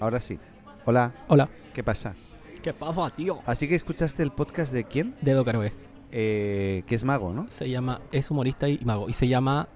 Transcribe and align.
Ahora 0.00 0.20
sí. 0.20 0.38
Hola, 0.84 1.12
Hola. 1.28 1.48
¿qué 1.74 1.82
pasa? 1.82 2.14
¿Qué 2.62 2.72
pasa, 2.72 3.10
tío? 3.10 3.40
Así 3.46 3.68
que 3.68 3.74
escuchaste 3.74 4.22
el 4.22 4.30
podcast 4.30 4.72
de 4.72 4.84
quién? 4.84 5.14
Dedo 5.20 5.44
Caroe. 5.44 5.72
Eh, 6.12 6.82
que 6.86 6.94
es 6.94 7.04
mago, 7.04 7.32
¿no? 7.32 7.46
Se 7.50 7.68
llama, 7.68 8.00
es 8.12 8.30
humorista 8.30 8.68
y 8.68 8.80
mago. 8.84 9.08
Y 9.08 9.12
se 9.12 9.28
llama 9.28 9.68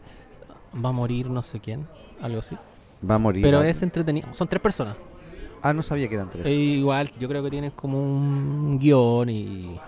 Va 0.74 0.90
a 0.90 0.92
morir 0.92 1.28
no 1.28 1.42
sé 1.42 1.60
quién. 1.60 1.86
Algo 2.20 2.38
así. 2.38 2.56
Va 3.08 3.16
a 3.16 3.18
morir. 3.18 3.42
Pero 3.42 3.62
es 3.62 3.82
entretenido. 3.82 4.32
Son 4.34 4.46
tres 4.46 4.62
personas. 4.62 4.96
Ah, 5.62 5.72
no 5.72 5.82
sabía 5.82 6.08
que 6.08 6.14
eran 6.14 6.30
tres. 6.30 6.46
E 6.46 6.52
igual, 6.52 7.10
yo 7.18 7.28
creo 7.28 7.42
que 7.42 7.50
tienen 7.50 7.70
como 7.72 7.98
un 8.00 8.78
guion 8.78 9.28
y. 9.30 9.78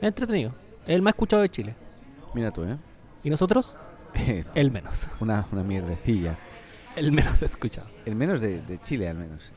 Es 0.00 0.08
entretenido. 0.08 0.52
Es 0.84 0.94
el 0.94 1.02
más 1.02 1.12
escuchado 1.12 1.42
de 1.42 1.48
Chile. 1.48 1.74
Mira 2.34 2.50
tú, 2.50 2.64
¿eh? 2.64 2.76
Y 3.24 3.30
nosotros, 3.30 3.76
el 4.54 4.70
menos. 4.70 5.06
una, 5.20 5.46
una 5.52 5.62
mierdecilla. 5.62 6.36
El 6.96 7.12
menos 7.12 7.40
escuchado. 7.42 7.88
El 8.04 8.14
menos 8.16 8.40
de, 8.40 8.60
de 8.62 8.80
Chile, 8.80 9.08
al 9.08 9.16
menos. 9.18 9.52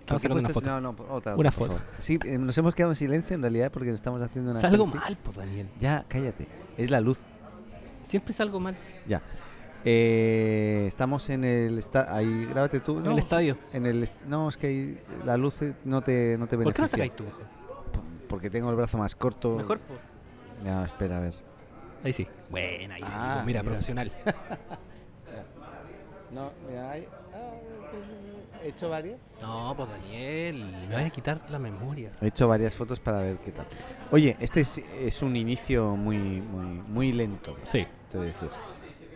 Estamos 0.00 0.22
¿Por 0.22 0.30
sacando 0.30 0.40
una 0.40 0.48
foto. 0.54 0.70
No, 0.70 0.80
no, 0.80 0.96
por- 0.96 1.10
otra. 1.10 1.34
Una 1.34 1.50
por 1.50 1.68
foto. 1.68 1.78
favor. 1.78 1.94
Sí, 1.98 2.18
eh, 2.24 2.36
nos 2.38 2.56
hemos 2.58 2.74
quedado 2.74 2.92
en 2.92 2.96
silencio 2.96 3.34
en 3.36 3.40
realidad 3.42 3.70
porque 3.72 3.88
nos 3.88 3.96
estamos 3.96 4.20
haciendo 4.22 4.50
una. 4.50 4.60
Salgo 4.60 4.84
selfie. 4.84 5.00
mal, 5.00 5.18
pues 5.22 5.36
Daniel. 5.36 5.68
Ya, 5.80 6.04
cállate. 6.08 6.46
Es 6.76 6.90
la 6.90 7.00
luz. 7.00 7.20
Siempre 8.04 8.34
salgo 8.34 8.60
mal. 8.60 8.76
Ya. 9.08 9.22
Eh, 9.86 10.84
estamos 10.86 11.28
en 11.30 11.44
el. 11.44 11.78
Esta 11.78 12.14
ahí, 12.14 12.46
grábate 12.46 12.80
tú. 12.80 12.98
En 12.98 13.04
no, 13.04 13.10
el 13.12 13.18
estadio. 13.18 13.56
en 13.72 13.86
el 13.86 14.02
est- 14.02 14.20
no, 14.26 14.48
es 14.48 14.56
que 14.58 14.66
ahí 14.66 15.00
la 15.24 15.36
luz 15.38 15.62
eh, 15.62 15.74
no 15.84 16.02
te, 16.02 16.36
no 16.38 16.46
te 16.46 16.56
¿Por 16.58 16.72
qué 16.74 16.82
no 16.82 16.86
beneficia. 16.86 16.88
sacáis 16.88 17.16
tú 17.16 17.24
mejor? 17.24 17.44
Porque 18.28 18.50
tengo 18.50 18.68
el 18.70 18.76
brazo 18.76 18.98
más 18.98 19.14
corto. 19.14 19.56
Mejor, 19.56 19.78
pues. 19.80 19.98
Ya, 20.64 20.84
espera, 20.84 21.16
a 21.16 21.20
ver. 21.20 21.34
Ahí 22.04 22.12
sí. 22.12 22.26
Bueno, 22.50 22.94
ahí 22.94 23.00
sí. 23.02 23.12
Ah, 23.16 23.32
pues 23.36 23.46
mira, 23.46 23.62
mira. 23.62 23.72
profesional. 23.72 24.12
No, 26.30 26.50
mira, 26.68 26.90
hay. 26.90 27.06
He 28.64 28.68
hecho 28.70 28.88
varias. 28.88 29.18
No, 29.40 29.72
pues 29.76 29.88
Daniel, 29.88 30.64
me 30.88 30.94
vas 30.96 31.04
a 31.04 31.10
quitar 31.10 31.40
la 31.48 31.60
memoria. 31.60 32.10
He 32.20 32.26
hecho 32.26 32.48
varias 32.48 32.74
fotos 32.74 32.98
para 32.98 33.18
ver 33.18 33.36
qué 33.38 33.52
tal. 33.52 33.66
Oye, 34.10 34.36
este 34.40 34.62
es, 34.62 34.78
es 34.78 35.22
un 35.22 35.36
inicio 35.36 35.94
muy, 35.94 36.18
muy, 36.18 36.80
muy 36.88 37.12
lento, 37.12 37.56
Sí. 37.62 37.86
te 38.10 38.18
voy 38.18 38.26
a 38.26 38.30
decir. 38.30 38.48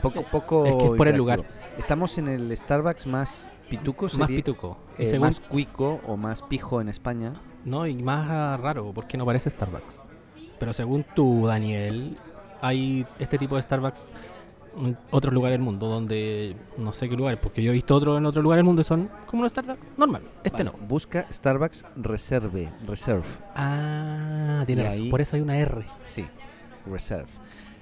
Poco, 0.00 0.22
poco. 0.30 0.64
Es 0.66 0.76
que 0.76 0.84
es 0.84 0.90
por 0.92 1.08
el 1.08 1.16
lugar. 1.16 1.42
Estamos 1.76 2.16
en 2.18 2.28
el 2.28 2.56
Starbucks 2.56 3.06
más 3.08 3.50
pituco, 3.68 4.04
Más 4.04 4.12
sería- 4.12 4.36
pituco. 4.36 4.78
Y 4.96 5.02
eh, 5.02 5.06
según- 5.06 5.26
más 5.26 5.40
cuico 5.40 6.00
o 6.06 6.16
más 6.16 6.42
pijo 6.42 6.80
en 6.80 6.88
España. 6.88 7.32
No, 7.64 7.84
y 7.88 8.00
más 8.00 8.28
ah, 8.30 8.58
raro, 8.62 8.92
porque 8.94 9.16
no 9.16 9.26
parece 9.26 9.50
Starbucks. 9.50 10.00
Pero 10.60 10.72
según 10.72 11.04
tú, 11.16 11.46
Daniel, 11.48 12.16
hay 12.60 13.06
este 13.18 13.38
tipo 13.38 13.56
de 13.56 13.62
Starbucks 13.62 14.06
en 14.76 14.96
otros 15.10 15.34
lugares 15.34 15.54
del 15.54 15.62
mundo, 15.62 15.88
donde 15.88 16.54
no 16.76 16.92
sé 16.92 17.08
qué 17.08 17.16
lugares, 17.16 17.40
porque 17.42 17.62
yo 17.62 17.70
he 17.72 17.74
visto 17.74 17.94
otro 17.96 18.16
en 18.16 18.26
otro 18.26 18.42
lugar 18.42 18.58
del 18.58 18.64
mundo 18.64 18.82
y 18.82 18.84
son 18.84 19.08
como 19.26 19.42
un 19.42 19.50
Starbucks 19.50 19.80
normal. 19.96 20.22
Este 20.44 20.62
Vale, 20.64 20.76
no. 20.78 20.86
Busca 20.86 21.26
Starbucks 21.32 21.84
Reserve. 21.96 22.68
Reserve. 22.86 23.24
Ah, 23.56 24.62
tiene 24.66 24.82
Y 24.82 24.84
razón. 24.86 25.02
ahí- 25.02 25.10
Por 25.10 25.20
eso 25.20 25.36
hay 25.36 25.42
una 25.42 25.56
R. 25.58 25.84
Sí, 26.00 26.24
Reserve. 26.90 27.26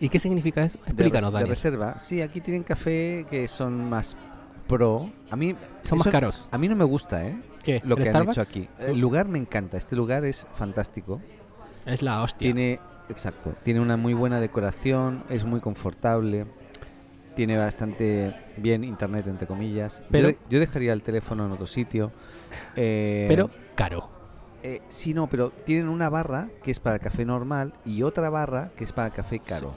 ¿Y 0.01 0.09
qué 0.09 0.19
significa 0.19 0.63
eso? 0.63 0.79
De 0.79 0.85
Explícanos, 0.87 1.33
res- 1.33 1.41
de 1.43 1.47
reserva. 1.47 1.99
Sí, 1.99 2.21
aquí 2.23 2.41
tienen 2.41 2.63
café 2.63 3.27
que 3.31 3.47
son 3.49 3.89
más 3.89 4.17
pro. 4.67 5.11
A 5.31 5.37
mí 5.37 5.55
Son 5.85 5.99
más 5.99 6.09
caros. 6.09 6.49
A 6.51 6.59
mí 6.59 6.69
no 6.69 6.77
me 6.77 6.85
gusta, 6.85 7.27
¿eh? 7.27 7.41
¿Qué? 7.63 7.81
Lo 7.85 7.97
¿El 7.97 8.05
que 8.05 8.11
han 8.11 8.29
hecho 8.29 8.41
aquí. 8.41 8.69
El 8.79 8.99
lugar 9.01 9.27
me 9.29 9.39
encanta. 9.39 9.77
Este 9.77 9.97
lugar 9.97 10.25
es 10.25 10.47
fantástico. 10.57 11.21
Es 11.85 12.03
la 12.03 12.23
hostia. 12.23 12.39
Tiene, 12.47 12.79
exacto, 13.09 13.55
tiene 13.63 13.81
una 13.81 13.97
muy 13.97 14.15
buena 14.15 14.41
decoración, 14.41 15.25
es 15.29 15.45
muy 15.45 15.61
confortable, 15.61 16.47
tiene 17.35 17.57
bastante 17.59 18.35
bien 18.57 18.83
internet 18.85 19.27
entre 19.27 19.47
comillas. 19.47 20.03
Pero- 20.11 20.31
yo, 20.49 20.59
dejaría 20.61 20.93
el 20.93 21.03
teléfono 21.03 21.45
en 21.47 21.53
otro 21.53 21.67
sitio. 21.67 22.11
Eh, 22.77 23.27
Pero 23.29 23.51
caro. 23.75 24.09
eh, 24.63 24.81
sí, 24.89 25.13
no, 25.15 25.27
pero 25.29 25.51
tienen 25.51 25.89
una 25.89 26.09
barra 26.09 26.49
que 26.63 26.71
es 26.71 26.81
para 26.81 26.97
el 26.97 27.03
café 27.03 27.25
normal 27.25 27.75
y 27.85 28.03
otra 28.03 28.31
barra 28.31 28.71
que 28.77 28.85
es 28.85 28.93
para 28.93 29.09
el 29.09 29.13
café 29.13 29.39
caro. 29.41 29.75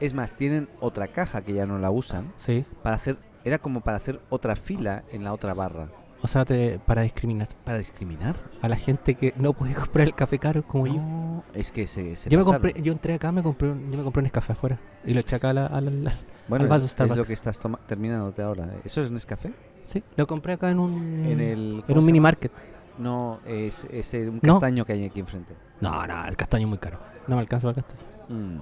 Es 0.00 0.14
más, 0.14 0.32
tienen 0.32 0.68
otra 0.80 1.08
caja 1.08 1.42
que 1.42 1.52
ya 1.54 1.66
no 1.66 1.78
la 1.78 1.90
usan 1.90 2.32
Sí. 2.36 2.64
para 2.82 2.96
hacer, 2.96 3.18
era 3.44 3.58
como 3.58 3.80
para 3.80 3.96
hacer 3.96 4.20
otra 4.28 4.56
fila 4.56 5.04
en 5.12 5.24
la 5.24 5.32
otra 5.32 5.54
barra. 5.54 5.88
O 6.20 6.26
sea, 6.26 6.44
te- 6.44 6.80
para 6.80 7.02
discriminar 7.02 7.48
¿Para 7.64 7.78
discriminar? 7.78 8.34
a 8.60 8.68
la 8.68 8.76
gente 8.76 9.14
que 9.14 9.32
no 9.36 9.52
puede 9.52 9.74
comprar 9.74 10.06
el 10.06 10.14
café 10.14 10.38
caro 10.38 10.62
como 10.64 10.86
yo. 10.86 10.94
No, 10.94 11.44
es 11.54 11.70
que 11.70 11.86
se, 11.86 12.16
se 12.16 12.28
Yo 12.28 12.38
me 12.38 12.44
pasaron. 12.44 12.62
compré, 12.62 12.82
yo 12.82 12.92
entré 12.92 13.14
acá, 13.14 13.30
me 13.32 13.42
compré, 13.42 13.68
un- 13.70 13.90
yo 13.90 13.98
me 13.98 14.02
compré 14.04 14.20
un 14.20 14.24
Nescafé 14.24 14.52
afuera 14.52 14.78
y 15.04 15.14
lo 15.14 15.20
eché 15.20 15.36
acá 15.36 15.50
a 15.50 15.52
la, 15.54 15.66
a 15.66 15.80
la- 15.80 15.90
la- 15.90 16.14
Bueno, 16.48 16.64
al 16.64 16.68
vaso 16.68 16.86
es, 16.86 16.98
es 16.98 17.16
lo 17.16 17.24
que 17.24 17.32
estás 17.34 17.60
terminándote 17.86 18.42
ahora. 18.42 18.68
¿Eso 18.84 19.02
es 19.02 19.10
Nescafé? 19.10 19.52
Sí, 19.84 20.02
lo 20.16 20.26
compré 20.26 20.54
acá 20.54 20.70
en 20.70 20.80
un 20.80 21.24
En 21.24 21.40
el, 21.40 21.74
en 21.76 21.82
¿cómo 21.82 22.00
un 22.00 22.06
mini 22.06 22.20
market. 22.20 22.50
No, 22.98 23.38
es, 23.46 23.86
es 23.90 24.12
un 24.14 24.40
No. 24.42 24.54
castaño 24.54 24.84
que 24.84 24.92
hay 24.94 25.04
aquí 25.04 25.20
enfrente. 25.20 25.54
No, 25.80 26.04
no, 26.04 26.26
el 26.26 26.36
castaño 26.36 26.64
es 26.64 26.68
muy 26.68 26.78
caro. 26.78 26.98
No 27.28 27.36
me 27.36 27.42
alcanza 27.42 27.68
para 27.72 27.78
el 27.78 27.84
castaño. 27.84 28.08
Mm. 28.28 28.58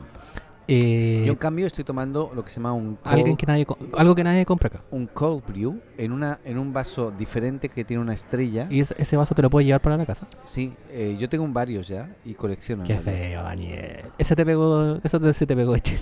Eh, 0.69 1.23
Yo 1.25 1.33
en 1.33 1.39
cambio 1.39 1.67
estoy 1.67 1.85
tomando 1.85 2.33
lo 2.35 2.43
que 2.43 2.51
se 2.51 2.57
llama 2.57 2.73
un 2.73 2.97
cold, 2.97 3.15
alguien 3.15 3.37
que 3.37 3.47
nadie 3.47 3.65
algo 3.97 4.15
que 4.17 4.25
nadie 4.25 4.45
compra 4.45 4.67
acá. 4.67 4.83
un 4.91 5.07
cold 5.07 5.45
brew 5.47 5.81
en 5.97 6.11
una 6.11 6.41
en 6.45 6.59
un 6.59 6.73
vaso 6.73 7.13
diferente 7.17 7.69
que 7.69 7.85
tiene 7.85 8.03
una 8.03 8.15
estrella. 8.15 8.67
Y 8.69 8.81
ese, 8.81 8.95
ese 8.99 9.17
vaso 9.17 9.35
te 9.35 9.43
lo 9.43 9.51
puedes 9.51 9.67
llevar 9.67 9.81
para 9.81 9.97
la 9.97 10.05
casa. 10.07 10.27
Sí, 10.45 10.75
eh, 10.91 11.17
yo 11.21 11.29
tengo 11.29 11.45
un 11.45 11.55
varios 11.55 11.87
ya 11.87 12.17
y 12.25 12.35
colecciono. 12.35 12.83
Qué 12.85 12.97
feo, 12.99 13.43
Daniel. 13.45 14.07
Ese 14.19 14.35
te 14.35 14.45
pegó, 14.45 14.99
eso 15.05 15.21
te, 15.21 15.33
se 15.33 15.47
te 15.47 15.55
pegó 15.55 15.73
de 15.75 15.81
Chile. 15.81 16.01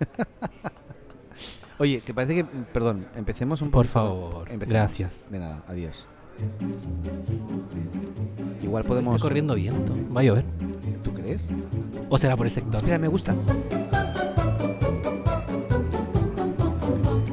Oye, 1.78 2.00
¿te 2.00 2.14
parece 2.14 2.34
que 2.34 2.44
perdón, 2.44 3.06
empecemos 3.16 3.60
un 3.62 3.70
Por 3.70 3.86
favor, 3.86 4.50
Empecemos. 4.50 4.68
gracias. 4.68 5.30
De 5.30 5.38
nada, 5.38 5.62
adiós. 5.68 6.06
Igual 8.62 8.82
Está 8.82 8.88
podemos 8.88 9.22
corriendo 9.22 9.54
viento. 9.54 9.92
Va 10.14 10.20
a 10.20 10.24
llover. 10.24 10.44
¿Tú 11.02 11.12
crees? 11.12 11.48
¿O 12.08 12.18
será 12.18 12.36
por 12.36 12.46
el 12.46 12.52
sector? 12.52 12.76
Espera, 12.76 12.98
me 12.98 13.08
gusta. 13.08 13.34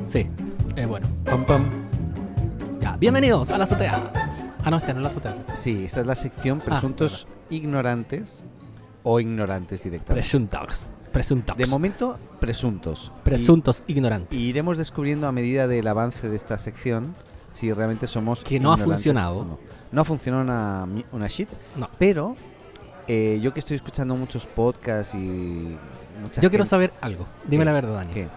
Sí. 0.08 0.28
Eh, 0.76 0.86
bueno. 0.86 1.08
Pam 1.26 1.46
pam. 1.46 1.70
Ya, 2.82 2.98
bienvenidos 2.98 3.50
a 3.50 3.58
la 3.58 3.64
azotea. 3.64 4.12
Ah, 4.64 4.70
no, 4.70 4.78
esta 4.78 4.94
no 4.94 5.00
es 5.00 5.04
la 5.04 5.10
azotea. 5.10 5.36
Sí, 5.56 5.86
esta 5.86 6.02
es 6.02 6.08
la 6.08 6.16
sección 6.16 6.60
Ah, 6.62 6.66
presuntos 6.66 7.28
ignorantes 7.50 8.46
o 9.04 9.20
ignorantes 9.20 9.84
directamente. 9.84 10.22
Presuntos. 10.22 10.86
Presuntos. 11.12 11.58
De 11.58 11.68
momento, 11.68 12.18
presuntos. 12.40 13.12
Presuntos 13.24 13.84
ignorantes. 13.88 14.38
Y 14.40 14.50
iremos 14.50 14.78
descubriendo 14.78 15.28
a 15.28 15.32
medida 15.32 15.68
del 15.68 15.88
avance 15.88 16.30
de 16.30 16.36
esta 16.36 16.58
sección 16.58 17.14
si 17.54 17.72
realmente 17.72 18.08
somos 18.08 18.44
Que 18.44 18.60
no 18.60 18.74
ha 18.74 18.78
funcionado. 18.78 19.46
No. 19.46 19.60
No 19.92 20.02
ha 20.02 20.06
funcionado 20.06 20.44
una, 20.44 20.86
una 21.12 21.28
shit, 21.28 21.50
No. 21.78 21.90
pero 21.98 22.36
eh, 23.08 23.40
yo 23.42 23.54
que 23.54 23.60
estoy 23.60 23.76
escuchando 23.78 24.16
muchos 24.16 24.46
podcasts 24.46 25.14
y 25.14 25.18
mucha 26.22 26.42
Yo 26.42 26.50
quiero 26.50 26.64
gente- 26.64 26.70
saber 26.70 26.94
algo. 27.02 27.26
Dime 27.46 27.62
¿Qué? 27.62 27.66
la 27.66 27.74
verdad, 27.74 27.94
Daniel. 27.96 28.14
¿Qué? 28.14 28.28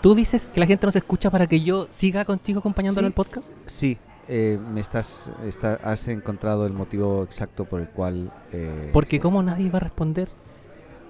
¿Tú 0.00 0.14
dices 0.16 0.48
que 0.52 0.58
la 0.58 0.66
gente 0.66 0.84
nos 0.86 0.96
escucha 0.96 1.30
para 1.30 1.46
que 1.46 1.60
yo 1.60 1.86
siga 1.90 2.24
contigo 2.24 2.58
acompañando 2.60 3.00
en 3.00 3.04
Sí. 3.04 3.06
el 3.08 3.12
podcast? 3.12 3.48
Sí, 3.66 3.98
eh, 4.28 4.58
me 4.72 4.80
estás, 4.80 5.30
está- 5.46 5.78
has 5.84 6.08
encontrado 6.08 6.66
el 6.66 6.72
motivo 6.72 7.22
exacto 7.24 7.64
por 7.66 7.80
el 7.80 7.88
cual... 7.88 8.32
eh, 8.52 8.90
Porque 8.92 9.20
como 9.20 9.42
nadie 9.42 9.70
va 9.70 9.76
a 9.76 9.80
responder 9.80 10.28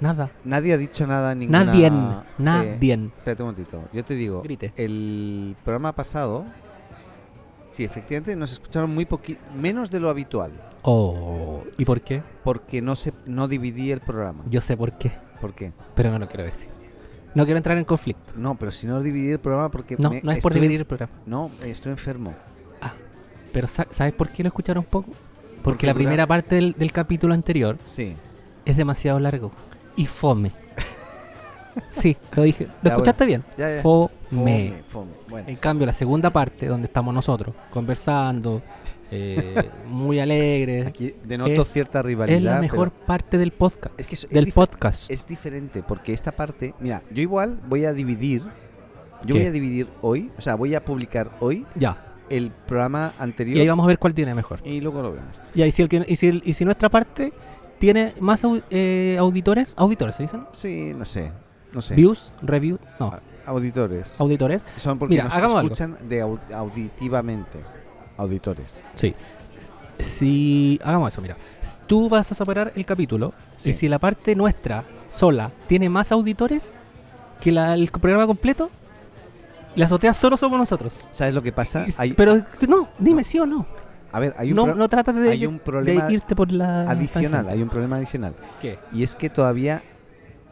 nada. 0.00 0.30
Nadie 0.44 0.72
ha 0.72 0.78
dicho 0.78 1.06
nada, 1.06 1.34
ninguna... 1.34 1.64
Nadie. 1.64 1.86
eh, 1.86 1.90
Nadie. 2.38 2.72
Espérate 3.18 3.42
un 3.42 3.50
momentito. 3.50 3.78
Yo 3.92 4.04
te 4.04 4.14
digo, 4.14 4.42
Grite. 4.42 4.72
el 4.76 5.54
programa 5.64 5.92
pasado, 5.92 6.44
sí, 7.72 7.84
efectivamente 7.84 8.36
nos 8.36 8.52
escucharon 8.52 8.94
muy 8.94 9.04
poquito, 9.04 9.40
menos 9.54 9.90
de 9.90 10.00
lo 10.00 10.08
habitual, 10.10 10.52
Oh, 10.82 11.62
¿y 11.78 11.84
por 11.84 12.00
qué? 12.00 12.22
porque 12.44 12.82
no 12.82 12.96
se, 12.96 13.12
no 13.26 13.48
dividí 13.48 13.90
el 13.90 14.00
programa. 14.00 14.44
Yo 14.50 14.60
sé 14.60 14.76
por 14.76 14.92
qué, 14.98 15.12
¿Por 15.40 15.54
qué? 15.54 15.72
pero 15.94 16.10
no 16.10 16.18
lo 16.18 16.26
quiero 16.26 16.44
decir. 16.44 16.68
No 17.34 17.44
quiero 17.44 17.56
entrar 17.56 17.78
en 17.78 17.84
conflicto. 17.84 18.34
No, 18.36 18.56
pero 18.56 18.70
si 18.72 18.86
no 18.86 19.00
dividí 19.00 19.30
el 19.30 19.38
programa 19.38 19.70
porque 19.70 19.96
No, 19.98 20.10
me- 20.10 20.20
no 20.22 20.32
es 20.32 20.42
por 20.42 20.52
dividir 20.52 20.80
el 20.80 20.86
programa. 20.86 21.12
No, 21.24 21.50
estoy 21.64 21.92
enfermo. 21.92 22.34
Pero 23.52 23.68
sa- 23.68 23.86
¿sabes 23.90 24.12
por 24.14 24.28
qué 24.30 24.42
lo 24.42 24.48
escucharon 24.48 24.82
poco? 24.84 25.10
Porque 25.10 25.62
Porque 25.62 25.86
la 25.86 25.94
primera 25.94 26.26
parte 26.26 26.54
del, 26.56 26.72
del 26.76 26.90
capítulo 26.92 27.32
anterior 27.34 27.78
Sí. 27.86 28.16
es 28.64 28.76
demasiado 28.76 29.18
largo 29.20 29.50
y 29.96 30.06
fome. 30.06 30.52
sí, 31.88 32.16
lo 32.36 32.42
dije. 32.42 32.66
¿Lo 32.82 32.88
Ya, 32.88 32.90
escuchaste 32.90 33.26
bien? 33.26 33.44
Ya, 33.56 33.76
ya. 33.76 33.82
Fome. 33.82 34.10
Fome, 34.30 34.74
fome. 34.88 35.10
Bueno, 35.28 35.48
En 35.48 35.56
cambio, 35.56 35.86
la 35.86 35.92
segunda 35.92 36.30
parte, 36.30 36.66
donde 36.66 36.86
estamos 36.86 37.12
nosotros 37.14 37.54
conversando, 37.70 38.62
eh, 39.10 39.54
muy 39.88 40.18
alegres, 40.20 40.86
aquí 40.86 41.14
denoto 41.24 41.62
es- 41.62 41.68
cierta 41.72 42.00
rivalidad. 42.02 42.36
es 42.38 42.42
la 42.42 42.60
mejor 42.60 42.90
parte 42.90 43.36
del 43.38 43.52
podcast. 43.52 43.98
Es 44.00 44.06
que 44.06 44.14
es, 44.14 44.24
es 44.24 44.30
del 44.30 44.52
podcast. 44.52 45.10
es 45.10 45.26
diferente, 45.26 45.82
porque 45.82 46.12
esta 46.12 46.32
parte, 46.32 46.74
mira, 46.80 47.02
yo 47.10 47.20
igual 47.22 47.60
voy 47.68 47.84
a 47.84 47.92
dividir, 47.92 48.42
yo 49.24 49.34
¿Qué? 49.34 49.40
voy 49.40 49.46
a 49.46 49.50
dividir 49.50 49.88
hoy, 50.00 50.30
o 50.38 50.40
sea, 50.40 50.54
voy 50.54 50.74
a 50.74 50.84
publicar 50.84 51.30
hoy 51.40 51.66
Ya. 51.74 52.14
el 52.30 52.50
programa 52.66 53.12
anterior 53.18 53.56
Y 53.58 53.60
ahí 53.60 53.68
vamos 53.68 53.84
a 53.84 53.88
ver 53.88 53.98
cuál 53.98 54.14
tiene 54.14 54.34
mejor. 54.34 54.60
y 54.64 54.80
luego 54.80 55.02
lo 55.02 55.12
vemos. 55.12 55.28
Y, 55.54 55.60
ahí 55.62 55.70
si, 55.72 55.82
el 55.82 55.88
que- 55.90 56.04
y, 56.08 56.16
si, 56.16 56.28
el- 56.28 56.42
y 56.44 56.54
si 56.54 56.64
nuestra 56.64 56.88
parte 56.88 57.32
tiene 57.78 58.14
más 58.20 58.44
au- 58.44 58.62
eh, 58.70 59.16
auditores, 59.18 59.74
auditores 59.76 60.14
se 60.16 60.22
dicen, 60.22 60.44
Sí, 60.52 60.92
no 60.96 61.04
sé, 61.04 61.30
no 61.72 61.82
sé. 61.82 61.94
views, 61.94 62.32
review, 62.42 62.78
no, 63.00 63.14
auditores. 63.46 64.20
auditores. 64.20 64.62
Son 64.78 64.98
porque 64.98 65.14
Mira, 65.14 65.24
nos 65.24 65.32
hagamos 65.34 65.56
algo. 65.56 65.72
escuchan 65.74 65.96
de 66.08 66.24
au- 66.24 66.38
auditivamente. 66.54 67.58
Auditores. 68.16 68.80
Sí. 68.94 69.14
Si 69.98 70.80
hagamos 70.84 71.12
eso, 71.12 71.22
mira. 71.22 71.36
Tú 71.86 72.08
vas 72.08 72.30
a 72.32 72.34
separar 72.34 72.72
el 72.74 72.84
capítulo 72.86 73.32
Sí. 73.56 73.70
y 73.70 73.72
si 73.74 73.88
la 73.88 73.98
parte 73.98 74.34
nuestra 74.34 74.84
sola 75.08 75.50
tiene 75.66 75.88
más 75.88 76.10
auditores 76.12 76.72
que 77.40 77.52
la- 77.52 77.74
el 77.74 77.88
programa 77.90 78.26
completo, 78.26 78.70
la 79.76 79.86
azotea 79.86 80.12
solo 80.14 80.36
somos 80.36 80.58
nosotros. 80.58 80.94
¿Sabes 81.12 81.34
lo 81.34 81.42
que 81.42 81.52
pasa? 81.52 81.84
Hay, 81.98 82.12
Pero 82.14 82.42
no, 82.68 82.88
dime 82.98 83.22
sí 83.24 83.38
o 83.38 83.46
no. 83.46 83.66
a 84.12 84.20
ver, 84.20 84.34
hay 84.38 84.50
un, 84.50 84.56
no, 84.56 84.64
pro- 84.64 84.74
no 84.74 84.88
tratas 84.88 85.14
de, 85.14 85.30
hay 85.30 85.46
un 85.46 85.54
de 85.54 85.60
problema 85.60 86.10
irte 86.12 86.34
por 86.36 86.50
la 86.52 86.82
adicional. 86.90 87.48
Hay 87.48 87.62
un 87.62 87.68
problema 87.68 87.96
adicional. 87.96 88.34
¿Qué? 88.60 88.78
Y 88.92 89.02
es 89.02 89.14
que 89.14 89.30
todavía 89.30 89.82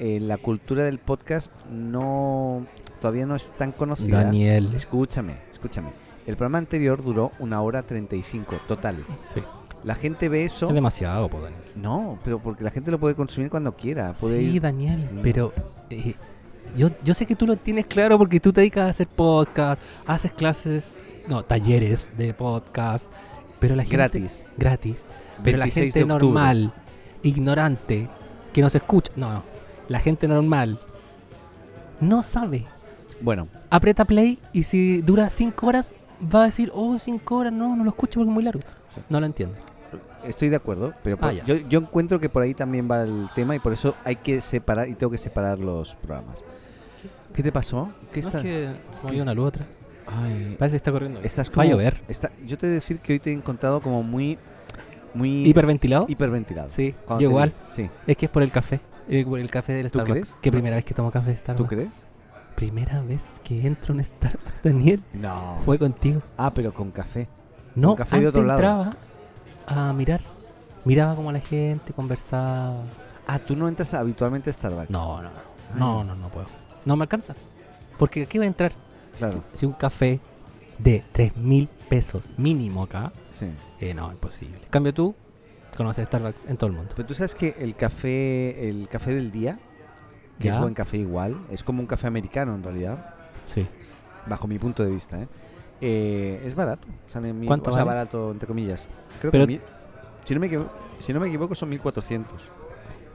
eh, 0.01 0.19
la 0.21 0.37
cultura 0.39 0.85
del 0.85 0.99
podcast 0.99 1.53
no 1.71 2.67
todavía 3.01 3.27
no 3.27 3.37
es 3.37 3.53
tan 3.53 3.71
conocida. 3.73 4.25
Daniel. 4.25 4.73
Escúchame, 4.75 5.37
escúchame. 5.53 5.91
El 6.27 6.37
programa 6.37 6.59
anterior 6.59 7.03
duró 7.03 7.33
una 7.39 7.61
hora 7.63 7.83
35, 7.83 8.57
total. 8.69 9.05
Sí. 9.21 9.41
La 9.85 9.95
gente 9.95 10.29
ve 10.29 10.45
eso. 10.45 10.69
Es 10.69 10.75
demasiado, 10.75 11.29
po, 11.29 11.41
Daniel. 11.41 11.63
No, 11.77 12.19
pero 12.25 12.39
porque 12.39 12.63
la 12.65 12.71
gente 12.71 12.91
lo 12.91 12.99
puede 13.01 13.15
consumir 13.15 13.49
cuando 13.51 13.75
quiera. 13.77 14.13
Puede 14.13 14.39
Sí, 14.41 14.57
ir- 14.57 14.61
Daniel, 14.61 15.09
pero 15.23 15.53
eh, 15.89 16.15
yo, 16.77 16.89
yo 17.03 17.15
sé 17.15 17.25
que 17.27 17.35
tú 17.37 17.47
lo 17.47 17.57
tienes 17.57 17.87
claro 17.87 18.19
porque 18.19 18.41
tú 18.41 18.53
te 18.53 18.61
dedicas 18.61 18.85
a 18.87 18.91
hacer 18.91 19.07
podcast, 19.07 19.81
haces 20.07 20.33
clases, 20.33 20.95
no, 21.29 21.43
talleres 21.45 22.11
de 22.19 22.35
podcast, 22.35 23.11
pero 23.59 23.75
la 23.75 23.83
gente 23.85 23.97
gratis. 23.97 24.47
gratis, 24.59 25.07
pero 25.43 25.57
la 25.57 25.65
26 25.65 25.95
gente 25.95 26.07
normal, 26.07 26.73
ignorante, 27.23 28.09
que 28.53 28.61
nos 28.61 28.75
escucha, 28.75 29.11
no, 29.17 29.33
no, 29.33 29.43
la 29.91 29.99
gente 30.01 30.27
normal 30.27 30.79
no 32.01 32.23
sabe. 32.23 32.65
Bueno, 33.21 33.49
Aprieta 33.69 34.05
play 34.07 34.39
y 34.53 34.63
si 34.63 35.03
dura 35.03 35.29
5 35.29 35.67
horas 35.67 35.95
va 36.35 36.43
a 36.43 36.45
decir, 36.47 36.71
"Oh, 36.75 36.99
5 36.99 37.37
horas, 37.37 37.53
no, 37.53 37.77
no 37.77 37.85
lo 37.85 37.91
escucho 37.91 38.21
porque 38.21 38.31
es 38.31 38.35
muy 38.35 38.45
largo." 38.45 38.61
Sí. 38.89 39.01
No 39.11 39.21
lo 39.21 39.27
entiende. 39.27 39.57
estoy 40.23 40.51
de 40.51 40.57
acuerdo, 40.57 40.93
pero 41.03 41.17
por- 41.17 41.31
Ah, 41.31 41.33
yo, 41.33 41.57
yo 41.57 41.79
encuentro 41.79 42.21
que 42.21 42.29
por 42.29 42.43
ahí 42.43 42.53
también 42.53 42.87
va 42.91 43.03
el 43.05 43.29
tema 43.35 43.57
y 43.57 43.59
por 43.59 43.73
eso 43.73 43.95
hay 44.05 44.17
que 44.17 44.43
separar 44.43 44.87
y 44.89 44.95
tengo 44.95 45.11
que 45.11 45.17
separar 45.17 45.59
los 45.59 45.95
programas. 45.95 46.45
¿Qué 47.35 47.43
te 47.43 47.51
pasó? 47.51 47.89
¿Qué 48.13 48.21
No, 48.21 48.27
está? 48.29 48.39
es 48.39 48.45
que 48.45 48.69
se 49.11 49.23
una 49.23 49.33
luz 49.33 49.47
otra. 49.49 49.67
Ay, 50.07 50.57
Parece 50.59 50.75
que 50.75 50.77
está 50.77 50.93
corriendo. 50.93 51.21
estás 51.23 51.49
Va 51.49 51.55
como 51.55 51.63
a 51.67 51.71
llover. 51.71 52.03
está- 52.07 52.31
yo 52.47 52.59
te 52.59 52.67
he 52.67 52.69
de 52.69 52.75
decir 52.75 52.99
que 52.99 53.15
hoy 53.15 53.19
te 53.21 53.31
he 53.31 53.33
encontrado 53.33 53.81
como 53.81 54.03
muy 54.03 54.39
muy 55.15 55.45
¿Hiperventilado? 55.49 56.05
hiperventilado. 56.09 56.69
Sí, 56.71 56.95
yo 57.19 57.21
igual. 57.23 57.53
Sí. 57.67 57.89
Es 58.07 58.17
que 58.17 58.27
es 58.27 58.31
por 58.31 58.43
el 58.43 58.51
café. 58.53 58.79
Eh, 59.11 59.25
por 59.25 59.39
el 59.39 59.51
café 59.51 59.73
del 59.75 59.85
¿Tú 59.91 59.99
Starbucks. 59.99 60.11
crees? 60.13 60.37
Que 60.41 60.51
primera 60.53 60.77
vez 60.77 60.85
que 60.85 60.95
tomo 60.95 61.11
café 61.11 61.31
de 61.31 61.37
Starbucks. 61.37 61.69
¿Tú 61.69 61.75
crees? 61.77 62.07
Primera 62.55 63.01
vez 63.03 63.31
que 63.45 63.67
entro 63.67 63.95
en 63.95 64.05
Starbucks, 64.05 64.63
Daniel. 64.63 65.03
No. 65.13 65.59
Fue 65.65 65.79
contigo. 65.79 66.23
Ah, 66.37 66.53
pero 66.53 66.73
con 66.73 66.91
café. 66.91 67.29
No, 67.75 67.95
café 67.97 68.21
de 68.21 68.27
antes 68.27 68.29
otro 68.41 68.45
lado. 68.47 68.59
entraba 68.61 68.97
a 69.67 69.93
mirar. 69.93 70.21
Miraba 70.85 71.15
como 71.15 71.31
la 71.33 71.41
gente 71.41 71.93
conversaba. 71.93 72.83
Ah, 73.27 73.39
tú 73.39 73.55
no 73.57 73.69
entras 73.69 73.93
habitualmente 73.95 74.51
a 74.51 74.53
Starbucks. 74.53 74.91
No, 74.91 75.23
no, 75.23 75.31
no. 75.31 75.41
No, 75.77 76.05
no, 76.05 76.15
no 76.17 76.29
puedo. 76.29 76.47
No 76.85 76.97
me 76.97 77.03
alcanza. 77.05 77.35
Porque 77.99 78.23
aquí 78.23 78.39
voy 78.39 78.47
a 78.47 78.49
entrar. 78.49 78.73
Claro. 79.19 79.43
Si, 79.53 79.59
si 79.61 79.67
un 79.67 79.73
café 79.73 80.19
de 80.79 81.05
3 81.13 81.37
mil 81.37 81.69
pesos 81.89 82.29
mínimo 82.39 82.83
acá, 82.85 83.13
Sí. 83.31 83.47
eh, 83.81 83.95
no, 83.95 84.11
imposible. 84.11 84.59
Cambio 84.71 84.93
tú, 84.95 85.15
conoces 85.81 86.07
Starbucks 86.09 86.45
en 86.47 86.57
todo 86.59 86.69
el 86.69 86.77
mundo. 86.77 86.93
Pero 86.95 87.09
tú 87.09 87.15
sabes 87.15 87.35
que 87.35 87.57
el 87.59 87.75
café, 87.75 88.69
el 88.69 88.87
café 88.89 89.15
del 89.15 89.31
día, 89.31 89.59
que 90.39 90.49
es 90.49 90.55
Ya. 90.55 90.61
buen 90.61 90.75
café 90.75 90.99
igual, 90.99 91.37
es 91.51 91.65
como 91.65 91.81
un 91.81 91.87
café 91.87 92.07
americano 92.07 92.55
en 92.55 92.63
realidad, 92.63 93.15
Sí. 93.47 93.67
bajo 94.27 94.47
mi 94.47 94.59
punto 94.59 94.85
de 94.85 94.91
vista, 94.91 95.23
¿eh? 95.23 95.29
Eh, 95.81 96.43
es 96.45 96.55
barato. 96.55 96.87
Sale 97.09 97.33
mil, 97.33 97.47
¿Cuánto 97.47 97.71
o 97.71 97.73
sea, 97.73 97.85
vale? 97.85 97.97
barato 97.97 98.31
entre 98.31 98.47
comillas. 98.47 98.87
Creo 99.21 99.33
Pero- 99.33 99.45
que 99.47 99.53
mil- 99.55 99.61
si, 100.25 100.35
no 100.35 100.41
me 100.41 100.47
equivoco, 100.49 100.71
si 100.99 101.13
no 101.15 101.21
me 101.21 101.29
equivoco 101.29 101.55
son 101.55 101.71
1400. 101.71 102.43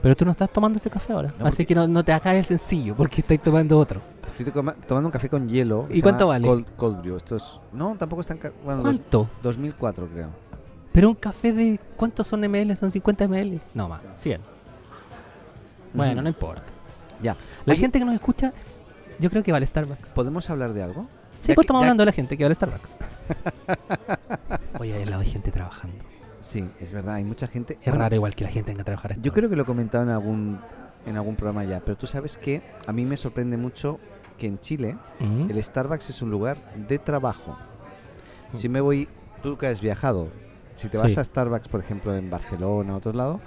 Pero 0.02 0.16
tú 0.16 0.24
no 0.24 0.32
estás 0.32 0.50
tomando 0.50 0.78
ese 0.78 0.90
café 0.90 1.12
ahora. 1.12 1.32
No, 1.38 1.46
Así 1.46 1.64
que 1.64 1.74
no, 1.74 1.86
no 1.86 2.04
te 2.04 2.12
hagas 2.12 2.34
el 2.34 2.44
sencillo 2.44 2.96
porque 2.96 3.20
estás 3.20 3.40
tomando 3.40 3.78
otro. 3.78 4.00
Estoy 4.26 4.46
toma- 4.52 4.74
tomando 4.86 5.08
un 5.08 5.12
café 5.12 5.28
con 5.28 5.48
hielo. 5.48 5.86
¿Y 5.90 6.02
cuánto 6.02 6.26
vale? 6.26 6.46
Cold, 6.46 6.66
cold 6.76 7.00
brew. 7.00 7.16
Esto 7.16 7.36
es, 7.36 7.60
no, 7.72 7.94
tampoco 7.96 8.20
es 8.22 8.26
tan 8.26 8.38
caro. 8.38 8.54
Bueno, 8.64 8.82
dos- 8.82 8.96
¿Cuánto? 8.96 9.28
2004 9.42 10.08
creo. 10.12 10.28
Pero 10.96 11.10
un 11.10 11.14
café 11.14 11.52
de. 11.52 11.78
¿Cuántos 11.94 12.26
son 12.26 12.40
ml? 12.40 12.74
¿Son 12.74 12.90
50 12.90 13.28
ml? 13.28 13.60
No 13.74 13.86
más, 13.86 14.00
100. 14.16 14.40
Bueno, 15.92 16.22
no 16.22 16.28
importa. 16.28 16.62
Ya. 17.20 17.36
La 17.66 17.72
Oye, 17.74 17.80
gente 17.82 17.98
que 17.98 18.04
nos 18.06 18.14
escucha, 18.14 18.54
yo 19.18 19.28
creo 19.28 19.42
que 19.42 19.52
vale 19.52 19.66
Starbucks. 19.66 20.08
¿Podemos 20.14 20.48
hablar 20.48 20.72
de 20.72 20.82
algo? 20.82 21.06
Sí, 21.42 21.52
pues 21.52 21.56
que- 21.56 21.60
estamos 21.60 21.82
hablando 21.82 22.00
de 22.00 22.06
la 22.06 22.12
gente 22.12 22.38
que 22.38 22.44
vale 22.44 22.54
Starbucks. 22.54 22.94
Oye, 24.80 24.94
hay 24.94 25.02
al 25.02 25.10
lado 25.10 25.22
de 25.22 25.28
gente 25.28 25.50
trabajando. 25.50 25.98
Sí, 26.40 26.66
es 26.80 26.92
verdad, 26.94 27.16
hay 27.16 27.24
mucha 27.24 27.46
gente. 27.46 27.74
Es 27.80 27.86
Bueno, 27.88 27.98
raro 27.98 28.14
igual 28.16 28.34
que 28.34 28.44
la 28.44 28.50
gente 28.50 28.70
venga 28.70 28.80
a 28.82 28.84
trabajar 28.86 29.14
Yo 29.16 29.20
hora. 29.20 29.32
creo 29.34 29.50
que 29.50 29.56
lo 29.56 29.64
he 29.64 29.66
comentado 29.66 30.04
en 30.04 30.10
algún, 30.10 30.58
en 31.04 31.16
algún 31.16 31.36
programa 31.36 31.62
ya, 31.64 31.80
pero 31.80 31.98
tú 31.98 32.06
sabes 32.06 32.38
que 32.38 32.62
a 32.86 32.92
mí 32.92 33.04
me 33.04 33.18
sorprende 33.18 33.58
mucho 33.58 33.98
que 34.38 34.46
en 34.46 34.58
Chile 34.60 34.96
el 35.20 35.62
Starbucks 35.62 36.08
es 36.08 36.22
un 36.22 36.30
lugar 36.30 36.56
de 36.88 36.98
trabajo. 36.98 37.58
Mm. 38.52 38.56
Si 38.56 38.68
me 38.70 38.80
voy, 38.80 39.08
tú 39.42 39.58
que 39.58 39.66
has 39.66 39.80
viajado, 39.82 40.28
si 40.76 40.88
te 40.88 40.96
vas 40.98 41.12
Sí. 41.12 41.18
a 41.18 41.24
Starbucks, 41.24 41.66
por 41.68 41.80
ejemplo, 41.80 42.14
en 42.14 42.30
Barcelona 42.30 42.94
o 42.94 42.96
otro 42.98 43.12
lado, 43.12 43.40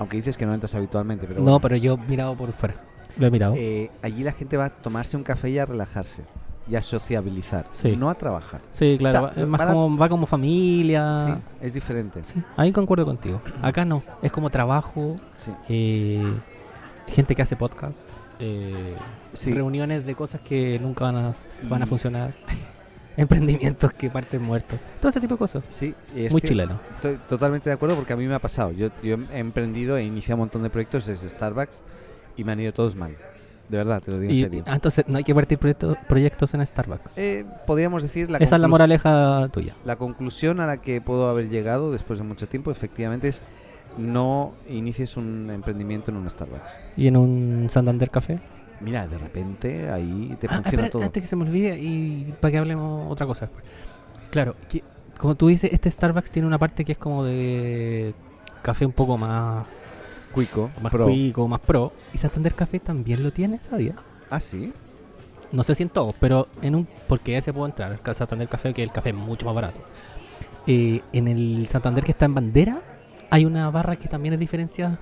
aunque 0.00 0.16
dices 0.16 0.36
que 0.36 0.44
no 0.46 0.52
entras 0.54 0.74
habitualmente, 0.74 1.26
pero 1.28 1.38
No, 1.40 1.44
bueno, 1.44 1.60
pero 1.60 1.76
yo 1.76 1.94
he 1.94 2.08
mirado 2.08 2.34
por 2.36 2.52
fuera. 2.52 2.74
Lo 3.16 3.26
he 3.26 3.30
mirado. 3.30 3.54
eh, 3.56 3.90
allí 4.02 4.24
la 4.24 4.32
gente 4.32 4.56
va 4.56 4.64
a 4.66 4.70
tomarse 4.70 5.16
un 5.16 5.22
café 5.22 5.50
y 5.50 5.58
a 5.58 5.66
relajarse 5.66 6.24
y 6.68 6.76
a 6.76 6.82
sociabilizar, 6.82 7.66
Sí. 7.72 7.96
no 7.96 8.08
a 8.10 8.14
trabajar. 8.14 8.60
sí, 8.72 8.96
claro. 8.98 9.26
o 9.26 9.32
sea, 9.34 9.42
va- 9.44 9.46
más 9.46 9.68
como, 9.72 9.96
va 9.96 10.08
como 10.08 10.26
familia. 10.26 11.24
Sí, 11.26 11.32
es 11.66 11.74
diferente. 11.74 12.22
Sí, 12.24 12.42
ahí 12.56 12.72
concuerdo 12.72 13.04
contigo. 13.04 13.40
Acá 13.62 13.84
no. 13.84 14.02
Es 14.22 14.30
como 14.32 14.50
trabajo, 14.50 15.16
Sí. 15.36 15.52
eh, 15.68 16.32
gente 17.08 17.34
que 17.34 17.42
hace 17.42 17.56
podcast, 17.56 17.98
eh, 18.38 18.94
Sí. 19.32 19.52
reuniones 19.52 20.06
de 20.06 20.14
cosas 20.14 20.40
que 20.42 20.78
nunca 20.80 21.04
van 21.06 21.16
a, 21.16 21.34
van 21.68 21.82
a 21.82 21.86
funcionar, 21.86 22.32
emprendimientos 23.16 23.92
que 23.92 24.08
parten 24.10 24.42
muertos, 24.42 24.78
todo 25.00 25.08
ese 25.10 25.20
tipo 25.20 25.34
de 25.34 25.38
cosas. 25.38 25.64
Sí, 25.68 25.94
es 26.16 26.32
Muy 26.32 26.40
chileno. 26.40 26.78
Estoy 26.96 27.16
totalmente 27.28 27.68
de 27.70 27.74
acuerdo 27.74 27.96
porque 27.96 28.12
a 28.12 28.16
mí 28.16 28.26
me 28.26 28.34
ha 28.34 28.38
pasado. 28.38 28.72
Yo, 28.72 28.88
yo 29.02 29.16
he 29.32 29.38
emprendido 29.38 29.96
e 29.96 30.04
iniciado 30.04 30.36
un 30.36 30.40
montón 30.40 30.62
de 30.62 30.70
proyectos 30.70 31.06
desde 31.06 31.28
Starbucks 31.28 31.82
y 32.36 32.44
me 32.44 32.52
han 32.52 32.60
ido 32.60 32.72
todos 32.72 32.94
mal. 32.96 33.16
De 33.68 33.76
verdad, 33.76 34.02
te 34.02 34.10
lo 34.10 34.18
digo 34.18 34.32
en 34.32 34.40
serio. 34.40 34.64
ah, 34.66 34.74
entonces 34.74 35.06
no 35.08 35.18
hay 35.18 35.22
que 35.24 35.32
partir 35.34 35.56
proyecto- 35.58 35.96
proyectos 36.08 36.54
en 36.54 36.66
Starbucks. 36.66 37.18
Eh, 37.18 37.44
podríamos 37.66 38.02
decir 38.02 38.28
la, 38.30 38.38
Esa 38.38 38.56
es 38.56 38.62
la 38.62 38.66
moraleja 38.68 39.48
tuya. 39.52 39.76
la 39.84 39.94
conclusión 39.96 40.58
a 40.58 40.66
la 40.66 40.78
que 40.78 41.00
puedo 41.00 41.28
haber 41.28 41.48
llegado 41.48 41.92
después 41.92 42.18
de 42.18 42.24
mucho 42.24 42.48
tiempo, 42.48 42.72
efectivamente, 42.72 43.28
es 43.28 43.42
no 43.96 44.52
inicies 44.68 45.16
un 45.16 45.50
emprendimiento 45.50 46.10
en 46.10 46.16
un 46.16 46.28
Starbucks. 46.28 46.80
¿Y 46.96 47.06
en 47.06 47.16
un 47.16 47.68
Santander 47.70 48.10
Café? 48.10 48.40
Mira, 48.80 49.06
de 49.06 49.18
repente 49.18 49.90
ahí 49.90 50.36
te 50.40 50.46
Ah, 50.46 50.54
funciona 50.56 50.68
espera, 50.84 50.90
todo. 50.90 51.02
antes 51.02 51.22
que 51.22 51.26
se 51.28 51.36
me 51.36 51.44
olvide 51.44 51.78
y 51.78 52.34
para 52.40 52.52
que 52.52 52.58
hablemos 52.58 53.10
otra 53.10 53.26
cosa 53.26 53.46
después. 53.46 53.64
Claro, 54.30 54.54
que, 54.68 54.82
como 55.18 55.34
tú 55.34 55.48
dices, 55.48 55.70
este 55.72 55.90
Starbucks 55.90 56.30
tiene 56.30 56.48
una 56.48 56.58
parte 56.58 56.84
que 56.84 56.92
es 56.92 56.98
como 56.98 57.24
de 57.24 58.14
café 58.62 58.86
un 58.86 58.92
poco 58.92 59.16
más, 59.18 59.66
Cuico, 60.32 60.70
más 60.80 60.92
Pro. 60.92 61.04
cuico, 61.06 61.48
más 61.48 61.60
pro. 61.60 61.92
Y 62.14 62.18
Santander 62.18 62.54
Café 62.54 62.78
también 62.78 63.22
lo 63.22 63.32
tiene, 63.32 63.58
¿sabías? 63.58 64.14
Ah, 64.30 64.40
sí. 64.40 64.72
No 65.52 65.64
sé 65.64 65.74
si 65.74 65.82
en 65.82 65.88
todos, 65.88 66.14
pero 66.20 66.46
en 66.62 66.76
un 66.76 66.86
porque 67.08 67.36
ese 67.36 67.52
puedo 67.52 67.66
entrar, 67.66 67.98
el 68.04 68.14
Santander 68.14 68.48
Café, 68.48 68.72
que 68.72 68.82
el 68.84 68.92
café 68.92 69.08
es 69.10 69.16
mucho 69.16 69.44
más 69.46 69.54
barato. 69.56 69.80
Eh, 70.68 71.00
en 71.12 71.26
el 71.26 71.66
Santander 71.68 72.04
que 72.04 72.12
está 72.12 72.26
en 72.26 72.34
bandera, 72.34 72.80
hay 73.30 73.44
una 73.44 73.68
barra 73.70 73.96
que 73.96 74.06
también 74.08 74.34
es 74.34 74.40
diferenciada 74.40 75.00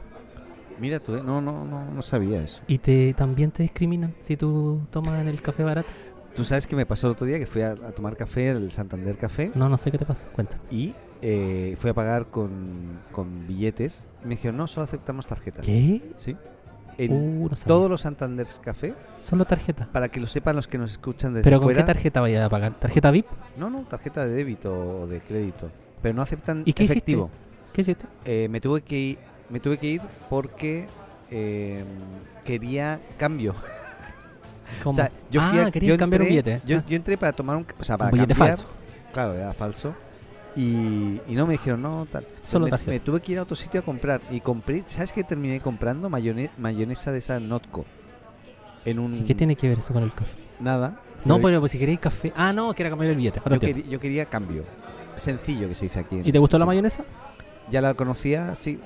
Mira 0.80 1.00
tú, 1.00 1.14
eh, 1.16 1.22
no, 1.24 1.40
no, 1.40 1.64
no, 1.64 1.90
no 1.90 2.02
sabía 2.02 2.40
eso. 2.42 2.60
y 2.66 2.78
te 2.78 3.12
también 3.14 3.50
te 3.50 3.62
discriminan 3.62 4.14
si 4.20 4.36
tú 4.36 4.80
tomas 4.90 5.24
el 5.26 5.40
café 5.42 5.62
barato. 5.64 5.88
Tú 6.36 6.44
sabes 6.44 6.66
que 6.68 6.76
me 6.76 6.86
pasó 6.86 7.08
el 7.08 7.12
otro 7.14 7.26
día 7.26 7.38
que 7.38 7.46
fui 7.46 7.62
a, 7.62 7.70
a 7.72 7.90
tomar 7.92 8.16
café, 8.16 8.50
el 8.50 8.70
Santander 8.70 9.16
Café, 9.16 9.50
No, 9.56 9.68
no 9.68 9.76
sé 9.76 9.90
qué 9.90 9.98
te 9.98 10.04
pasa, 10.06 10.24
cuenta. 10.32 10.56
y 10.70 10.94
eh, 11.20 11.76
fui 11.80 11.90
a 11.90 11.94
pagar 11.94 12.26
con, 12.26 13.00
con 13.10 13.46
billetes. 13.48 14.06
Y 14.22 14.28
me 14.28 14.36
dijeron, 14.36 14.56
no, 14.56 14.68
solo 14.68 14.84
aceptamos 14.84 15.26
tarjetas. 15.26 15.66
¿Qué? 15.66 16.00
Sí. 16.16 16.36
En 16.96 17.12
Uh, 17.12 17.48
no 17.48 17.56
sabía. 17.56 17.64
todos 17.68 17.90
los 17.90 18.00
Santander 18.02 18.46
Café, 18.60 18.94
Solo 19.20 19.44
tarjeta. 19.44 19.88
para 19.92 20.08
que 20.08 20.18
lo 20.20 20.26
sepan 20.28 20.54
los 20.56 20.66
que 20.68 20.78
nos 20.78 20.92
escuchan 20.92 21.32
desde 21.32 21.44
¿Pero 21.44 21.58
con 21.58 21.66
fuera. 21.66 21.82
qué 21.82 21.86
tarjeta 21.86 22.20
vaya 22.20 22.44
a 22.44 22.48
pagar? 22.48 22.74
¿Tarjeta 22.74 23.10
VIP? 23.12 23.26
No, 23.56 23.68
no, 23.70 23.82
tarjeta 23.82 24.26
de 24.26 24.34
débito 24.34 25.02
o 25.02 25.06
de 25.08 25.20
crédito. 25.20 25.70
Pero 26.02 26.14
no 26.14 26.22
aceptan 26.22 26.62
¿Y 26.64 26.72
qué 26.72 26.84
hiciste? 26.84 26.98
efectivo. 26.98 27.30
¿Qué 27.72 27.80
hiciste? 27.82 28.06
Eh, 28.24 28.48
me 28.50 28.60
tuve 28.60 28.82
que 28.82 28.98
ir, 28.98 29.18
me 29.50 29.60
tuve 29.60 29.78
que 29.78 29.86
ir 29.86 30.02
porque 30.30 30.86
eh, 31.30 31.82
quería 32.44 33.00
cambio. 33.16 33.54
¿Cómo? 34.82 34.92
O 34.92 34.96
sea, 34.96 35.10
yo 35.30 35.40
fui 35.40 35.58
ah, 35.58 35.66
a- 35.66 35.70
querías 35.70 35.90
yo 35.94 35.98
cambiar 35.98 36.22
un 36.22 36.28
entré- 36.28 36.30
billete. 36.30 36.60
Yo, 36.66 36.78
Ah, 36.78 36.84
yo 36.88 36.96
entré 36.96 37.16
para 37.16 37.32
tomar 37.32 37.56
un, 37.56 37.66
o 37.78 37.84
sea, 37.84 37.96
para 37.96 38.10
un 38.10 38.14
billete 38.14 38.34
cambiar- 38.34 38.56
falso. 38.56 38.66
Claro, 39.12 39.34
era 39.34 39.52
falso. 39.54 39.94
Y, 40.56 41.20
y 41.28 41.34
no 41.34 41.46
me 41.46 41.52
dijeron, 41.52 41.82
no, 41.82 42.06
tal. 42.10 42.24
Solo 42.48 42.66
me, 42.66 42.78
me 42.86 43.00
tuve 43.00 43.20
que 43.20 43.32
ir 43.32 43.38
a 43.38 43.42
otro 43.42 43.54
sitio 43.54 43.80
a 43.80 43.82
comprar. 43.84 44.20
Y 44.30 44.40
compré, 44.40 44.82
¿sabes 44.86 45.12
qué 45.12 45.22
terminé 45.24 45.60
comprando? 45.60 46.08
Mayone- 46.10 46.50
mayonesa 46.58 47.12
de 47.12 47.18
esa 47.18 47.38
Notco. 47.40 47.84
en 48.84 48.98
un... 48.98 49.18
¿Y 49.18 49.22
qué 49.24 49.34
tiene 49.34 49.54
que 49.56 49.68
ver 49.68 49.78
eso 49.78 49.92
con 49.92 50.02
el 50.02 50.12
café? 50.12 50.38
Nada. 50.60 51.00
No, 51.24 51.36
pero 51.36 51.48
pero 51.48 51.60
pues 51.60 51.72
si 51.72 51.78
queréis 51.78 51.98
café. 52.00 52.32
Ah, 52.36 52.52
no, 52.52 52.72
que 52.74 52.82
era 52.82 52.90
cambiar 52.90 53.10
el 53.10 53.16
billete. 53.16 53.40
Ahora 53.40 53.56
yo, 53.56 53.60
quería, 53.60 53.84
yo 53.86 53.98
quería 53.98 54.26
cambio. 54.26 54.64
Sencillo 55.16 55.68
que 55.68 55.74
se 55.74 55.86
dice 55.86 55.98
aquí. 56.00 56.20
¿Y 56.24 56.30
te 56.32 56.38
gustó 56.38 56.58
la 56.58 56.66
mayonesa? 56.66 57.04
Ya 57.70 57.80
la 57.80 57.94
conocía, 57.94 58.54
sí. 58.54 58.78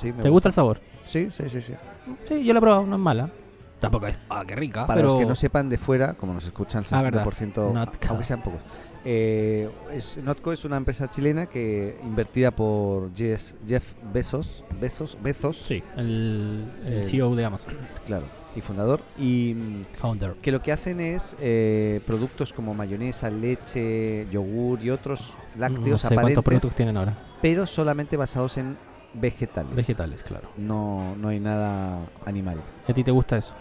Sí 0.00 0.12
me 0.12 0.22
¿Te 0.22 0.28
gusta 0.28 0.48
el 0.48 0.52
sabor? 0.54 0.80
Sí, 1.04 1.28
sí, 1.36 1.44
sí, 1.48 1.60
sí. 1.60 1.74
Sí, 2.24 2.44
yo 2.44 2.52
la 2.52 2.58
he 2.58 2.62
probado, 2.62 2.86
no 2.86 2.96
es 2.96 3.02
mala. 3.02 3.28
Tampoco 3.78 4.06
es. 4.08 4.16
Ah, 4.28 4.44
qué 4.46 4.54
rica. 4.54 4.86
Para 4.86 4.98
pero... 5.00 5.12
los 5.14 5.20
que 5.20 5.26
no 5.26 5.34
sepan 5.34 5.68
de 5.70 5.78
fuera, 5.78 6.14
como 6.14 6.34
nos 6.34 6.44
escuchan 6.44 6.84
Ah, 6.90 7.02
verdad. 7.02 7.24
60%, 7.24 7.72
Notco. 7.72 7.98
aunque 8.08 8.24
sean 8.24 8.42
pocos. 8.42 8.60
Eh, 9.04 9.70
es, 9.94 10.18
Notco 10.18 10.52
es 10.52 10.66
una 10.66 10.76
empresa 10.76 11.08
chilena 11.08 11.46
que 11.46 11.98
invertida 12.04 12.50
por 12.50 13.14
Jeff, 13.14 13.52
Jeff 13.66 13.82
Bezos, 14.12 14.62
Bezos, 14.78 15.16
Bezos, 15.22 15.56
Sí, 15.56 15.82
el, 15.96 16.64
el 16.84 16.92
El- 16.94 17.04
CEO 17.04 17.34
de 17.34 17.46
Amazon. 17.46 17.72
claro, 18.06 18.24
y 18.54 18.60
fundador, 18.60 19.00
y 19.18 19.54
mm, 19.56 19.82
Founder. 19.98 20.34
que 20.42 20.52
lo 20.52 20.60
que 20.60 20.72
hacen 20.72 21.00
es 21.00 21.34
eh, 21.40 22.02
productos 22.06 22.52
como 22.52 22.74
mayonesa, 22.74 23.30
leche, 23.30 24.26
yogur 24.30 24.82
y 24.84 24.90
otros 24.90 25.32
No 25.54 25.60
lácteos 25.62 26.02
sé 26.02 26.08
cuántos 26.08 26.12
aparentes, 26.12 26.44
productos 26.44 26.74
tienen 26.74 26.98
ahora. 26.98 27.14
pero 27.40 27.66
solamente 27.66 28.18
basados 28.18 28.58
en 28.58 28.76
vegetales. 29.14 29.74
Vegetales, 29.74 30.22
claro. 30.22 30.48
No, 30.56 31.14
no 31.16 31.28
hay 31.28 31.40
nada 31.40 31.98
animal. 32.26 32.60
¿Y 32.86 32.92
a 32.92 32.94
ti 32.94 33.02
te 33.04 33.10
gusta 33.10 33.36
eso? 33.36 33.54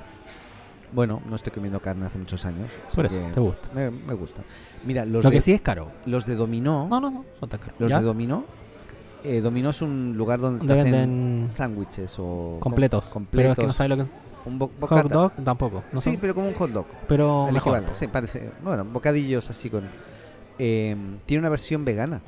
Bueno, 0.91 1.21
no 1.29 1.35
estoy 1.35 1.51
comiendo 1.53 1.79
carne 1.79 2.07
hace 2.07 2.17
muchos 2.17 2.43
años. 2.45 2.69
Por 2.95 3.05
eso, 3.05 3.19
te 3.33 3.39
gusta. 3.39 3.69
Me, 3.75 3.91
me 3.91 4.13
gusta. 4.15 4.41
Mira, 4.85 5.05
los, 5.05 5.23
Lo 5.23 5.29
de, 5.29 5.37
que 5.37 5.41
sí 5.41 5.53
es 5.53 5.61
caro. 5.61 5.91
los 6.05 6.25
de 6.25 6.35
Dominó, 6.35 6.87
No, 6.89 6.99
no, 6.99 7.11
no, 7.11 7.25
son 7.39 7.49
tan 7.49 7.59
caros. 7.59 7.75
los 7.79 7.89
¿Ya? 7.91 7.99
de 7.99 8.05
Dominó, 8.05 8.43
eh, 9.23 9.39
Dominó 9.41 9.69
es 9.69 9.81
un 9.83 10.15
lugar 10.17 10.39
donde, 10.39 10.65
te 10.65 10.73
hacen 10.79 10.91
venden 10.91 11.49
sándwiches 11.53 12.15
o 12.17 12.57
completos. 12.59 13.05
com- 13.05 13.25
Pero 13.29 13.51
es 13.51 13.57
que 13.57 13.67
no 13.67 13.73
sabes 13.73 13.89
lo 13.91 13.95
que 13.97 14.01
es. 14.03 14.09
un 14.45 14.57
bo- 14.57 14.67
Hot 14.67 14.79
bocata. 14.79 15.13
dog 15.13 15.31
tampoco. 15.43 15.83
No 15.91 16.01
sí, 16.01 16.11
son- 16.11 16.19
pero 16.21 16.33
como 16.33 16.47
un 16.47 16.53
hot 16.55 16.71
dog. 16.71 16.85
pero 17.07 17.49
mejor. 17.51 17.83
sí, 17.93 18.07
parece. 18.07 18.49
Bueno, 18.63 18.83
bocadillos 18.85 19.47
así 19.49 19.69
con. 19.69 19.83
eh, 20.57 20.95
tiene 21.25 21.39
una 21.39 21.49
versión 21.49 21.85
vegana 21.85 22.19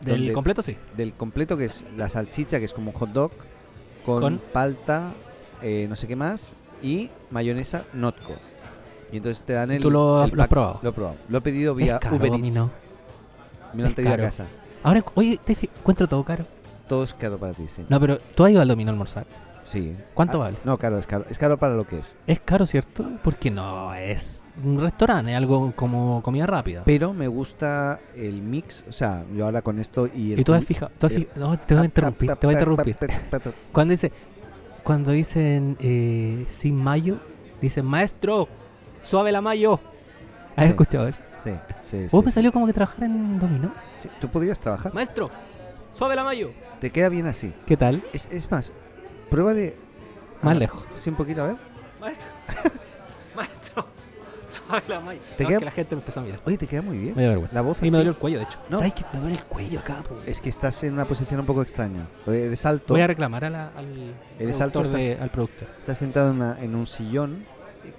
Del 0.00 0.16
donde- 0.18 0.32
completo 0.32 0.62
sí. 0.62 0.76
del 0.96 1.12
completo 1.14 1.56
que 1.56 1.66
es 1.66 1.84
la 1.96 2.08
salchicha, 2.08 2.58
que 2.58 2.64
es 2.64 2.72
como 2.72 2.90
un 2.90 2.96
hot 2.96 3.10
dog, 3.10 3.30
con, 4.04 4.20
Con- 4.22 4.38
palta, 4.52 5.12
eh, 5.62 5.86
no 5.88 5.96
sé 5.96 6.06
qué 6.08 6.16
más, 6.16 6.52
y 6.82 7.10
mayonesa 7.30 7.84
Notco. 7.92 8.34
Y 9.12 9.16
entonces 9.18 9.44
te 9.44 9.52
dan 9.54 9.70
el. 9.72 9.82
¿Tú 9.82 9.90
lo, 9.90 10.24
el 10.24 10.30
lo 10.30 10.42
has 10.42 10.48
probado? 10.48 10.78
Lo 10.82 10.90
he 10.90 10.92
probado. 10.92 11.16
Lo 11.28 11.38
he 11.38 11.40
pedido 11.40 11.74
vía 11.74 11.96
es 11.96 12.00
caro, 12.00 12.16
Uber 12.16 12.26
Eats. 12.28 12.32
Domino. 12.38 12.70
Me 13.74 13.82
lo 13.82 13.88
han 13.88 13.94
traído 13.94 14.14
a 14.14 14.16
casa. 14.16 14.46
Ahora, 14.82 15.04
oye, 15.14 15.38
te 15.44 15.56
encuentro 15.78 16.08
todo 16.08 16.24
caro. 16.24 16.44
Todo 16.88 17.04
es 17.04 17.12
caro 17.14 17.36
para 17.38 17.52
ti, 17.52 17.66
sí. 17.68 17.84
No, 17.88 18.00
pero 18.00 18.18
tú 18.34 18.44
has 18.44 18.52
ido 18.52 18.62
al 18.62 18.68
Domino 18.68 18.90
a 18.90 18.92
almorzar. 18.92 19.26
Sí. 19.70 19.96
¿Cuánto 20.14 20.38
Ah, 20.42 20.46
vale? 20.46 20.56
No, 20.64 20.76
caro, 20.78 20.98
es 20.98 21.06
caro. 21.06 21.24
Es 21.30 21.38
caro 21.38 21.56
para 21.56 21.74
lo 21.74 21.86
que 21.86 21.98
es. 21.98 22.14
Es 22.26 22.40
caro, 22.40 22.66
¿cierto? 22.66 23.08
Porque 23.22 23.50
no 23.50 23.94
es 23.94 24.44
un 24.64 24.80
restaurante, 24.80 25.30
es 25.30 25.36
algo 25.36 25.72
como 25.76 26.22
comida 26.22 26.44
rápida. 26.46 26.82
Pero 26.84 27.12
me 27.14 27.28
gusta 27.28 28.00
el 28.16 28.42
mix. 28.42 28.84
O 28.88 28.92
sea, 28.92 29.24
yo 29.34 29.44
ahora 29.44 29.62
con 29.62 29.78
esto 29.78 30.08
y 30.12 30.32
el. 30.32 30.40
Y 30.40 30.44
tú 30.44 30.52
has 30.54 30.64
fijado, 30.64 30.90
tú 30.98 31.06
has 31.06 31.12
el- 31.12 31.26
fija- 31.28 31.38
no, 31.38 31.58
te 31.58 31.74
voy 31.74 31.82
a 31.82 31.84
interrumpir, 31.84 32.34
te 32.36 32.46
voy 32.46 32.54
a 32.54 32.58
interrumpir. 32.58 32.96
Cuando 33.72 33.92
dice, 33.92 34.12
cuando 34.82 35.12
dicen 35.12 35.76
eh, 35.80 36.46
sin 36.48 36.74
mayo, 36.76 37.18
dicen 37.60 37.86
maestro, 37.86 38.48
suave 39.04 39.30
la 39.30 39.40
mayo. 39.40 39.78
¿Has 40.56 40.64
Sí. 40.64 40.70
escuchado 40.70 41.06
eso? 41.06 41.20
Sí, 41.36 41.52
sí, 41.82 42.06
Vos 42.10 42.20
sí, 42.22 42.26
me 42.26 42.32
salió 42.32 42.52
como 42.52 42.66
que 42.66 42.72
trabajar 42.72 43.04
en 43.04 43.38
dominó. 43.38 43.72
sí. 43.96 44.08
Tú 44.20 44.28
podrías 44.28 44.58
trabajar. 44.58 44.92
Maestro, 44.92 45.30
suave 45.94 46.16
la 46.16 46.24
mayo. 46.24 46.50
Te 46.80 46.90
queda 46.90 47.08
bien 47.08 47.26
así. 47.26 47.52
¿Qué 47.66 47.76
tal? 47.76 48.02
Es, 48.12 48.26
es 48.32 48.50
más, 48.50 48.72
prueba 49.30 49.54
de. 49.54 49.76
Más 50.42 50.56
ah, 50.56 50.58
lejos. 50.58 50.82
Sí, 50.96 51.10
un 51.10 51.16
poquito, 51.16 51.42
a 51.42 51.46
ver. 51.48 51.56
Maestro, 52.00 52.26
maestro, 53.36 53.86
suave 54.48 54.82
la. 54.88 55.00
¿Te 55.36 55.44
No, 55.44 55.48
queda- 55.48 55.52
es 55.52 55.58
que 55.58 55.64
la 55.66 55.70
gente 55.70 55.94
me 55.94 56.00
empezó 56.00 56.20
a 56.20 56.22
mirar. 56.22 56.40
Oye, 56.44 56.56
te 56.58 56.66
queda 56.66 56.82
muy 56.82 56.98
bien. 56.98 57.14
Me 57.14 57.22
da 57.24 57.28
vergüenza. 57.30 57.54
La 57.54 57.60
voz 57.62 57.78
y 57.82 57.90
me 57.90 57.96
dolió 57.98 58.10
el 58.10 58.16
cuello, 58.16 58.38
de 58.38 58.44
hecho. 58.44 58.58
No. 58.68 58.78
¿Sabes 58.78 58.94
que 58.94 59.04
me 59.12 59.20
duele 59.20 59.36
el 59.36 59.44
cuello 59.44 59.80
acá? 59.80 60.02
po? 60.08 60.16
Es 60.26 60.40
que 60.40 60.48
estás 60.48 60.82
en 60.84 60.94
una 60.94 61.04
posición 61.04 61.40
un 61.40 61.46
poco 61.46 61.62
extraña. 61.62 62.06
Eres 62.26 62.64
alto, 62.66 62.94
Voy 62.94 63.02
a 63.02 63.06
reclamar 63.06 63.44
a 63.44 63.50
la- 63.50 63.68
al, 63.76 64.14
Eres 64.38 64.60
alto, 64.60 64.82
de- 64.82 65.08
estás- 65.12 65.22
al 65.22 65.30
productor. 65.30 65.68
estás 65.80 65.98
sentado 65.98 66.30
en, 66.30 66.36
una- 66.36 66.58
en 66.60 66.74
un 66.74 66.86
sillón, 66.86 67.44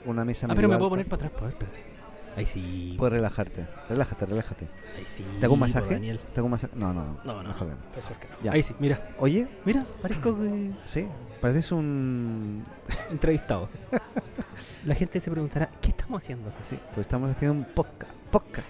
una 0.06 0.26
mesa 0.26 0.46
Ah, 0.46 0.50
medio 0.50 0.56
pero 0.58 0.70
me 0.70 0.78
puedo 0.78 0.90
poner 0.90 1.06
para 1.08 1.28
atrás, 1.28 1.32
pues, 1.38 1.44
a 1.44 1.46
ver, 1.48 1.56
Pedro. 1.58 1.91
Ahí 2.38 2.46
sí. 2.46 2.96
Puedes 2.98 3.14
relajarte. 3.14 3.68
Relájate, 3.90 4.26
relájate. 4.26 4.68
Ahí 4.98 5.06
sí. 5.06 5.26
¿Te 5.40 5.46
hago 5.46 5.54
un 5.56 5.60
masaje? 5.60 5.94
Daniel. 5.96 6.20
¿Te 6.34 6.40
hago 6.40 6.46
un 6.46 6.52
masaje? 6.52 6.74
No, 6.76 6.94
no, 6.94 7.04
no. 7.06 7.20
No, 7.26 7.44
no. 7.44 7.50
Mejor 7.50 7.68
que 7.68 8.28
no. 8.30 8.44
Ya. 8.44 8.52
Ahí 8.54 8.64
sí, 8.64 8.74
mira. 8.80 9.10
Oye, 9.20 9.48
Mira, 9.66 9.86
parezco 10.02 10.38
que- 10.38 10.72
sí, 10.88 11.08
pareces 11.42 11.72
un... 11.74 12.64
entrevistado. 13.12 13.70
La 14.86 14.96
gente 14.96 15.20
se 15.20 15.30
preguntará, 15.30 15.70
¿qué 15.82 15.90
estamos 15.90 16.24
haciendo? 16.24 16.50
Sí, 16.70 16.78
pues 16.96 17.06
estamos 17.06 17.30
haciendo 17.32 17.58
un 17.60 17.66
podcast. 17.66 18.12
podcast. 18.32 18.68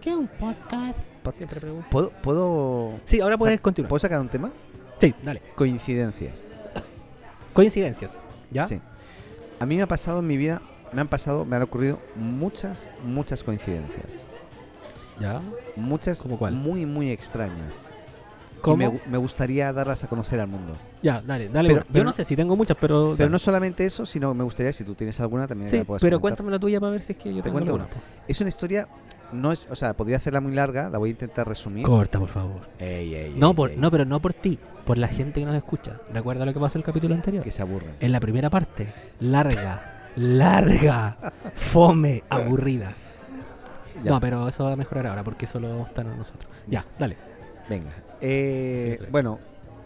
¿Qué 0.00 0.10
es 0.10 0.16
un 0.16 0.28
podcast? 0.28 0.98
Pod- 1.24 1.34
Siempre 1.36 1.60
pregunto. 1.60 1.86
¿Puedo, 1.90 2.10
¿Puedo, 2.10 2.94
Sí, 3.04 3.20
ahora 3.20 3.36
puedes 3.36 3.60
continuar. 3.60 3.88
¿Puedo 3.88 4.00
sacar 4.00 4.20
un 4.20 4.28
tema? 4.28 4.50
Sí, 5.00 5.14
dale. 5.22 5.42
Coincidencias. 5.54 6.44
Coincidencias. 7.52 8.18
¿Ya? 8.50 8.66
Sí. 8.66 8.80
A 9.60 9.66
mí 9.66 9.76
me 9.76 9.82
ha 9.82 9.86
pasado 9.86 10.20
en 10.20 10.26
mi 10.26 10.36
vida, 10.36 10.60
me 10.92 11.00
han 11.00 11.08
pasado, 11.08 11.44
me 11.44 11.56
han 11.56 11.62
ocurrido 11.62 11.98
muchas, 12.16 12.88
muchas 13.04 13.42
coincidencias. 13.42 14.24
¿Ya? 15.20 15.40
Muchas 15.76 16.20
¿Cómo 16.22 16.38
cuál? 16.38 16.54
muy, 16.54 16.86
muy 16.86 17.10
extrañas. 17.10 17.90
Y 18.58 18.60
¿Cómo? 18.62 18.76
me, 18.76 18.88
gu- 18.88 19.00
me 19.06 19.18
gustaría 19.18 19.72
darlas 19.72 20.04
a 20.04 20.06
conocer 20.08 20.40
al 20.40 20.46
mundo. 20.48 20.72
Ya, 21.02 21.20
dale, 21.26 21.48
dale. 21.48 21.68
Pero- 21.68 21.80
bro. 21.80 21.86
Yo 21.88 21.92
pero 21.92 22.04
no 22.04 22.12
sé 22.12 22.24
si 22.24 22.36
tengo 22.36 22.56
muchas, 22.56 22.76
pero. 22.80 23.14
Pero 23.16 23.26
dale. 23.26 23.30
no 23.30 23.38
solamente 23.38 23.84
eso, 23.84 24.06
sino 24.06 24.32
me 24.34 24.44
gustaría, 24.44 24.72
si 24.72 24.84
tú 24.84 24.94
tienes 24.94 25.18
alguna, 25.20 25.46
también 25.48 25.68
Sí, 25.70 25.78
la 25.78 25.84
puedas 25.84 26.00
pero 26.00 26.18
comentar. 26.20 26.36
cuéntame 26.44 26.50
la 26.52 26.58
tuya 26.60 26.78
para 26.80 26.92
ver 26.92 27.02
si 27.02 27.12
es 27.12 27.18
que 27.18 27.30
yo 27.30 27.36
Te 27.36 27.42
tengo 27.44 27.54
cuento 27.54 27.72
alguna. 27.74 27.90
Es 28.28 28.40
una 28.40 28.48
historia, 28.48 28.86
no 29.32 29.50
es, 29.52 29.66
o 29.70 29.74
sea, 29.74 29.94
podría 29.94 30.16
hacerla 30.16 30.40
muy 30.40 30.52
larga, 30.54 30.88
la 30.90 30.98
voy 30.98 31.10
a 31.10 31.12
intentar 31.12 31.46
resumir. 31.48 31.84
Corta, 31.84 32.18
por 32.20 32.28
favor. 32.28 32.60
Ey, 32.78 33.14
ey, 33.14 33.34
No, 33.36 33.48
ey, 33.48 33.54
por, 33.54 33.76
no, 33.76 33.90
pero 33.90 34.04
no 34.04 34.20
por 34.20 34.32
ti, 34.32 34.58
por 34.86 34.96
la 34.96 35.08
gente 35.08 35.40
que 35.40 35.46
nos 35.46 35.56
escucha. 35.56 35.98
¿Recuerda 36.12 36.46
lo 36.46 36.54
que 36.54 36.60
pasó 36.60 36.78
en 36.78 36.82
el 36.82 36.86
capítulo 36.86 37.14
anterior? 37.16 37.42
Que 37.44 37.50
se 37.50 37.62
aburren. 37.62 37.90
En 38.00 38.12
la 38.12 38.20
primera 38.20 38.48
parte, 38.48 38.92
larga, 39.18 40.01
larga, 40.16 41.16
fome, 41.54 42.22
aburrida. 42.28 42.92
Ya. 44.02 44.10
No, 44.10 44.20
pero 44.20 44.48
eso 44.48 44.64
va 44.64 44.72
a 44.72 44.76
mejorar 44.76 45.06
ahora 45.06 45.22
porque 45.22 45.46
solo 45.46 45.82
están 45.86 46.16
nosotros. 46.16 46.50
Ya, 46.66 46.84
dale. 46.98 47.16
Venga. 47.68 47.90
Eh, 48.20 48.96
Sí, 49.00 49.06
bueno, 49.10 49.38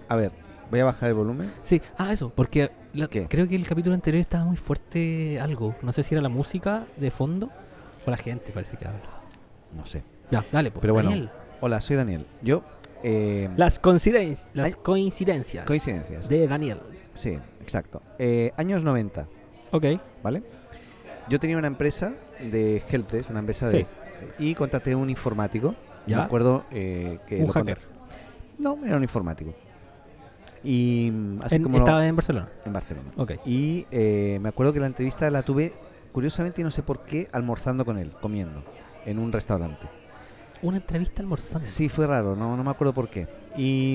a 0.08 0.16
ver, 0.16 0.32
voy 0.70 0.80
a 0.80 0.84
bajar 0.84 1.08
el 1.10 1.14
volumen. 1.14 1.52
Sí, 1.62 1.80
ah, 1.98 2.12
eso, 2.12 2.30
porque 2.34 2.70
creo 3.28 3.46
que 3.48 3.56
el 3.56 3.66
capítulo 3.66 3.94
anterior 3.94 4.20
estaba 4.20 4.44
muy 4.44 4.56
fuerte 4.56 5.38
algo. 5.40 5.74
No 5.82 5.92
sé 5.92 6.02
si 6.02 6.14
era 6.14 6.22
la 6.22 6.28
música 6.28 6.86
de 6.96 7.10
fondo 7.10 7.50
o 8.06 8.10
la 8.10 8.16
gente 8.16 8.52
parece 8.52 8.76
que 8.76 8.86
habla. 8.86 9.00
No 9.76 9.84
sé. 9.84 10.02
Ya, 10.30 10.44
dale, 10.50 10.70
pues. 10.70 10.80
Pero 10.80 10.94
bueno, 10.94 11.10
Daniel. 11.10 11.30
Hola, 11.60 11.80
soy 11.80 11.96
Daniel. 11.96 12.26
Yo, 12.42 12.62
eh, 13.02 13.48
Las 13.56 13.78
coincidencias, 13.78 14.48
las 14.54 14.76
coincidencias 14.76 15.66
coincidencias. 15.66 16.28
de 16.28 16.46
Daniel. 16.48 16.78
Sí, 17.14 17.38
exacto. 17.60 18.02
Eh, 18.18 18.52
años 18.56 18.82
90, 18.84 19.26
Ok. 19.76 19.84
¿vale? 20.22 20.42
Yo 21.28 21.38
tenía 21.40 21.58
una 21.58 21.66
empresa 21.66 22.14
de 22.40 22.82
helpdesk, 22.88 23.30
una 23.30 23.40
empresa 23.40 23.68
de... 23.68 23.84
Sí. 23.84 23.92
Y 24.38 24.54
contraté 24.54 24.94
un 24.94 25.10
informático. 25.10 25.74
¿Ya? 26.06 26.18
Me 26.18 26.22
acuerdo 26.22 26.64
eh, 26.70 27.18
que... 27.26 27.40
Un 27.40 27.46
lo 27.48 27.52
hacker. 27.52 27.78
No, 28.58 28.78
era 28.84 28.96
un 28.96 29.02
informático. 29.02 29.52
Y 30.62 31.10
mm, 31.12 31.42
así 31.42 31.56
En- 31.56 31.62
como... 31.62 31.78
estaba 31.78 32.06
en 32.06 32.16
Barcelona. 32.16 32.48
en 32.64 32.72
Barcelona. 32.72 33.10
Ok. 33.16 33.32
Y 33.44 33.86
eh, 33.90 34.38
me 34.40 34.48
acuerdo 34.48 34.72
que 34.72 34.80
la 34.80 34.86
entrevista 34.86 35.30
la 35.30 35.42
tuve, 35.42 35.72
curiosamente, 36.12 36.60
y 36.60 36.64
no 36.64 36.70
sé 36.70 36.82
por 36.82 37.00
qué, 37.04 37.28
almorzando 37.32 37.84
con 37.84 37.98
él, 37.98 38.12
comiendo, 38.20 38.62
en 39.04 39.18
un 39.18 39.32
restaurante. 39.32 39.86
Una 40.62 40.78
entrevista 40.78 41.22
almorzando. 41.22 41.66
Sí, 41.68 41.88
fue 41.88 42.06
raro, 42.06 42.34
no, 42.34 42.56
no 42.56 42.64
me 42.64 42.70
acuerdo 42.70 42.94
por 42.94 43.08
qué. 43.08 43.28
Y, 43.56 43.94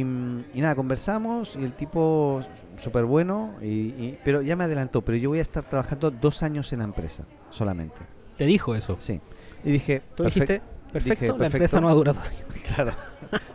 y 0.53 0.61
nada, 0.61 0.75
conversamos 0.75 1.55
y 1.55 1.63
el 1.63 1.73
tipo 1.73 2.41
súper 2.77 3.05
bueno, 3.05 3.51
y, 3.61 3.65
y- 3.67 4.19
pero 4.23 4.41
ya 4.41 4.55
me 4.55 4.63
adelantó, 4.63 5.01
pero 5.03 5.17
yo 5.17 5.29
voy 5.29 5.39
a 5.39 5.43
estar 5.43 5.63
trabajando 5.63 6.09
dos 6.09 6.41
años 6.43 6.71
en 6.73 6.79
la 6.79 6.85
empresa, 6.85 7.23
solamente. 7.51 7.97
Te 8.37 8.45
dijo 8.45 8.73
eso. 8.75 8.97
Sí. 8.99 9.21
Y 9.63 9.71
dije, 9.71 10.01
Tú 10.15 10.23
"Perfec- 10.23 10.27
dijiste, 10.33 10.61
perfecto, 10.91 11.21
Dije, 11.21 11.27
la 11.27 11.37
perfecto. 11.37 11.57
empresa 11.57 11.79
no 11.81 11.89
ha 11.89 11.93
durado. 11.93 12.19
claro, 12.75 12.91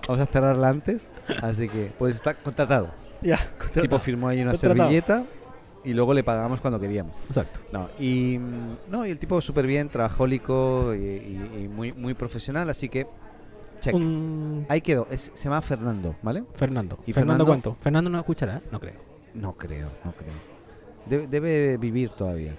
vamos 0.06 0.22
a 0.22 0.26
cerrarla 0.26 0.68
antes, 0.68 1.08
así 1.42 1.68
que 1.68 1.90
pues 1.98 2.14
está 2.14 2.34
contratado. 2.34 2.90
ya, 3.20 3.40
El 3.74 3.82
tipo 3.82 3.98
firmó 3.98 4.28
ahí 4.28 4.40
una 4.42 4.52
Contratado. 4.52 4.84
servilleta 4.88 5.24
y 5.84 5.92
luego 5.92 6.14
le 6.14 6.22
pagamos 6.22 6.60
cuando 6.60 6.78
queríamos. 6.78 7.14
Exacto. 7.28 7.58
No, 7.72 7.88
y, 7.98 8.38
no, 8.88 9.04
y 9.04 9.10
el 9.10 9.18
tipo 9.18 9.40
súper 9.40 9.66
bien, 9.66 9.88
trabajólico 9.88 10.94
y, 10.94 10.98
y- 10.98 11.50
y 11.64 11.68
muy, 11.68 11.92
muy 11.92 12.14
profesional, 12.14 12.70
así 12.70 12.88
que 12.88 13.08
check. 13.86 13.94
Un 13.94 14.66
Ahí 14.68 14.80
quedó, 14.80 15.06
es, 15.10 15.30
se 15.34 15.44
llama 15.44 15.60
Fernando, 15.62 16.14
¿vale? 16.22 16.44
Fernando. 16.54 16.98
¿Y 17.06 17.12
Fernando, 17.12 17.44
Fernando? 17.44 17.46
cuánto? 17.46 17.76
Fernando 17.82 18.10
no 18.10 18.18
escuchará, 18.18 18.60
no 18.70 18.80
creo. 18.80 18.94
No 19.34 19.54
creo, 19.56 19.88
no 20.04 20.12
creo. 20.12 20.32
Debe, 21.06 21.26
debe 21.26 21.76
vivir 21.76 22.10
todavía. 22.10 22.54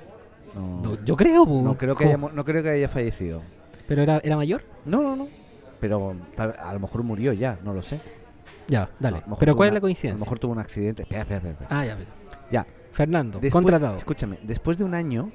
No, 0.55 0.81
No, 0.81 1.03
yo 1.03 1.15
creo, 1.15 1.45
no 1.45 1.77
creo 1.77 1.95
que 1.95 2.05
haya, 2.05 2.17
no 2.17 2.45
creo 2.45 2.63
que 2.63 2.69
haya 2.69 2.87
fallecido. 2.89 3.41
Pero 3.87 4.01
era, 4.01 4.19
era 4.23 4.35
mayor. 4.35 4.63
No, 4.85 5.01
no, 5.01 5.15
no. 5.15 5.27
Pero 5.79 6.15
tal- 6.35 6.55
a 6.59 6.73
lo 6.73 6.79
mejor 6.79 7.03
murió 7.03 7.33
ya, 7.33 7.59
no 7.63 7.73
lo 7.73 7.81
sé. 7.81 7.99
Ya, 8.67 8.89
dale. 8.99 9.21
Pero 9.39 9.55
¿cuál 9.55 9.67
es 9.69 9.73
la 9.73 9.77
A 9.77 9.79
lo 9.79 9.81
coincidencia? 9.81 10.23
mejor 10.23 10.39
tuvo 10.39 10.51
un 10.53 10.59
accidente. 10.59 11.03
Espera, 11.03 11.21
espera, 11.21 11.37
espera, 11.37 11.51
espera. 11.53 11.79
Ah, 11.79 11.85
ya. 11.85 11.95
veo. 11.95 12.65
Fernando, 12.91 13.37
Después, 13.39 13.61
contratado. 13.63 13.95
escúchame, 13.95 14.39
después 14.41 14.79
de 14.79 14.83
un 14.83 14.95
año, 14.95 15.29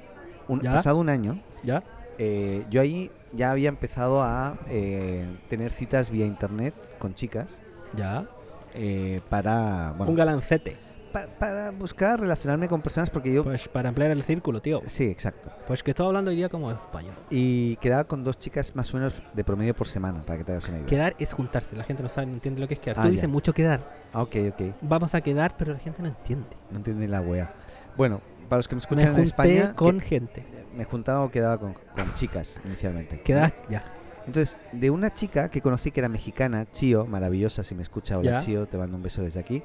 un- 0.49 0.59
¿Ya? 0.59 0.73
pasado 0.73 0.97
un 0.97 1.07
año, 1.07 1.39
¿Ya? 1.63 1.81
Eh, 2.17 2.65
yo 2.69 2.81
ahí 2.81 3.11
ya 3.33 3.51
había 3.51 3.69
empezado 3.69 4.21
a 4.21 4.57
eh, 4.69 5.25
tener 5.49 5.71
citas 5.71 6.09
vía 6.09 6.25
internet 6.25 6.73
con 6.99 7.13
chicas 7.15 7.59
¿Ya? 7.95 8.25
eh, 8.73 9.21
para, 9.29 9.93
bueno, 9.97 10.11
Un 10.11 10.17
galancete. 10.17 10.77
pa- 11.11 11.27
para 11.39 11.71
buscar 11.71 12.19
relacionarme 12.19 12.67
con 12.67 12.81
personas 12.81 13.09
porque 13.09 13.31
yo... 13.33 13.43
Pues 13.43 13.67
para 13.67 13.89
ampliar 13.89 14.11
el 14.11 14.23
círculo, 14.23 14.61
tío. 14.61 14.81
Sí, 14.85 15.05
exacto. 15.05 15.51
Pues 15.67 15.81
que 15.83 15.91
estoy 15.91 16.05
hablando 16.07 16.31
hoy 16.31 16.37
día 16.37 16.49
como 16.49 16.71
español. 16.71 17.13
Y 17.29 17.75
quedaba 17.77 18.03
con 18.05 18.23
dos 18.23 18.37
chicas 18.39 18.75
más 18.75 18.93
o 18.93 18.97
menos 18.97 19.13
de 19.33 19.43
promedio 19.43 19.73
por 19.75 19.87
semana, 19.87 20.21
para 20.21 20.37
que 20.39 20.43
te 20.43 20.51
hagas 20.53 20.67
una 20.67 20.77
idea. 20.77 20.87
Quedar 20.87 21.15
es 21.19 21.33
juntarse. 21.33 21.75
La 21.75 21.83
gente 21.83 22.03
no 22.03 22.09
sabe, 22.09 22.27
no 22.27 22.33
entiende 22.33 22.61
lo 22.61 22.67
que 22.67 22.73
es 22.75 22.79
quedar. 22.79 22.97
Ah, 22.99 23.01
Tú 23.03 23.07
ya. 23.09 23.13
dices 23.13 23.29
mucho 23.29 23.53
quedar. 23.53 23.79
Ah, 24.13 24.21
ok, 24.23 24.35
ok. 24.53 24.61
Vamos 24.81 25.13
a 25.15 25.21
quedar, 25.21 25.55
pero 25.57 25.73
la 25.73 25.79
gente 25.79 26.01
no 26.01 26.07
entiende. 26.09 26.47
No 26.71 26.77
entiende 26.77 27.07
la 27.07 27.21
wea. 27.21 27.53
Bueno, 27.97 28.21
para 28.49 28.57
los 28.59 28.67
que 28.67 28.75
me 28.75 28.77
Me 28.77 28.83
escuchan 28.83 29.07
en 29.07 29.13
junté 29.13 29.23
España, 29.27 29.73
con 29.75 29.99
que- 29.99 30.05
gente. 30.05 30.43
Me 30.75 30.85
juntaba 30.85 31.21
o 31.23 31.31
quedaba 31.31 31.57
con, 31.59 31.73
con 31.73 32.13
chicas 32.15 32.59
inicialmente. 32.65 33.19
Quedar, 33.21 33.53
ya. 33.69 33.83
Entonces, 34.25 34.55
de 34.71 34.89
una 34.89 35.13
chica 35.13 35.49
que 35.49 35.61
conocí 35.61 35.91
que 35.91 35.99
era 35.99 36.07
mexicana, 36.09 36.65
Chio, 36.71 37.05
maravillosa, 37.05 37.63
si 37.63 37.75
me 37.75 37.81
escucha, 37.83 38.17
hola 38.17 38.31
Ya. 38.31 38.37
Chio, 38.39 38.65
te 38.67 38.77
mando 38.77 38.95
un 38.95 39.03
beso 39.03 39.21
desde 39.21 39.39
aquí. 39.39 39.61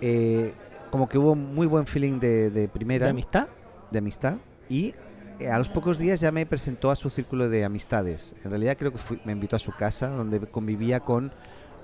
Eh, 0.00 0.52
como 0.90 1.08
que 1.08 1.16
hubo 1.18 1.34
muy 1.34 1.66
buen 1.66 1.86
feeling 1.86 2.18
de, 2.20 2.50
de 2.50 2.68
primera, 2.68 3.06
¿De 3.06 3.10
amistad? 3.10 3.48
de 3.90 3.98
amistad, 3.98 4.34
y 4.68 4.94
eh, 5.38 5.48
a 5.48 5.56
los 5.58 5.68
pocos 5.68 5.96
días 5.98 6.20
ya 6.20 6.30
me 6.32 6.44
presentó 6.44 6.90
a 6.90 6.96
su 6.96 7.08
círculo 7.08 7.48
de 7.48 7.64
amistades. 7.64 8.34
En 8.44 8.50
realidad 8.50 8.76
creo 8.78 8.92
que 8.92 8.98
fui- 8.98 9.20
me 9.24 9.32
invitó 9.32 9.56
a 9.56 9.58
su 9.58 9.72
casa, 9.72 10.08
donde 10.08 10.38
convivía 10.40 11.00
con 11.00 11.32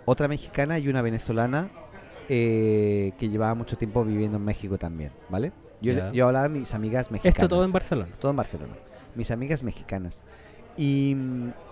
otra 0.05 0.29
mexicana 0.29 0.79
y 0.79 0.89
una 0.89 1.01
venezolana 1.01 1.69
eh, 2.29 3.13
que 3.19 3.31
llevaba 3.31 3.55
mucho 3.55 3.79
tiempo 3.79 4.05
viviendo 4.05 4.37
en 4.37 4.45
México 4.45 4.77
también, 4.77 5.13
¿vale? 5.31 5.53
Yo, 5.81 6.27
hablaba 6.27 6.49
de 6.49 6.59
mis 6.59 6.75
amigas 6.75 7.11
mexicanas. 7.11 7.37
Esto 7.37 7.49
todo 7.49 7.65
en 7.65 7.73
Barcelona. 7.73 8.09
Todo 8.19 8.31
en 8.31 8.37
Barcelona. 8.37 8.75
Mis 9.15 9.31
amigas 9.31 9.63
mexicanas. 9.63 10.23
Y, 10.77 11.17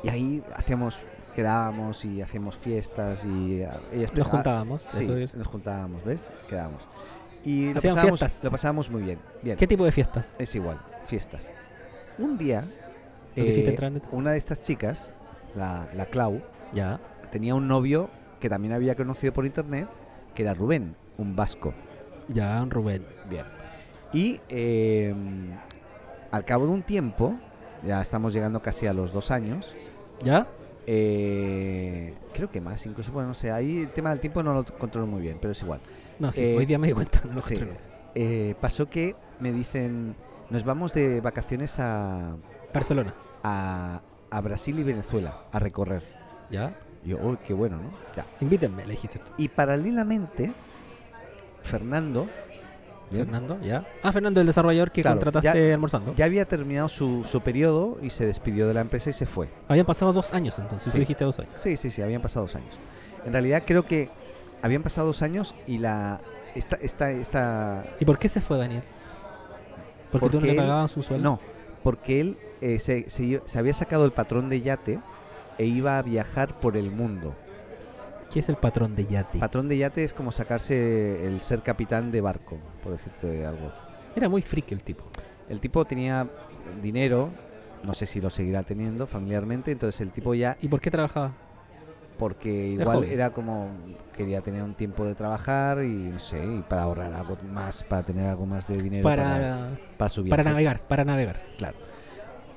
y 0.02 0.08
ahí 0.08 0.42
hacíamos, 0.54 0.96
quedábamos 1.34 2.04
y 2.04 2.22
hacíamos 2.22 2.56
fiestas 2.58 3.25
y 3.25 3.62
ellas 3.92 4.12
Nos 4.14 4.26
juntábamos. 4.28 4.82
Sí, 4.90 5.04
eso 5.04 5.16
es. 5.16 5.34
nos 5.34 5.46
juntábamos, 5.46 6.04
¿ves? 6.04 6.30
Quedábamos. 6.48 6.82
Y 7.44 7.68
lo 7.72 7.75
pasábamos, 7.80 8.20
fiestas. 8.20 8.44
lo 8.44 8.50
pasábamos 8.50 8.90
muy 8.90 9.02
bien. 9.02 9.18
bien. 9.42 9.56
¿Qué 9.56 9.66
tipo 9.66 9.84
de 9.84 9.92
fiestas? 9.92 10.34
Es 10.38 10.54
igual, 10.56 10.78
fiestas. 11.06 11.52
Un 12.18 12.36
día, 12.36 12.64
eh, 13.36 13.76
una 14.10 14.32
de 14.32 14.38
estas 14.38 14.62
chicas, 14.62 15.12
la, 15.54 15.86
la 15.94 16.06
Clau, 16.06 16.42
Ya. 16.75 16.98
tenía 17.30 17.54
un 17.54 17.68
novio 17.68 18.10
que 18.40 18.48
también 18.48 18.72
había 18.72 18.96
conocido 18.96 19.32
por 19.32 19.46
internet, 19.46 19.88
que 20.34 20.42
era 20.42 20.54
Rubén, 20.54 20.96
un 21.18 21.36
vasco. 21.36 21.72
Ya, 22.28 22.64
Rubén. 22.68 23.06
Bien. 23.30 23.44
Y 24.12 24.40
eh, 24.48 25.14
al 26.30 26.44
cabo 26.44 26.66
de 26.66 26.72
un 26.72 26.82
tiempo, 26.82 27.34
ya 27.84 28.00
estamos 28.00 28.32
llegando 28.32 28.60
casi 28.62 28.86
a 28.86 28.92
los 28.92 29.12
dos 29.12 29.30
años, 29.30 29.75
¿Ya? 30.22 30.46
eh, 30.86 32.14
creo 32.32 32.50
que 32.50 32.60
más, 32.60 32.84
incluso, 32.86 33.12
bueno, 33.12 33.28
no 33.28 33.34
sé, 33.34 33.50
ahí 33.50 33.80
el 33.80 33.90
tema 33.90 34.10
del 34.10 34.20
tiempo 34.20 34.42
no 34.42 34.54
lo 34.54 34.64
controlo 34.64 35.06
muy 35.06 35.20
bien, 35.20 35.38
pero 35.40 35.52
es 35.52 35.62
igual. 35.62 35.80
No, 36.18 36.32
sí. 36.32 36.42
Eh, 36.42 36.56
hoy 36.56 36.66
día 36.66 36.78
me 36.78 36.88
di 36.88 36.92
cuenta. 36.94 37.20
No 37.26 37.34
lo 37.34 37.40
sí. 37.40 37.58
Eh, 38.14 38.54
pasó 38.60 38.88
que 38.88 39.14
me 39.40 39.52
dicen, 39.52 40.16
nos 40.48 40.64
vamos 40.64 40.94
de 40.94 41.20
vacaciones 41.20 41.78
a, 41.78 42.36
Barcelona. 42.72 43.14
a, 43.42 44.00
a 44.30 44.40
Brasil 44.40 44.78
y 44.78 44.82
Venezuela 44.82 45.44
a 45.52 45.58
recorrer. 45.58 46.02
¿Ya? 46.50 46.75
Yo, 47.04 47.18
uy, 47.18 47.38
qué 47.46 47.52
bueno, 47.54 47.76
¿no? 47.76 47.90
Ya. 48.16 48.25
Invítenme, 48.40 48.84
le 48.86 48.92
dijiste 48.92 49.18
tú. 49.18 49.30
Y 49.36 49.48
paralelamente, 49.48 50.52
Fernando 51.62 52.26
¿bien? 53.10 53.25
Fernando, 53.25 53.58
¿ya? 53.62 53.84
Ah, 54.02 54.12
Fernando, 54.12 54.40
el 54.40 54.46
desarrollador 54.46 54.90
que 54.90 55.02
Claro, 55.02 55.18
contrataste 55.18 55.72
almorzando. 55.72 56.14
ya 56.14 56.25
había 56.25 56.44
terminado 56.44 56.88
su, 56.88 57.25
su 57.25 57.40
periodo 57.40 57.98
y 58.02 58.10
se 58.10 58.26
despidió 58.26 58.66
de 58.68 58.75
la 58.75 58.80
empresa 58.80 59.10
y 59.10 59.12
se 59.12 59.26
fue. 59.26 59.48
Habían 59.68 59.86
pasado 59.86 60.12
dos 60.12 60.32
años 60.32 60.58
entonces. 60.58 60.84
Sí. 60.84 60.92
Tú 60.92 60.98
dijiste 60.98 61.25
dos 61.25 61.38
años. 61.38 61.52
Sí, 61.56 61.76
sí, 61.76 61.90
sí, 61.90 62.02
habían 62.02 62.22
pasado 62.22 62.46
dos 62.46 62.56
años. 62.56 62.75
En 63.24 63.33
realidad 63.33 63.62
creo 63.66 63.85
que 63.87 64.09
habían 64.62 64.83
pasado 64.83 65.07
dos 65.09 65.22
años 65.22 65.54
y 65.66 65.78
la 65.78 66.20
esta 66.54 66.76
esta 66.76 67.11
esta 67.11 67.85
¿Y 68.00 68.04
por 68.04 68.18
qué 68.18 68.28
se 68.28 68.40
fue 68.40 68.57
Daniel? 68.59 68.83
Porque, 70.11 70.28
tú 70.31 70.40
no 70.40 70.46
le 70.46 70.54
pagaban 70.54 70.88
su 70.88 71.02
sueldo. 71.02 71.22
no, 71.31 71.40
porque 71.83 72.20
él 72.20 72.38
eh, 72.61 72.78
se, 72.78 73.11
se 73.11 73.42
se 73.44 73.59
había 73.59 73.74
sacado 73.74 74.04
el 74.04 74.12
patrón 74.12 74.48
de 74.48 74.61
yate 74.62 75.00
e 75.59 75.64
iba 75.66 75.98
a 75.98 76.02
viajar 76.02 76.59
por 76.61 76.76
el 76.76 76.90
mundo. 76.90 77.35
¿Qué 78.37 78.40
es 78.40 78.51
el 78.51 78.57
patrón 78.57 78.94
de 78.94 79.07
yate? 79.07 79.38
Patrón 79.38 79.66
de 79.66 79.79
yate 79.79 80.05
es 80.05 80.12
como 80.12 80.31
sacarse 80.31 81.27
el 81.27 81.40
ser 81.40 81.62
capitán 81.62 82.12
de 82.12 82.20
barco, 82.20 82.59
por 82.83 82.92
decirte 82.92 83.46
algo. 83.46 83.72
Era 84.14 84.29
muy 84.29 84.42
freak 84.42 84.72
el 84.72 84.83
tipo. 84.83 85.05
El 85.49 85.59
tipo 85.59 85.87
tenía 85.87 86.29
dinero, 86.83 87.31
no 87.83 87.94
sé 87.94 88.05
si 88.05 88.20
lo 88.20 88.29
seguirá 88.29 88.62
teniendo 88.62 89.07
familiarmente, 89.07 89.70
entonces 89.72 90.03
el 90.03 90.11
tipo 90.11 90.35
ya 90.35 90.59
¿Y 90.61 90.68
por 90.68 90.83
qué 90.83 90.90
trabajaba? 90.90 91.33
porque 92.18 92.68
igual 92.72 93.05
era 93.05 93.31
como 93.31 93.70
quería 94.14 94.42
tener 94.42 94.62
un 94.62 94.75
tiempo 94.75 95.07
de 95.07 95.14
trabajar 95.14 95.83
y 95.83 95.94
no 95.94 96.18
sé, 96.18 96.44
y 96.44 96.61
para 96.61 96.83
ahorrar 96.83 97.14
algo 97.14 97.38
más, 97.51 97.85
para 97.85 98.03
tener 98.03 98.29
algo 98.29 98.44
más 98.44 98.68
de 98.68 98.83
dinero 98.83 99.03
para, 99.03 99.25
Para, 99.25 99.70
para 99.96 100.09
su 100.11 100.22
viaje. 100.22 100.37
para 100.37 100.51
navegar, 100.51 100.81
para 100.87 101.07
navegar. 101.07 101.40
Claro. 101.57 101.79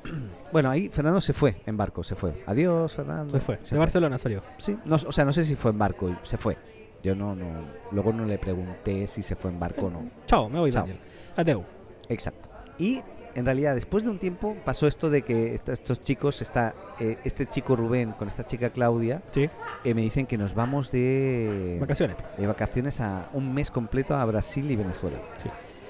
Bueno, 0.51 0.69
ahí 0.71 0.89
Fernando 0.89 1.21
se 1.21 1.31
fue 1.33 1.57
en 1.67 1.77
barco, 1.77 2.03
se 2.03 2.15
fue. 2.15 2.43
Adiós, 2.47 2.95
Fernando. 2.95 3.31
Se 3.31 3.39
fue. 3.39 3.59
de 3.69 3.77
Barcelona 3.77 4.17
salió. 4.17 4.41
Sí, 4.57 4.75
no, 4.85 4.95
o 4.95 5.11
sea, 5.11 5.23
no 5.25 5.31
sé 5.31 5.45
si 5.45 5.55
fue 5.55 5.69
en 5.71 5.77
barco, 5.77 6.15
se 6.23 6.37
fue. 6.37 6.57
Yo 7.03 7.13
no, 7.15 7.35
no, 7.35 7.45
luego 7.91 8.11
no 8.11 8.25
le 8.25 8.37
pregunté 8.39 9.07
si 9.07 9.21
se 9.21 9.35
fue 9.35 9.51
en 9.51 9.59
barco 9.59 9.85
o 9.85 9.89
no. 9.91 10.09
Chao, 10.25 10.49
me 10.49 10.59
voy 10.59 10.71
Chao. 10.71 10.81
Daniel. 10.83 10.99
Adeu. 11.37 11.63
Exacto. 12.09 12.49
Y 12.79 13.01
en 13.35 13.45
realidad, 13.45 13.75
después 13.75 14.03
de 14.03 14.09
un 14.09 14.17
tiempo, 14.17 14.57
pasó 14.65 14.87
esto 14.87 15.09
de 15.11 15.21
que 15.21 15.53
esta- 15.53 15.71
estos 15.73 16.01
chicos, 16.01 16.41
está, 16.41 16.73
eh, 16.99 17.17
este 17.23 17.45
chico 17.45 17.75
Rubén 17.75 18.11
con 18.13 18.27
esta 18.27 18.45
chica 18.45 18.71
Claudia, 18.71 19.21
Sí. 19.31 19.49
eh, 19.83 19.93
me 19.93 20.01
dicen 20.01 20.25
que 20.25 20.37
nos 20.37 20.55
vamos 20.55 20.91
de, 20.91 21.77
Vacaciones. 21.79 22.17
de 22.37 22.47
vacaciones 22.47 22.99
a 23.01 23.29
un 23.33 23.53
mes 23.53 23.69
completo 23.69 24.15
a 24.15 24.25
Brasil 24.25 24.69
y 24.71 24.75
Venezuela. 24.75 25.19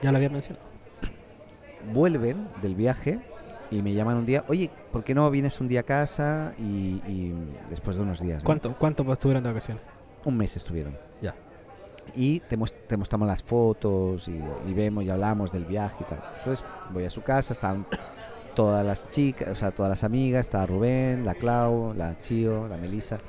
Ya 0.01 0.11
lo 0.11 0.17
había 0.17 0.29
mencionado. 0.29 0.67
Vuelven 1.93 2.47
del 2.61 2.75
viaje 2.75 3.19
y 3.71 3.81
me 3.81 3.93
llaman 3.93 4.17
un 4.17 4.25
día, 4.25 4.43
oye, 4.47 4.69
¿por 4.91 5.03
qué 5.03 5.13
no 5.13 5.29
vienes 5.29 5.59
un 5.61 5.67
día 5.67 5.81
a 5.81 5.83
casa? 5.83 6.53
Y, 6.57 7.01
y 7.07 7.33
después 7.69 7.95
de 7.97 8.01
unos 8.03 8.19
días. 8.19 8.39
¿no? 8.41 8.45
¿Cuánto, 8.45 8.75
cuánto 8.77 9.11
estuvieron 9.13 9.43
de 9.43 9.49
vacaciones? 9.49 9.83
Un 10.25 10.37
mes 10.37 10.55
estuvieron. 10.57 10.97
Ya. 11.21 11.35
Y 12.15 12.39
te, 12.41 12.57
muest- 12.57 12.73
te 12.87 12.97
mostramos 12.97 13.27
las 13.27 13.43
fotos 13.43 14.27
y, 14.27 14.41
y 14.67 14.73
vemos 14.73 15.03
y 15.03 15.09
hablamos 15.09 15.51
del 15.51 15.65
viaje 15.65 15.97
y 16.01 16.03
tal. 16.09 16.19
Entonces 16.39 16.65
voy 16.91 17.05
a 17.05 17.09
su 17.09 17.21
casa, 17.21 17.53
están 17.53 17.85
todas 18.55 18.83
las 18.85 19.09
chicas, 19.11 19.47
o 19.49 19.55
sea, 19.55 19.71
todas 19.71 19.89
las 19.89 20.03
amigas, 20.03 20.47
está 20.47 20.65
Rubén, 20.65 21.23
la 21.23 21.35
Clau, 21.35 21.93
la 21.93 22.19
Chio, 22.19 22.67
la 22.67 22.77
Melissa. 22.77 23.19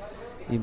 Y 0.50 0.60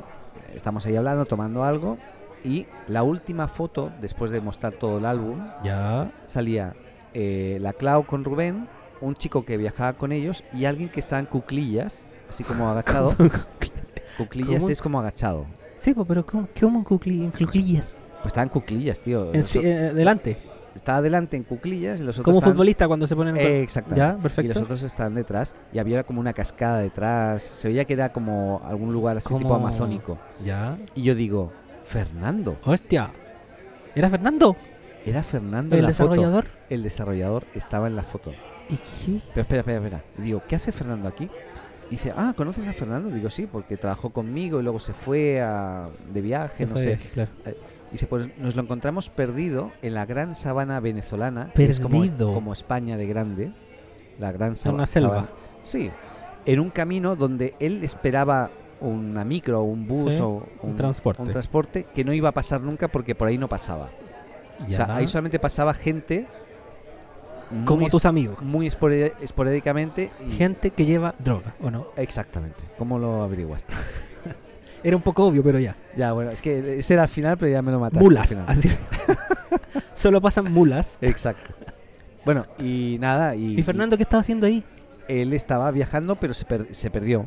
estamos 0.56 0.86
ahí 0.88 0.96
hablando, 0.96 1.26
tomando 1.26 1.64
algo. 1.64 1.98
Y 2.44 2.66
la 2.88 3.04
última 3.04 3.48
foto, 3.48 3.92
después 4.02 4.32
de 4.32 4.42
mostrar 4.42 4.74
todo 4.74 4.98
el 4.98 5.06
álbum, 5.06 5.40
Ya. 5.64 6.12
salía 6.28 6.74
eh, 7.14 7.58
la 7.62 7.74
Clau 7.74 8.06
con 8.06 8.24
Rubén, 8.24 8.68
un 9.02 9.16
chico 9.16 9.46
que 9.46 9.58
viajaba 9.58 9.94
con 9.94 10.12
ellos 10.12 10.44
y 10.54 10.66
alguien 10.66 10.90
que 10.90 11.00
estaba 11.00 11.20
en 11.20 11.26
cuclillas, 11.26 12.06
así 12.30 12.44
como 12.44 12.70
agachado. 12.70 13.16
Cuclillas 14.18 14.60
¿Cómo? 14.62 14.72
es 14.72 14.82
como 14.82 15.00
agachado. 15.00 15.46
Sí, 15.80 15.94
pero 16.08 16.26
¿cómo, 16.26 16.48
cómo 16.60 16.80
en 16.80 16.86
cucli- 16.86 17.24
en 17.24 17.32
cuclillas? 17.32 17.96
Pues 18.16 18.28
estaba 18.28 18.44
en 18.44 18.50
cuclillas, 18.50 19.00
tío. 19.00 19.34
En 19.34 19.44
sí- 19.44 19.60
eh, 19.64 19.94
delante. 19.94 20.38
Estaba 20.74 21.00
adelante 21.00 21.38
en 21.38 21.44
cuclillas 21.44 22.00
y 22.00 22.04
los 22.04 22.16
otros 22.16 22.26
Como 22.26 22.38
estaban- 22.38 22.54
futbolista 22.56 22.88
cuando 22.88 23.08
se 23.08 23.16
ponen 23.16 23.36
en 23.38 23.46
Eh, 23.48 23.62
exacto. 23.62 23.96
Ya, 23.96 24.16
Y 24.18 24.22
perfecto. 24.22 24.54
los 24.54 24.64
otros 24.64 24.84
estaban 24.84 25.16
detrás 25.16 25.56
y 25.74 25.80
había 25.80 26.04
como 26.04 26.20
una 26.20 26.34
cascada 26.34 26.80
detrás. 26.80 27.42
Se 27.44 27.68
veía 27.68 27.86
que 27.86 27.94
era 27.94 28.12
como 28.12 28.62
algún 28.66 28.92
lugar 28.94 29.18
así 29.18 29.34
tipo 29.36 29.54
amazónico. 29.56 30.18
Ya. 30.44 30.78
Y 30.96 31.04
yo 31.04 31.16
digo, 31.16 31.52
Fernando. 31.84 32.58
Hostia. 32.66 33.12
¿Era 33.96 34.10
Fernando? 34.10 34.56
Era 35.06 35.24
Fernando 35.24 35.76
en 35.76 35.80
¿El 35.80 35.86
la 35.88 35.94
foto. 35.94 36.10
desarrollador? 36.10 36.46
El 36.70 36.84
desarrollador 36.84 37.46
estaba 37.56 37.88
en 37.88 37.96
la 37.96 38.04
foto. 38.04 38.32
¿Y? 38.70 39.22
Pero 39.34 39.42
espera, 39.42 39.60
espera, 39.62 39.78
espera. 39.78 40.04
Y 40.18 40.22
digo, 40.24 40.42
¿qué 40.48 40.56
hace 40.56 40.72
Fernando 40.72 41.08
aquí? 41.08 41.30
Y 41.88 41.92
dice, 41.92 42.14
ah, 42.16 42.34
¿conoces 42.36 42.68
a 42.68 42.74
Fernando? 42.74 43.10
Digo, 43.10 43.30
sí, 43.30 43.48
porque 43.50 43.78
trabajó 43.78 44.10
conmigo 44.10 44.60
y 44.60 44.64
luego 44.64 44.80
se 44.80 44.94
fue 44.94 45.40
a- 45.42 45.90
de 46.14 46.22
viaje, 46.22 46.58
Se 46.58 46.66
no 46.66 46.78
sé. 46.78 46.88
viaje, 46.88 47.10
claro. 47.12 47.32
Dice, 47.92 48.06
pues 48.08 48.28
nos 48.38 48.56
lo 48.58 48.62
encontramos 48.64 49.10
perdido 49.10 49.72
en 49.82 49.94
la 49.94 50.06
gran 50.06 50.36
sabana 50.36 50.80
venezolana. 50.82 51.52
que 51.56 51.66
es 51.66 51.80
como, 51.80 52.02
Perdido. 52.02 52.34
como 52.34 52.52
España 52.52 52.98
de 52.98 53.08
grande. 53.08 53.52
La 54.20 54.32
gran 54.34 54.56
saba- 54.58 54.76
una 54.76 54.88
selva. 54.88 55.10
sabana. 55.10 55.30
Sí. 55.64 55.90
En 56.46 56.60
un 56.60 56.70
camino 56.70 57.16
donde 57.16 57.56
él 57.60 57.84
esperaba 57.84 58.50
una 58.82 59.24
micro 59.24 59.62
o 59.62 59.64
un 59.64 59.88
bus 59.88 60.14
Sí, 60.16 60.20
o 60.22 60.44
un 60.62 60.76
transporte. 60.76 61.22
un 61.22 61.32
transporte 61.32 61.86
que 61.96 62.04
no 62.04 62.12
iba 62.14 62.30
a 62.30 62.32
pasar 62.34 62.60
nunca 62.62 62.90
porque 62.90 63.16
por 63.16 63.28
ahí 63.30 63.38
no 63.38 63.48
pasaba. 63.48 63.90
O 64.66 64.70
sea, 64.70 64.94
ahí 64.96 65.08
solamente 65.08 65.40
pasaba 65.40 65.74
gente 65.74 66.28
Como 67.66 67.88
tus 67.88 68.06
amigos. 68.06 68.42
muy 68.42 68.68
esporádicamente. 68.68 70.12
y- 70.28 70.32
Gente 70.32 70.72
que 70.72 70.86
lleva 70.86 71.16
droga, 71.20 71.56
¿o 71.62 71.72
no? 71.72 71.88
Exactamente. 71.96 72.58
¿Cómo 72.78 73.00
lo 73.00 73.24
averiguaste? 73.24 73.74
Era 74.84 74.96
un 74.96 75.02
poco 75.02 75.26
obvio, 75.26 75.44
pero 75.44 75.60
ya. 75.60 75.76
ya, 75.96 76.12
bueno, 76.14 76.32
es 76.32 76.42
que 76.42 76.80
ese 76.80 76.94
era 76.94 77.04
al 77.04 77.10
final, 77.10 77.36
pero 77.38 77.52
ya 77.52 77.62
me 77.62 77.72
lo 77.72 77.80
mataste. 77.80 77.98
al 78.00 78.04
Mulas. 78.04 78.30
final. 78.30 78.46
Así. 78.48 78.70
Solo 79.96 80.22
pasan 80.22 80.52
mulas. 80.54 80.98
Exacto. 81.02 81.54
Bueno, 82.24 82.46
y 82.60 82.98
nada, 83.00 83.36
y, 83.36 83.60
¿Y 83.60 83.64
Fernando 83.64 83.98
qué 83.98 84.04
estaba 84.04 84.22
haciendo 84.22 84.46
ahí? 84.46 84.64
él 85.08 85.34
estaba 85.34 85.72
viajando, 85.72 86.16
pero 86.18 86.34
se, 86.34 86.46
per- 86.46 86.76
se 86.76 86.92
perdió. 86.92 87.26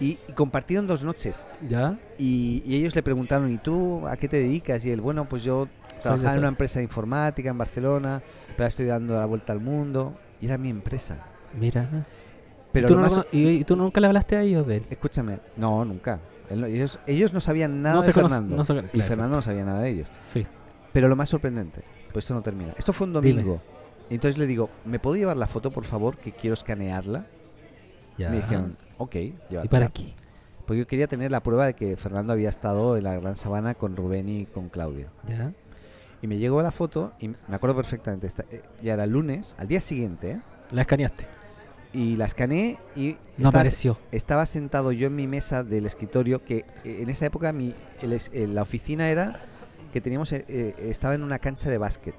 Y, 0.00 0.18
y 0.28 0.32
compartieron 0.34 0.86
dos 0.86 1.04
noches. 1.04 1.46
¿Ya? 1.68 1.98
Y, 2.18 2.62
y 2.66 2.74
ellos 2.76 2.94
le 2.96 3.02
preguntaron, 3.02 3.50
¿y 3.52 3.58
tú 3.58 4.06
a 4.08 4.16
qué 4.16 4.28
te 4.28 4.38
dedicas? 4.38 4.84
Y 4.84 4.90
él, 4.90 5.00
bueno, 5.00 5.28
pues 5.28 5.44
yo 5.44 5.68
trabajaba 6.00 6.32
en 6.32 6.38
una 6.38 6.46
esa- 6.46 6.48
empresa 6.48 6.78
de 6.80 6.84
informática 6.84 7.50
en 7.50 7.58
Barcelona, 7.58 8.22
pero 8.56 8.68
estoy 8.68 8.86
dando 8.86 9.14
la 9.14 9.26
vuelta 9.26 9.52
al 9.52 9.60
mundo. 9.60 10.14
Y 10.40 10.46
era 10.46 10.58
mi 10.58 10.70
empresa. 10.70 11.18
Mira. 11.58 11.88
Pero 12.72 12.86
¿Y, 12.86 12.88
tú 12.88 12.96
no 12.96 13.02
más- 13.02 13.26
y- 13.32 13.48
y 13.48 13.64
tú 13.64 13.76
nunca 13.76 14.00
le 14.00 14.06
hablaste 14.06 14.36
a 14.36 14.42
ellos 14.42 14.66
de 14.66 14.76
él? 14.78 14.86
Escúchame, 14.90 15.38
no, 15.56 15.84
nunca. 15.84 16.20
Él 16.50 16.64
ellos, 16.64 16.98
ellos 17.06 17.32
no 17.32 17.40
sabían 17.40 17.82
nada 17.82 17.96
No 17.96 18.02
de 18.02 18.12
Fernando. 18.12 18.56
no 18.56 18.64
se- 18.64 18.84
y 18.92 19.00
Fernando 19.02 19.36
no 19.36 19.42
sabía 19.42 19.64
nada 19.64 19.80
de 19.82 19.90
ellos. 19.90 20.08
Sí. 20.24 20.46
Pero 20.92 21.08
lo 21.08 21.16
más 21.16 21.28
sorprendente, 21.28 21.82
pues 22.12 22.24
esto 22.24 22.34
no 22.34 22.42
termina. 22.42 22.72
Esto 22.76 22.92
fue 22.92 23.06
un 23.06 23.12
domingo. 23.14 23.60
Y 24.10 24.14
entonces 24.14 24.36
le 24.38 24.46
digo, 24.46 24.68
¿me 24.84 24.98
puedo 24.98 25.16
llevar 25.16 25.36
la 25.36 25.46
foto, 25.46 25.70
por 25.70 25.84
favor? 25.84 26.16
Que 26.18 26.32
quiero 26.32 26.54
escanearla. 26.54 27.26
Ya. 28.18 28.30
Me 28.30 28.36
dijeron, 28.36 28.76
ok, 28.98 29.14
¿Y 29.16 29.34
llévatela". 29.50 29.70
para 29.70 29.88
qué? 29.88 30.14
Porque 30.66 30.78
yo 30.80 30.86
quería 30.86 31.06
tener 31.06 31.30
la 31.30 31.42
prueba 31.42 31.66
de 31.66 31.74
que 31.74 31.96
Fernando 31.96 32.32
había 32.32 32.48
estado 32.48 32.96
en 32.96 33.04
la 33.04 33.18
Gran 33.18 33.36
Sabana 33.36 33.74
con 33.74 33.96
Rubén 33.96 34.28
y 34.28 34.46
con 34.46 34.68
Claudio. 34.68 35.08
Ya. 35.26 35.52
Y 36.22 36.28
me 36.28 36.38
llegó 36.38 36.62
la 36.62 36.70
foto 36.70 37.12
y 37.18 37.28
me 37.28 37.36
acuerdo 37.54 37.76
perfectamente. 37.76 38.26
esta- 38.26 38.44
eh, 38.50 38.62
ya 38.82 38.94
era 38.94 39.04
lunes, 39.06 39.54
al 39.58 39.68
día 39.68 39.80
siguiente, 39.80 40.30
¿eh? 40.32 40.40
La 40.70 40.82
escaneaste. 40.82 41.26
y 41.94 42.16
la 42.16 42.24
escaneé 42.24 42.78
y 42.96 43.08
No 43.36 43.48
estaba, 43.48 43.48
apareció. 43.50 43.98
estaba 44.12 44.46
sentado 44.46 44.92
yo 44.92 45.08
en 45.08 45.14
mi 45.14 45.26
mesa 45.26 45.62
del 45.62 45.84
escritorio, 45.84 46.42
que 46.42 46.64
eh, 46.84 47.00
en 47.02 47.10
esa 47.10 47.26
época 47.26 47.52
mi, 47.52 47.74
el 48.00 48.14
es- 48.14 48.30
eh, 48.32 48.46
la 48.46 48.62
oficina 48.62 49.10
era 49.10 49.42
que 49.92 50.00
teníamos, 50.00 50.32
eh, 50.32 50.74
estaba 50.78 51.14
en 51.14 51.22
una 51.22 51.38
cancha 51.38 51.68
de 51.68 51.76
básquet. 51.76 52.14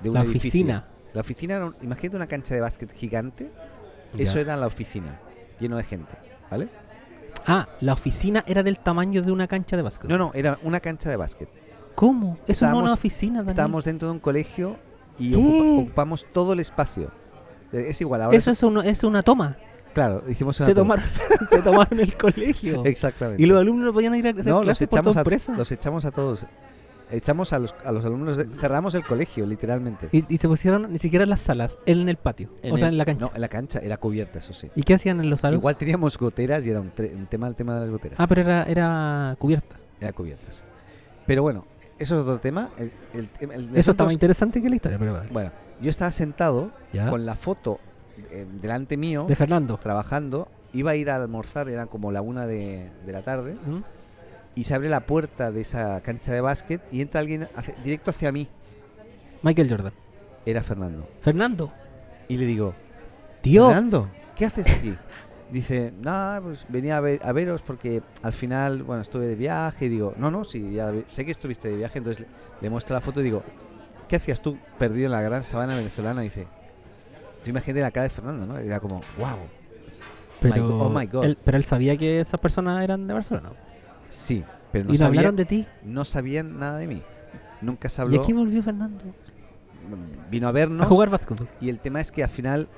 De 0.00 0.10
La 0.12 0.20
edificio. 0.20 0.38
oficina. 0.48 0.84
La 1.14 1.22
oficina, 1.22 1.56
era 1.56 1.64
un- 1.66 1.74
imagínate 1.82 2.16
una 2.16 2.28
cancha 2.28 2.54
de 2.54 2.60
básquet 2.60 2.92
gigante, 2.94 3.50
eso 4.16 4.38
era 4.38 4.56
la 4.56 4.68
oficina, 4.68 5.18
lleno 5.58 5.76
de 5.78 5.82
gente, 5.82 6.12
¿vale? 6.48 6.68
Ah, 7.44 7.66
la 7.80 7.94
oficina 7.94 8.44
era 8.46 8.62
del 8.62 8.78
tamaño 8.78 9.20
de 9.22 9.32
una 9.32 9.48
cancha 9.48 9.76
de 9.76 9.82
básquet. 9.82 10.08
No, 10.08 10.16
no, 10.16 10.30
era 10.34 10.58
una 10.62 10.78
cancha 10.78 11.10
de 11.10 11.16
básquet. 11.16 11.48
¿Cómo? 11.98 12.38
Es 12.46 12.50
Estábamos- 12.58 12.84
una 12.84 12.92
oficina, 12.92 13.38
Daniel. 13.38 13.48
Estábamos 13.48 13.84
dentro 13.84 14.06
de 14.08 14.12
un 14.14 14.20
colegio 14.20 14.76
y 15.18 15.34
ocupamos 15.34 16.24
todo 16.32 16.52
el 16.52 16.60
espacio. 16.60 17.10
Eh, 17.72 17.86
Es 17.88 18.00
igual, 18.00 18.22
ahora 18.22 18.36
Eso 18.36 18.52
es, 18.52 18.62
uno- 18.62 18.82
es 18.82 19.02
una 19.02 19.22
toma. 19.22 19.56
claro, 19.94 20.22
hicimos 20.28 20.58
una 20.60 20.68
Se 20.68 20.74
toma. 20.76 20.94
tomaron, 20.94 21.48
se 21.50 21.58
tomaron 21.62 21.98
el 22.00 22.14
colegio. 22.16 22.82
Exactamente. 22.86 23.42
Y 23.42 23.46
los 23.46 23.60
alumnos 23.60 23.86
no 23.86 23.92
podían 23.92 24.14
ir 24.14 24.28
a 24.28 24.30
hacer 24.30 24.46
no, 24.46 24.58
los 24.58 24.62
clases 24.64 24.86
por 24.88 24.98
echamos, 25.00 25.16
a, 25.48 25.52
los 25.56 25.72
echamos 25.72 26.04
a 26.04 26.10
todos. 26.12 26.46
Echamos 27.10 27.52
a 27.54 27.58
los, 27.58 27.74
a 27.84 27.90
los 27.90 28.04
alumnos, 28.04 28.36
de- 28.36 28.44
cerramos 28.54 28.94
el 28.94 29.02
colegio, 29.04 29.44
literalmente. 29.46 30.08
Y, 30.12 30.24
y 30.32 30.38
se 30.38 30.46
pusieron 30.46 30.92
ni 30.92 30.98
siquiera 30.98 31.24
en 31.24 31.30
las 31.30 31.40
salas, 31.40 31.78
en 31.86 32.08
el 32.08 32.16
patio. 32.16 32.50
o 32.70 32.78
sea, 32.78 32.88
en 32.88 32.96
la 32.98 33.06
cancha. 33.06 33.24
No, 33.26 33.32
en 33.34 33.40
la 33.40 33.48
cancha, 33.48 33.80
era 33.80 33.96
cubierta, 33.96 34.38
eso 34.38 34.52
sí. 34.52 34.70
¿Y 34.76 34.82
qué 34.82 34.94
hacían 34.94 35.18
en 35.20 35.30
los 35.30 35.40
salos? 35.40 35.58
Igual 35.58 35.76
teníamos 35.76 36.16
goteras 36.16 36.64
y 36.64 36.70
era 36.70 36.80
un, 36.80 36.92
tre- 36.94 37.12
un 37.16 37.26
tema 37.26 37.48
el 37.48 37.56
tema 37.56 37.74
de 37.74 37.80
las 37.80 37.90
goteras. 37.90 38.20
Ah, 38.20 38.26
pero 38.28 38.42
era, 38.42 38.62
era 38.64 39.34
cubierta. 39.38 39.74
Era 40.00 40.12
cubiertas. 40.12 40.64
Pero 41.26 41.42
bueno, 41.42 41.64
eso 41.98 42.14
es 42.16 42.20
otro 42.22 42.38
tema. 42.38 42.70
El, 42.78 42.92
el- 43.14 43.28
el- 43.40 43.50
el 43.70 43.76
Eso 43.76 43.90
está 43.92 44.04
más 44.04 44.12
es- 44.12 44.14
interesante 44.16 44.60
que 44.62 44.68
la 44.68 44.76
historia, 44.76 44.98
pero 44.98 45.12
vale. 45.14 45.28
Bueno, 45.30 45.50
yo 45.80 45.90
estaba 45.90 46.10
sentado 46.12 46.70
¿Ya? 46.92 47.08
con 47.10 47.24
la 47.26 47.34
foto 47.36 47.80
eh, 48.30 48.46
delante 48.60 48.96
mío, 48.96 49.24
De 49.28 49.36
Fernando. 49.36 49.76
trabajando. 49.78 50.48
Iba 50.72 50.90
a 50.92 50.96
ir 50.96 51.08
a 51.10 51.16
almorzar, 51.16 51.68
era 51.68 51.86
como 51.86 52.12
la 52.12 52.20
una 52.20 52.46
de, 52.46 52.90
de 53.06 53.12
la 53.12 53.22
tarde. 53.22 53.54
¿Mm? 53.66 53.78
Y 54.54 54.64
se 54.64 54.74
abre 54.74 54.88
la 54.88 55.00
puerta 55.00 55.50
de 55.52 55.60
esa 55.60 56.00
cancha 56.02 56.32
de 56.32 56.40
básquet 56.40 56.80
y 56.90 57.00
entra 57.00 57.20
alguien 57.20 57.48
hacia- 57.54 57.74
directo 57.84 58.10
hacia 58.10 58.32
mí. 58.32 58.48
Michael 59.42 59.70
Jordan. 59.70 59.92
Era 60.44 60.62
Fernando. 60.62 61.06
Fernando. 61.20 61.72
Y 62.28 62.36
le 62.36 62.44
digo, 62.46 62.74
Tío. 63.40 63.66
Fernando, 63.68 64.08
¿qué 64.34 64.46
haces 64.46 64.66
aquí? 64.68 64.94
Dice, 65.50 65.92
nada, 66.02 66.40
pues 66.42 66.66
venía 66.68 66.98
a, 66.98 67.00
ver- 67.00 67.20
a 67.24 67.32
veros 67.32 67.62
porque 67.62 68.02
al 68.22 68.34
final, 68.34 68.82
bueno, 68.82 69.00
estuve 69.02 69.26
de 69.26 69.34
viaje 69.34 69.86
y 69.86 69.88
digo, 69.88 70.12
no, 70.18 70.30
no, 70.30 70.44
sí, 70.44 70.72
ya 70.74 70.92
sé 71.06 71.24
que 71.24 71.30
estuviste 71.30 71.68
de 71.68 71.76
viaje, 71.76 71.98
entonces 71.98 72.20
le, 72.26 72.26
le 72.60 72.70
muestro 72.70 72.94
la 72.94 73.00
foto 73.00 73.20
y 73.20 73.24
digo, 73.24 73.42
¿qué 74.08 74.16
hacías 74.16 74.42
tú 74.42 74.58
perdido 74.78 75.06
en 75.06 75.12
la 75.12 75.22
gran 75.22 75.42
sabana 75.44 75.74
venezolana? 75.74 76.20
dice, 76.20 76.46
tú 77.42 77.48
imagínate 77.50 77.80
la 77.80 77.90
cara 77.90 78.04
de 78.04 78.10
Fernando, 78.10 78.46
¿no? 78.46 78.58
Era 78.58 78.78
como, 78.78 78.96
wow, 79.18 79.38
Pero, 80.40 80.68
go- 80.68 80.84
oh 80.84 80.90
my 80.90 81.06
God. 81.06 81.24
Él, 81.24 81.38
pero 81.42 81.56
él 81.56 81.64
sabía 81.64 81.96
que 81.96 82.20
esas 82.20 82.38
personas 82.40 82.84
eran 82.84 83.06
de 83.06 83.14
Barcelona. 83.14 83.50
sí, 84.10 84.44
pero 84.70 84.84
no, 84.84 84.90
y 84.90 84.98
no 84.98 85.04
sabía- 85.06 85.20
hablaron 85.20 85.36
de 85.36 85.44
ti. 85.46 85.66
no 85.82 86.04
sabían 86.04 86.58
nada 86.58 86.76
de 86.76 86.86
mí. 86.88 87.02
Nunca 87.62 87.88
se 87.88 88.02
¿Y 88.02 88.04
habló, 88.04 88.20
aquí 88.20 88.34
volvió 88.34 88.62
Fernando? 88.62 89.02
vino 90.30 90.46
a 90.46 90.52
vernos 90.52 90.86
A 90.86 90.88
jugar 90.90 91.08
básquetbol. 91.08 91.48
y 91.60 91.70
el 91.70 91.80
tema 91.80 92.00
es 92.02 92.12
que 92.12 92.22
al 92.22 92.28
final... 92.28 92.68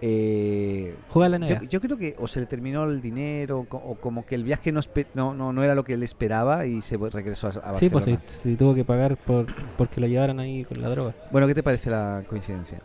eh, 0.00 0.94
Juega 1.08 1.28
la 1.38 1.46
Yo, 1.46 1.56
NBA. 1.56 1.64
yo 1.68 1.80
creo 1.80 1.96
que 1.96 2.14
o 2.18 2.28
se 2.28 2.40
le 2.40 2.46
terminó 2.46 2.84
el 2.84 3.00
dinero 3.00 3.66
o 3.70 3.94
como 3.96 4.24
que 4.24 4.34
el 4.34 4.44
viaje 4.44 4.70
no, 4.72 4.80
no, 5.14 5.34
no, 5.34 5.52
no 5.52 5.62
era 5.64 5.74
lo 5.74 5.84
que 5.84 5.94
él 5.94 6.02
esperaba 6.02 6.66
y 6.66 6.80
se 6.82 6.96
regresó 6.96 7.48
a, 7.48 7.50
a 7.50 7.72
Barcelona. 7.72 7.78
sí, 7.78 7.88
pues 7.90 8.04
sí, 8.04 8.18
sí, 8.50 8.56
tuvo 8.56 8.74
que 8.74 8.84
pagar 8.84 9.16
por 9.16 9.46
porque 9.76 10.00
lo 10.00 10.06
llevaran 10.06 10.38
ahí 10.40 10.64
con 10.64 10.80
la 10.80 10.88
droga. 10.88 11.14
Bueno, 11.30 11.46
¿qué 11.46 11.54
te 11.54 11.62
parece 11.62 11.90
la 11.90 12.22
coincidencia? 12.28 12.80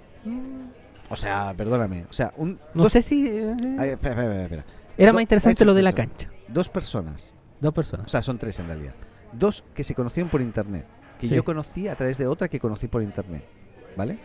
O 1.10 1.16
sea, 1.16 1.54
perdóname. 1.56 2.06
O 2.10 2.14
sea, 2.14 2.34
un, 2.38 2.60
No 2.74 2.84
dos, 2.84 2.92
sé 2.92 3.02
si... 3.02 3.28
eh, 3.28 3.56
Ay, 3.78 3.90
espera, 3.90 4.14
espera, 4.16 4.24
espera, 4.24 4.44
espera. 4.44 4.66
era 4.98 5.12
do- 5.12 5.14
más 5.16 5.22
interesante 5.22 5.66
lo 5.66 5.74
de 5.74 5.84
la 5.84 5.94
cancha. 5.94 6.30
Dos 6.48 6.70
personas, 6.70 7.36
Dos 7.62 7.70
o 7.70 7.74
personas. 7.74 8.10
sea, 8.12 8.22
son 8.22 8.38
tres 8.38 8.58
en 8.60 8.68
realidad. 8.68 8.94
Dos 9.32 9.64
que 9.74 9.84
se 9.84 9.94
conocieron 9.96 10.30
por 10.30 10.42
internet, 10.42 10.86
que 11.20 11.28
Sí. 11.28 11.36
yo 11.36 11.44
conocí 11.44 11.88
a 11.88 11.96
través 11.96 12.18
de 12.18 12.28
otra 12.28 12.48
que 12.48 12.60
conocí 12.60 12.88
por 12.88 13.02
internet, 13.04 13.44
¿vale? 13.96 14.18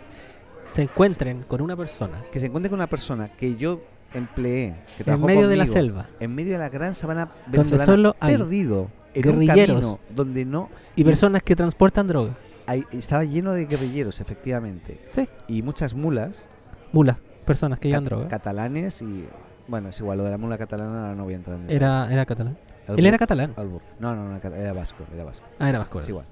Se 0.72 0.82
encuentren 0.82 1.42
con 1.48 1.60
una 1.60 1.76
persona 1.76 2.22
Que 2.32 2.38
se 2.40 2.46
encuentre 2.46 2.70
con 2.70 2.78
una 2.78 2.86
persona 2.86 3.28
que 3.28 3.56
yo 3.56 3.80
empleé, 4.14 4.74
que 4.96 5.10
en 5.10 5.20
medio 5.20 5.48
de 5.48 5.56
la 5.56 5.66
selva. 5.66 6.06
en 6.20 6.34
medio 6.34 6.52
de 6.52 6.58
la 6.58 6.68
gran 6.68 6.94
sabana 6.94 7.28
Donde 7.46 7.58
venezolana, 7.58 7.84
solo 7.86 8.16
hay 8.20 8.36
perdido 8.36 8.88
en 9.14 9.22
guerrilleros. 9.22 9.76
un 9.76 9.80
camino 9.82 10.00
donde 10.14 10.44
no 10.44 10.68
Y 10.96 11.04
personas 11.04 11.42
que 11.42 11.54
transportan 11.56 12.06
droga. 12.06 12.34
hay- 12.66 12.84
estaba 12.92 13.24
lleno 13.24 13.52
de 13.52 13.66
guerrilleros, 13.66 14.20
efectivamente, 14.20 15.00
Sí. 15.10 15.28
y 15.48 15.62
muchas 15.62 15.94
mulas, 15.94 16.48
Mulas. 16.92 17.16
Personas 17.44 17.78
que 17.80 17.88
llevan 17.88 18.04
droga. 18.04 18.28
catalanes 18.28 19.02
y 19.02 19.26
bueno, 19.66 19.88
es 19.90 19.98
igual 20.00 20.18
lo 20.18 20.24
de 20.24 20.30
la 20.30 20.38
mula 20.38 20.56
catalana 20.56 21.00
ahora 21.02 21.14
no 21.14 21.24
voy 21.24 21.34
a 21.34 21.36
entrar 21.36 21.58
en. 21.58 21.70
Era, 21.70 22.10
era 22.10 22.24
catalán. 22.24 22.56
Albur- 22.86 22.98
Él 22.98 23.06
era 23.06 23.18
catalán. 23.18 23.52
Albur. 23.56 23.82
No, 23.98 24.16
no, 24.16 24.26
no, 24.30 24.36
era 24.54 24.72
vasco, 24.72 25.04
era 25.14 25.24
vasco. 25.24 25.46
Ah, 25.58 25.68
era 25.68 25.78
vasco. 25.80 25.98
Es 26.00 26.08
igual. 26.08 26.24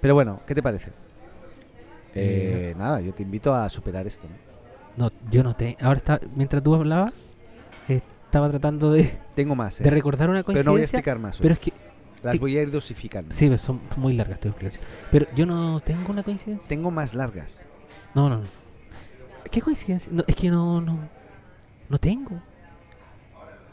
Pero 0.00 0.14
bueno, 0.14 0.40
¿qué 0.46 0.54
te 0.56 0.62
parece? 0.62 0.90
Eh, 2.16 2.70
Eh, 2.70 2.74
nada, 2.78 3.00
yo 3.00 3.12
te 3.14 3.22
invito 3.22 3.54
a 3.54 3.68
superar 3.68 4.06
esto. 4.06 4.26
¿no? 4.96 5.06
No, 5.06 5.12
yo 5.30 5.42
no 5.44 5.54
te. 5.54 5.76
Ahora 5.80 5.98
está. 5.98 6.20
Mientras 6.34 6.62
tú 6.62 6.74
hablabas, 6.74 7.36
eh, 7.88 8.00
estaba 8.24 8.48
tratando 8.48 8.92
de, 8.92 9.18
Tengo 9.34 9.54
más, 9.54 9.80
¿eh? 9.80 9.84
de 9.84 9.90
recordar 9.90 10.30
una 10.30 10.42
pero 10.42 10.58
no 10.64 10.70
voy 10.72 10.80
a 10.80 10.82
coincidencia. 10.82 10.98
explicar 10.98 11.18
más. 11.18 11.36
hoy. 11.36 11.42
Pero 11.42 11.54
es 11.54 11.60
que. 11.60 11.72
Las 12.22 12.38
voy 12.40 12.56
a 12.56 12.62
ir 12.62 12.70
dosificando. 12.70 13.32
Sí, 13.34 13.46
pero 13.46 13.58
son 13.58 13.80
muy 13.96 14.14
largas 14.14 14.40
tus 14.40 14.50
explicaciones. 14.50 14.90
Pero 15.12 15.26
yo 15.36 15.46
no 15.46 15.78
tengo 15.80 16.10
una 16.10 16.22
coincidencia. 16.22 16.66
Tengo 16.68 16.90
más 16.90 17.14
largas. 17.14 17.60
No, 18.14 18.28
no, 18.28 18.38
no. 18.38 18.44
¿Qué 19.50 19.60
coincidencia? 19.62 20.10
No, 20.12 20.24
es 20.26 20.34
que 20.34 20.48
no, 20.50 20.80
no. 20.80 20.98
No 21.88 21.98
tengo. 21.98 22.40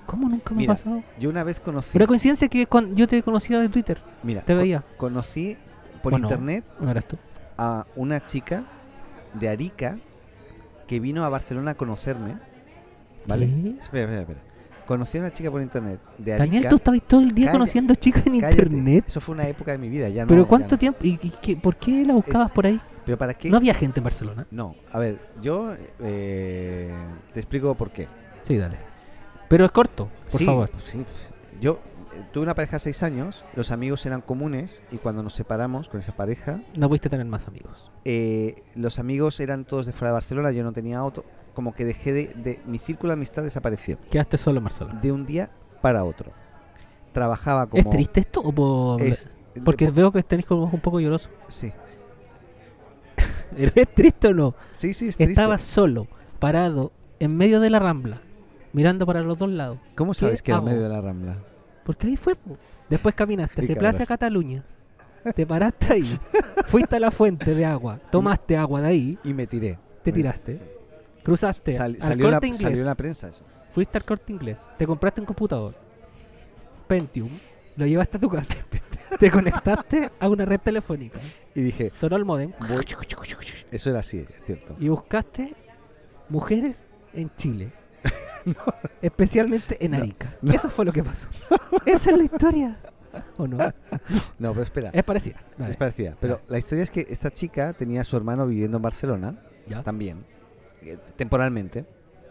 ¿Cómo 0.06 0.28
nunca 0.30 0.52
me 0.52 0.58
Mira, 0.58 0.74
ha 0.74 0.76
pasado? 0.76 1.02
Yo 1.20 1.30
una 1.30 1.44
vez 1.44 1.60
conocí. 1.60 1.98
Una 1.98 2.06
coincidencia 2.06 2.48
que 2.50 2.68
cuando 2.68 2.94
yo 2.96 3.08
te 3.08 3.24
conocía 3.24 3.60
de 3.60 3.70
Twitter. 3.70 4.00
mira, 4.22 4.42
Te 4.42 4.54
veía. 4.54 4.84
conocí 4.98 5.58
por 6.04 6.12
Bueno. 6.12 6.28
internet 6.28 6.66
No 6.80 6.92
eras 6.92 7.06
tú. 7.06 7.18
A 7.58 7.86
una 7.96 8.26
chica 8.26 8.64
de 9.34 9.50
Arica 9.50 9.98
que 10.88 11.00
vino 11.00 11.24
a 11.26 11.30
Barcelona 11.30 11.72
a 11.72 11.76
conocerme. 11.76 12.36
¿Vale? 13.26 13.48
¿Qué? 13.48 13.70
Espera, 13.80 14.04
espera, 14.04 14.22
espera. 14.22 14.40
Conocí 14.86 15.18
a 15.18 15.22
una 15.22 15.32
chica 15.32 15.50
por 15.50 15.62
internet 15.62 16.00
de 16.18 16.34
Arica. 16.34 16.46
Daniel, 16.46 16.68
tú 16.70 16.76
estabas 16.76 17.02
todo 17.08 17.22
el 17.22 17.34
día 17.34 17.46
Calla- 17.48 17.52
conociendo 17.54 17.96
chicas 17.96 18.28
en 18.28 18.42
Cállate. 18.42 18.62
internet. 18.64 19.06
Eso 19.08 19.22
fue 19.22 19.34
una 19.36 19.48
época 19.48 19.72
de 19.72 19.78
mi 19.78 19.88
vida, 19.90 20.10
ya 20.10 20.24
no. 20.24 20.28
¿Pero 20.28 20.44
ya 20.44 20.48
cuánto 20.50 20.76
no. 20.76 20.80
tiempo? 20.80 21.00
¿Y, 21.04 21.20
y 21.22 21.32
qué- 21.42 21.56
por 21.56 21.78
qué 21.78 22.04
la 22.06 22.14
buscabas 22.14 22.52
por 22.52 22.66
ahí? 22.66 22.80
¿Pero 23.06 23.18
para 23.18 23.34
qué? 23.34 23.50
No 23.50 23.58
había 23.58 23.74
gente 23.74 24.00
en 24.02 24.04
Barcelona. 24.04 24.46
No, 24.52 24.76
a 24.92 25.00
ver, 25.00 25.20
yo 25.42 25.74
eh, 26.02 26.94
te 27.34 27.40
explico 27.40 27.74
por 27.76 27.92
qué. 27.92 28.08
Sí, 28.44 28.58
dale. 28.58 28.76
Pero 29.48 29.66
es 29.66 29.72
corto, 29.72 30.10
por 30.30 30.40
Sí, 30.40 30.46
favor. 30.46 30.70
pues 30.70 30.84
sí, 30.86 30.98
pues, 30.98 31.62
yo 31.62 31.80
tuve 32.32 32.44
una 32.44 32.56
pareja 32.56 32.78
de 32.78 32.80
seis 32.80 33.04
años, 33.04 33.44
los 33.56 33.72
amigos 33.72 34.06
eran 34.06 34.22
comunes 34.22 34.84
y 34.92 34.98
cuando 34.98 35.24
nos 35.24 35.34
separamos 35.34 35.90
con 35.90 36.00
esa 36.00 36.16
pareja, 36.16 36.62
No 36.76 36.88
pudiste 36.90 37.10
tener 37.10 37.26
más 37.26 37.48
amigos. 37.48 37.92
eh, 38.06 38.64
los 38.76 39.00
amigos 39.00 39.40
eran 39.40 39.66
todos 39.66 39.86
de 39.86 39.94
fuera 39.94 40.10
de 40.10 40.14
Barcelona, 40.14 40.52
yo 40.52 40.64
no 40.64 40.72
tenía 40.74 41.00
auto, 41.00 41.26
como 41.54 41.74
que 41.74 41.86
dejé 41.86 42.14
de, 42.14 42.28
de- 42.36 42.60
mi 42.66 42.80
círculo 42.80 43.10
de 43.10 43.14
amistad 43.14 43.44
desapareció 43.44 43.98
Quedaste 44.10 44.38
solo 44.38 44.58
en 44.60 44.64
Barcelona. 44.64 45.00
de 45.02 45.12
un 45.12 45.26
día 45.26 45.52
para 45.82 46.04
otro. 46.04 46.32
Trabajaba 47.12 47.68
como 47.68 47.82
¿Es 47.84 47.90
triste 47.90 48.22
esto 48.22 48.42
o 48.42 48.52
por...? 48.52 49.02
es- 49.02 49.28
Porque 49.64 49.86
de- 49.86 49.92
veo 49.92 50.12
que 50.12 50.24
tenéis 50.24 50.48
como 50.48 50.66
un 50.66 50.80
poco 50.80 51.00
lloroso. 51.00 51.30
sí, 51.48 51.72
¿Pero 53.56 53.72
es 53.76 53.94
triste 53.94 54.28
o 54.30 54.34
no? 54.34 54.56
sí, 54.72 54.94
sí, 54.94 55.08
es 55.10 55.16
triste. 55.18 55.34
Estaba 55.34 55.58
solo, 55.60 56.08
parado, 56.40 56.92
en 57.20 57.38
medio 57.38 57.60
de 57.60 57.70
la 57.70 57.78
rambla, 57.80 58.22
mirando 58.74 59.06
para 59.06 59.22
los 59.22 59.38
dos 59.38 59.50
lados. 59.50 59.78
¿Cómo 59.96 60.14
sabes 60.16 60.42
¿Qué 60.42 60.48
que 60.48 60.52
era 60.54 60.60
en 60.60 60.66
medio 60.66 60.82
de 60.84 60.90
la 60.90 61.02
rambla? 61.02 61.38
Porque 61.86 62.08
ahí 62.08 62.16
fue. 62.16 62.36
po. 62.36 62.58
Después 62.90 63.16
caminaste 63.16 63.62
hacia. 63.62 63.76
Plaza 63.76 64.06
Cataluña. 64.06 64.64
te 65.36 65.46
paraste 65.48 65.94
ahí, 65.94 66.20
fuiste 66.68 66.96
a 66.98 67.00
la 67.00 67.10
fuente 67.12 67.56
de 67.56 67.66
agua, 67.66 67.98
tomaste 68.12 68.58
agua 68.58 68.82
de 68.82 68.88
ahí, 68.88 69.18
Y 69.24 69.34
me 69.34 69.48
tiré. 69.48 69.80
te 70.04 70.12
Me- 70.12 70.16
tiraste, 70.18 70.54
sí. 70.56 70.64
cruzaste 71.24 71.72
Sal- 71.72 71.96
al 71.96 72.02
salió, 72.02 72.26
la, 72.26 72.32
corte 72.38 72.48
inglés, 72.48 72.62
salió 72.62 72.80
en 72.82 72.86
la 72.86 72.96
prensa 72.96 73.30
eso. 73.30 73.42
fuiste 73.72 73.98
al 73.98 74.04
corte 74.04 74.34
inglés, 74.34 74.60
te 74.78 74.86
compraste 74.86 75.22
un 75.22 75.26
computador, 75.26 75.76
Pentium, 76.88 77.30
lo 77.78 77.86
llevaste 77.86 78.18
a 78.18 78.20
tu 78.20 78.28
casa, 78.30 78.54
te 79.20 79.32
conectaste 79.32 80.12
a 80.20 80.28
una 80.28 80.44
red 80.44 80.60
telefónica, 80.60 81.20
Y 81.56 81.62
dije, 81.62 81.92
sonó 81.94 82.18
el 82.18 82.26
modem 82.26 82.52
voy- 82.60 82.86
eso 83.72 83.90
era 83.90 84.00
así, 84.00 84.18
es 84.20 84.46
cierto. 84.46 84.76
y 84.80 84.90
buscaste 84.90 85.56
mujeres 86.30 86.84
en 87.14 87.32
Chile. 87.38 87.72
Especialmente 89.02 89.84
en 89.84 89.96
Arica. 89.96 90.36
no. 90.42 90.54
Eso 90.54 90.70
fue 90.70 90.86
lo 90.86 90.92
que 90.94 91.04
pasó. 91.04 91.28
Esa 91.86 92.12
es 92.12 92.18
la 92.18 92.24
historia. 92.24 92.78
¿O 93.38 93.48
no? 93.48 93.58
No, 94.40 94.52
pero 94.52 94.64
espera. 94.64 94.90
Es 94.94 95.04
parecida. 95.04 95.40
Es 95.68 95.78
parecida. 95.78 96.16
Pero 96.20 96.42
la 96.48 96.58
historia 96.58 96.84
es 96.84 96.92
que 96.92 97.06
esta 97.10 97.32
chica 97.32 97.74
tenía 97.74 98.02
a 98.02 98.04
su 98.04 98.18
hermano 98.18 98.46
viviendo 98.48 98.78
en 98.78 98.84
Barcelona 98.84 99.36
Ya. 99.68 99.84
también, 99.84 100.26
eh, 100.82 100.98
temporalmente. 101.16 101.86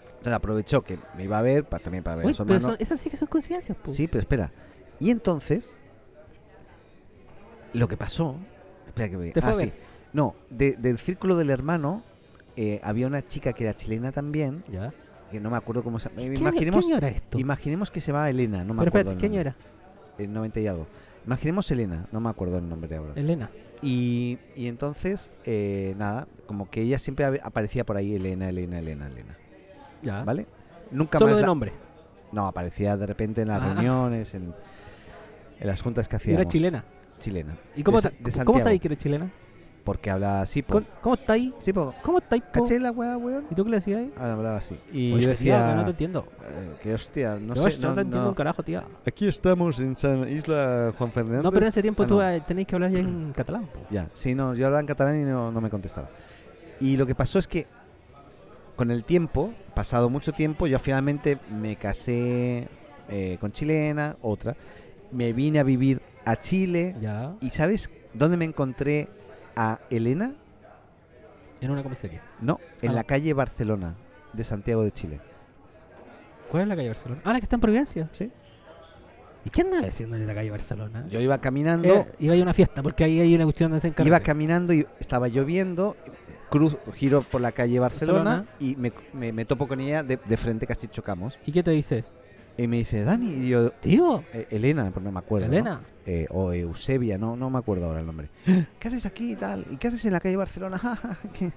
Entonces 0.08 0.32
aprovechó 0.35 0.82
que 0.82 0.98
me 1.16 1.24
iba 1.24 1.38
a 1.38 1.42
ver 1.42 1.64
también 1.64 2.02
para 2.04 2.16
ver 2.16 2.26
Uy, 2.26 2.32
a 2.32 2.35
su 2.35 2.44
pero 2.44 2.56
hermano. 2.56 2.74
son- 2.74 2.82
esas 2.82 3.00
sí 3.00 3.11
que 3.11 3.16
son 3.16 3.28
coincidencias, 3.28 3.76
po. 3.78 3.92
Sí, 3.92 4.08
pero 4.08 4.20
espera. 4.20 4.50
Y 5.00 5.11
entonces, 5.11 5.76
lo 7.72 7.88
que 7.88 7.96
pasó. 7.96 8.37
Espera 8.87 9.08
que 9.08 9.16
voy. 9.16 9.32
Te 9.32 9.40
fue 9.40 9.50
ah, 9.50 9.54
a 9.54 9.56
ver. 9.56 9.68
sí. 9.68 9.74
No, 10.12 10.35
de- 10.50 10.72
del 10.76 10.98
círculo 10.98 11.37
del 11.37 11.50
hermano 11.50 12.02
eh, 12.56 12.80
había 12.82 13.06
una 13.06 13.22
chica 13.24 13.52
que 13.52 13.64
era 13.64 13.74
chilena 13.74 14.12
también, 14.12 14.62
Ya. 14.70 14.92
Que 15.33 15.40
no 15.40 15.51
me 15.51 15.57
acuerdo 15.57 15.83
cómo 15.83 15.99
se 15.99 16.09
llama. 16.09 16.21
¿Qué, 16.23 16.29
año- 16.29 16.38
Imaginemos, 16.38 16.85
qué 16.85 16.90
año 16.92 16.99
era 16.99 17.09
esto? 17.09 17.38
imaginemos 17.40 17.90
que 17.90 18.01
se 18.01 18.12
llama 18.12 18.31
Elena, 18.31 18.59
no 18.64 18.75
me 18.75 18.79
pero 18.81 18.90
acuerdo. 18.90 19.11
espérate, 19.12 19.21
¿qué 19.21 19.27
el 19.27 19.33
año 19.33 19.40
era? 19.40 19.57
El 20.18 20.33
90 20.33 20.61
y 20.61 20.66
algo. 20.68 20.87
Imaginemos 21.27 21.71
Elena, 21.71 22.05
no 22.12 22.21
me 22.21 22.29
acuerdo 22.31 22.59
el 22.59 22.68
nombre 22.68 22.95
ahora. 22.97 23.12
Elena. 23.16 23.51
Y, 23.83 24.38
y 24.55 24.66
entonces, 24.68 25.31
eh, 25.45 25.95
nada, 25.99 26.29
como 26.47 26.71
que 26.71 26.83
ella 26.83 26.99
siempre 27.01 27.25
aparecía 27.42 27.85
por 27.85 27.97
ahí 27.97 28.14
Elena, 28.14 28.49
Elena, 28.49 28.79
Elena, 28.79 29.07
Elena. 29.09 29.37
Ya. 30.03 30.23
¿Vale? 30.25 30.47
Nunca 30.90 31.18
Solo 31.18 31.31
más. 31.31 31.37
de 31.38 31.40
la- 31.42 31.47
nombre. 31.47 31.73
No, 32.33 32.47
aparecía 32.47 32.97
de 32.97 33.07
repente 33.07 33.42
en 33.42 33.49
las 33.49 33.62
Ah. 33.62 33.73
reuniones, 33.75 34.35
en, 34.35 34.55
en 35.61 35.66
las 35.66 35.83
juntas 35.83 36.09
que 36.09 36.16
hacíamos. 36.16 36.40
era 36.42 36.51
chilena. 36.51 36.85
Chilena. 37.18 37.57
¿Y 37.77 37.83
cómo, 37.83 38.01
De 38.01 38.11
de 38.11 38.45
cómo 38.45 38.59
sabéis 38.59 38.81
que 38.81 38.88
era 38.88 38.97
chilena? 38.97 39.31
Porque 39.85 40.11
habla 40.11 40.42
así, 40.42 40.62
po. 40.62 40.81
¿Cómo, 41.01 41.16
está 41.16 41.33
ahí? 41.33 41.53
Sí, 41.59 41.73
po. 41.73 41.92
¿Cómo 42.05 42.18
está 42.18 42.37
ahí? 42.37 42.40
po? 42.40 42.61
¿Caché 42.61 42.79
la 42.79 42.92
weá, 42.92 43.16
weón? 43.16 43.47
¿Y 43.51 43.55
tú 43.57 43.64
qué 43.64 43.71
le 43.71 43.77
decías 43.79 43.99
ahí? 43.99 44.12
Ah, 44.16 44.33
Hablaba 44.33 44.59
así. 44.59 44.79
Y 44.92 45.11
Pues 45.11 45.25
yo 45.25 45.31
tía, 45.35 45.57
decía. 45.59 45.68
que 45.71 45.75
no 45.77 45.85
te 45.85 45.90
entiendo. 45.90 46.27
eh, 46.49 46.71
que 46.83 46.95
hostia, 46.95 47.35
no 47.35 47.55
Yo 47.55 47.68
sé. 47.68 47.79
no, 47.81 47.88
no- 47.88 47.95
te 47.95 48.01
entiendo 48.03 48.23
no. 48.23 48.29
un 48.29 48.35
carajo, 48.37 48.62
tía. 48.62 48.85
Aquí 49.05 49.27
estamos 49.27 49.81
en 49.81 49.97
San 49.97 50.29
Isla 50.29 50.92
Juan 50.97 51.11
Fernández. 51.11 51.42
No, 51.42 51.51
pero 51.51 51.64
en 51.66 51.68
ese 51.71 51.83
tiempo 51.83 52.05
Ah, 52.05 52.07
tú 52.07 52.14
no. 52.14 52.29
eh, 52.31 52.40
tenéis 52.47 52.68
que 52.68 52.77
hablar 52.77 52.90
ya 52.92 53.01
en 53.01 53.33
catalán. 53.37 53.66
po. 53.66 53.81
Ya, 53.90 54.09
sí, 54.14 54.35
no, 54.37 54.55
yo 54.55 54.66
hablaba 54.66 54.81
en 54.81 54.87
catalán 54.87 55.21
y 55.21 55.25
no, 55.25 55.51
no 55.51 55.61
me 55.61 55.68
contestaba. 55.68 56.09
Y 56.81 56.97
lo 56.97 57.05
que 57.05 57.16
pasó 57.16 57.40
es 57.40 57.49
que 57.49 57.66
con 58.77 58.90
el 58.92 59.03
tiempo, 59.05 59.53
pasado 59.75 60.09
mucho 60.11 60.33
tiempo, 60.33 60.66
yo 60.68 60.79
finalmente 60.79 61.38
me 61.51 61.75
casé 61.77 62.68
eh, 63.09 63.37
con 63.40 63.51
chilena, 63.53 64.16
otra. 64.23 64.55
Me 65.11 65.33
vine 65.33 65.59
a 65.59 65.62
vivir 65.64 66.01
a 66.25 66.37
Chile. 66.37 66.95
Ya. 67.01 67.35
¿Y 67.40 67.51
sabes 67.51 67.90
dónde 68.14 68.37
me 68.37 68.45
encontré 68.45 69.09
a 69.56 69.80
Elena? 69.90 70.32
En 71.60 71.70
una 71.70 71.82
comisaría. 71.82 72.20
No, 72.40 72.58
en 72.80 72.90
Ah. 72.90 72.94
la 72.94 73.04
calle 73.04 73.32
Barcelona 73.34 73.94
de 74.32 74.44
Santiago 74.44 74.82
de 74.82 74.90
Chile. 74.92 75.20
¿Cuál 76.50 76.64
es 76.64 76.68
la 76.68 76.76
calle 76.76 76.88
Barcelona? 76.88 77.20
Ah, 77.24 77.32
la 77.32 77.38
que 77.38 77.44
está 77.44 77.56
en 77.56 77.60
Providencia. 77.60 78.08
Sí. 78.12 78.30
¿Y 79.44 79.50
qué 79.50 79.62
andaba 79.62 79.86
haciendo 79.86 80.16
en 80.16 80.26
la 80.26 80.34
calle 80.34 80.50
Barcelona? 80.50 81.06
Yo 81.08 81.20
iba 81.20 81.38
caminando, 81.40 81.88
Eh, 81.88 82.06
iba 82.20 82.32
a 82.34 82.36
ir 82.36 82.42
a 82.42 82.44
una 82.44 82.54
fiesta, 82.54 82.82
porque 82.82 83.04
ahí 83.04 83.20
hay 83.20 83.34
una 83.34 83.44
cuestión 83.44 83.70
de 83.72 83.78
hacer 83.78 83.92
iba 84.04 84.20
caminando 84.20 84.72
y 84.72 84.86
estaba 85.00 85.28
lloviendo. 85.28 85.96
Cruz, 86.50 86.76
giro 86.96 87.22
por 87.22 87.40
la 87.40 87.50
calle 87.50 87.78
Barcelona, 87.78 88.44
y 88.60 88.76
me, 88.76 88.92
me- 89.14 89.32
me 89.32 89.44
topo 89.46 89.66
con 89.66 89.80
ella 89.80 90.02
de, 90.02 90.18
de 90.22 90.36
frente, 90.36 90.66
casi 90.66 90.86
chocamos. 90.86 91.38
¿Y 91.46 91.50
qué 91.52 91.62
te 91.62 91.70
dice? 91.70 92.04
Y 92.58 92.66
me 92.66 92.76
dice, 92.78 93.02
Dani, 93.04 93.30
y 93.30 93.48
yo, 93.48 93.70
Tío, 93.72 94.24
Eh, 94.32 94.46
Elena, 94.50 94.90
pero 94.92 95.00
no 95.04 95.12
me 95.12 95.18
acuerdo. 95.18 95.46
¿no? 95.48 95.52
Elena. 95.54 95.80
Eh, 96.04 96.26
o 96.30 96.52
Eusebia, 96.52 97.16
no, 97.16 97.36
no 97.36 97.48
me 97.48 97.58
acuerdo 97.58 97.86
ahora 97.86 98.00
el 98.00 98.06
nombre. 98.06 98.28
¿Qué 98.78 98.88
haces 98.88 99.06
aquí 99.06 99.32
y 99.32 99.36
tal? 99.36 99.64
¿Y 99.70 99.76
qué 99.76 99.88
haces 99.88 100.04
en 100.04 100.12
la 100.12 100.20
calle 100.20 100.36
Barcelona? 100.36 100.80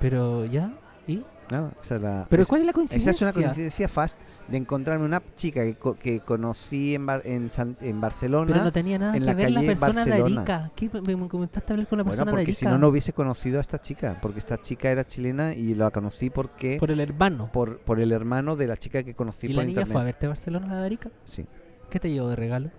Pero 0.00 0.44
ya, 0.44 0.72
¿y? 1.06 1.22
nada, 1.50 1.72
esa 1.82 1.96
es 1.96 2.02
la- 2.02 2.26
¿Pero 2.28 2.42
es- 2.42 2.48
cuál 2.48 2.60
es 2.60 2.66
la 2.66 2.70
esa 2.70 2.74
coincidencia? 2.78 3.10
es 3.10 3.22
una 3.22 3.32
coincidencia 3.32 3.88
fast 3.88 4.18
de 4.48 4.56
encontrarme 4.58 5.04
una 5.06 5.22
chica 5.36 5.62
que, 5.64 5.76
que 6.00 6.20
conocí 6.20 6.94
en, 6.94 7.06
Bar- 7.06 7.22
en, 7.24 7.50
San- 7.50 7.76
en 7.80 8.00
Barcelona. 8.00 8.46
Pero 8.52 8.64
no 8.64 8.72
tenía 8.72 8.98
nada 8.98 9.14
en 9.16 9.20
que 9.22 9.26
la 9.26 9.34
ver 9.34 9.50
la 9.50 9.60
calle 9.60 9.66
persona 9.68 10.04
de 10.04 10.10
Barcelona. 10.10 10.40
Arica. 10.42 10.70
¿Qué 10.76 10.90
me, 11.06 11.16
me 11.16 11.28
comentaste 11.28 11.72
hablar 11.72 11.88
con 11.88 11.98
la 11.98 12.02
bueno, 12.04 12.10
persona 12.16 12.30
de 12.30 12.32
porque 12.34 12.42
Arica? 12.50 12.58
si 12.58 12.66
no, 12.66 12.78
no 12.78 12.88
hubiese 12.88 13.12
conocido 13.14 13.58
a 13.58 13.60
esta 13.62 13.80
chica. 13.80 14.18
Porque 14.20 14.38
esta 14.38 14.60
chica 14.60 14.90
era 14.90 15.04
chilena 15.06 15.54
y 15.54 15.74
la 15.74 15.90
conocí 15.90 16.28
porque 16.30 16.76
Por 16.78 16.90
el 16.90 17.00
hermano. 17.00 17.50
por, 17.52 17.78
por 17.78 18.00
el 18.00 18.12
hermano 18.12 18.56
de 18.56 18.66
la 18.66 18.76
chica 18.76 19.02
que 19.02 19.14
conocí 19.14 19.46
¿Y 19.46 19.50
por 19.50 19.56
la 19.56 19.62
niña 19.62 19.70
internet. 19.80 19.92
fue 19.92 20.00
a 20.02 20.04
verte 20.04 20.26
a 20.26 20.28
Barcelona, 20.30 20.66
la 20.68 20.80
de 20.80 20.86
Arica? 20.86 21.10
Sí. 21.24 21.46
¿Qué 21.88 21.98
te 22.00 22.10
llevó 22.10 22.28
de 22.28 22.36
regalo? 22.36 22.70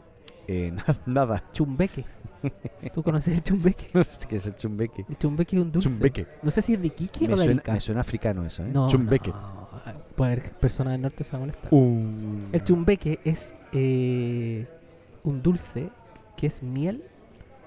Eh, 0.48 0.72
na- 0.72 0.86
nada. 1.08 1.44
Chumbeque. 1.52 2.06
¿Tú 2.94 3.04
conoces 3.04 3.34
el 3.34 3.44
chumbeque? 3.44 3.86
No 3.94 4.04
sé 4.04 4.28
qué 4.28 4.36
es 4.38 4.46
el 4.48 4.56
chumbeque. 4.56 5.06
El 5.08 5.18
chumbeque 5.18 5.56
es 5.56 5.62
un 5.62 5.72
dulce. 5.72 5.90
Chumbeque. 5.90 6.28
No 6.44 6.52
sé 6.52 6.62
si 6.62 6.74
es 6.74 6.82
de 6.82 6.90
Quique 6.90 7.28
Me 7.28 7.34
o 7.34 7.38
de 7.38 7.44
suena, 7.44 7.52
Arica. 7.60 7.74
me 7.74 7.80
suena 7.80 8.02
africano 8.02 8.46
eso, 8.46 8.64
¿eh? 8.64 8.70
No, 8.74 8.88
Chumbeque. 8.88 9.30
no. 9.32 9.66
Puede 10.16 10.32
haber 10.34 10.52
personas 10.54 10.94
del 10.94 11.02
norte 11.02 11.24
se 11.24 11.32
van 11.32 11.42
a 11.42 11.46
molestar. 11.46 11.68
Uh. 11.74 12.48
El 12.54 12.64
chumbeque 12.64 13.20
es 13.26 13.54
eh, 13.74 14.66
un 15.24 15.42
dulce 15.42 15.90
que 16.38 16.48
es 16.48 16.64
miel 16.64 17.04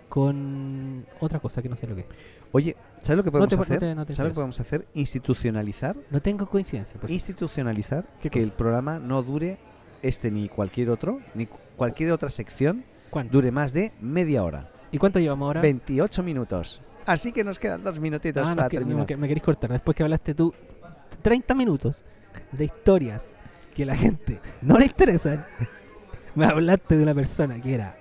con 0.08 1.04
otra 1.20 1.38
cosa 1.40 1.62
que 1.62 1.68
no 1.68 1.76
sé 1.76 1.86
lo 1.86 1.94
que 1.94 2.02
es. 2.02 2.06
Oye, 2.52 2.76
¿sabes 3.02 3.18
lo 3.18 3.24
que 3.24 3.30
podemos 3.30 3.48
te- 3.50 3.56
no 3.56 3.62
hacer? 3.62 3.78
te- 3.78 3.94
no 3.94 4.06
te 4.06 4.14
¿Sabes 4.14 4.28
lo 4.30 4.32
que 4.32 4.36
podemos 4.36 4.58
hacer? 4.60 4.86
Institucionalizar. 4.94 5.96
No 6.10 6.20
tengo 6.22 6.46
coincidencia. 6.48 6.98
Por 6.98 7.10
Institucionalizar 7.10 8.06
¿Qué 8.22 8.30
que 8.30 8.42
el 8.42 8.50
programa 8.52 8.98
no 8.98 9.22
dure 9.22 9.58
este 10.02 10.30
ni 10.30 10.48
cualquier 10.48 10.90
otro, 10.90 11.20
ni 11.34 11.46
cu- 11.46 11.58
cualquier 11.76 12.12
otra 12.12 12.30
sección 12.30 12.84
¿Cuánto? 13.10 13.32
dure 13.32 13.50
más 13.50 13.72
de 13.72 13.92
media 14.00 14.42
hora. 14.44 14.70
¿Y 14.90 14.98
cuánto 14.98 15.18
llevamos 15.20 15.46
ahora? 15.46 15.60
28 15.60 16.22
minutos. 16.22 16.80
Así 17.06 17.32
que 17.32 17.42
nos 17.44 17.58
quedan 17.58 17.82
dos 17.82 17.98
minutitos 18.00 18.46
Ah, 18.46 18.50
no, 18.50 18.56
para 18.56 18.68
terminar. 18.68 18.98
no, 19.00 19.06
que 19.06 19.16
me 19.16 19.28
queréis 19.28 19.42
cortar. 19.44 19.70
Después 19.70 19.96
que 19.96 20.02
hablaste 20.02 20.34
tú 20.34 20.52
30 21.22 21.54
minutos 21.54 22.04
de 22.52 22.64
historias 22.66 23.26
que 23.74 23.84
la 23.86 23.96
gente 23.96 24.40
no 24.62 24.78
le 24.78 24.86
interesan, 24.86 25.44
me 26.34 26.44
hablaste 26.44 26.96
de 26.96 27.02
una 27.02 27.14
persona 27.14 27.60
que 27.60 27.74
era 27.74 27.96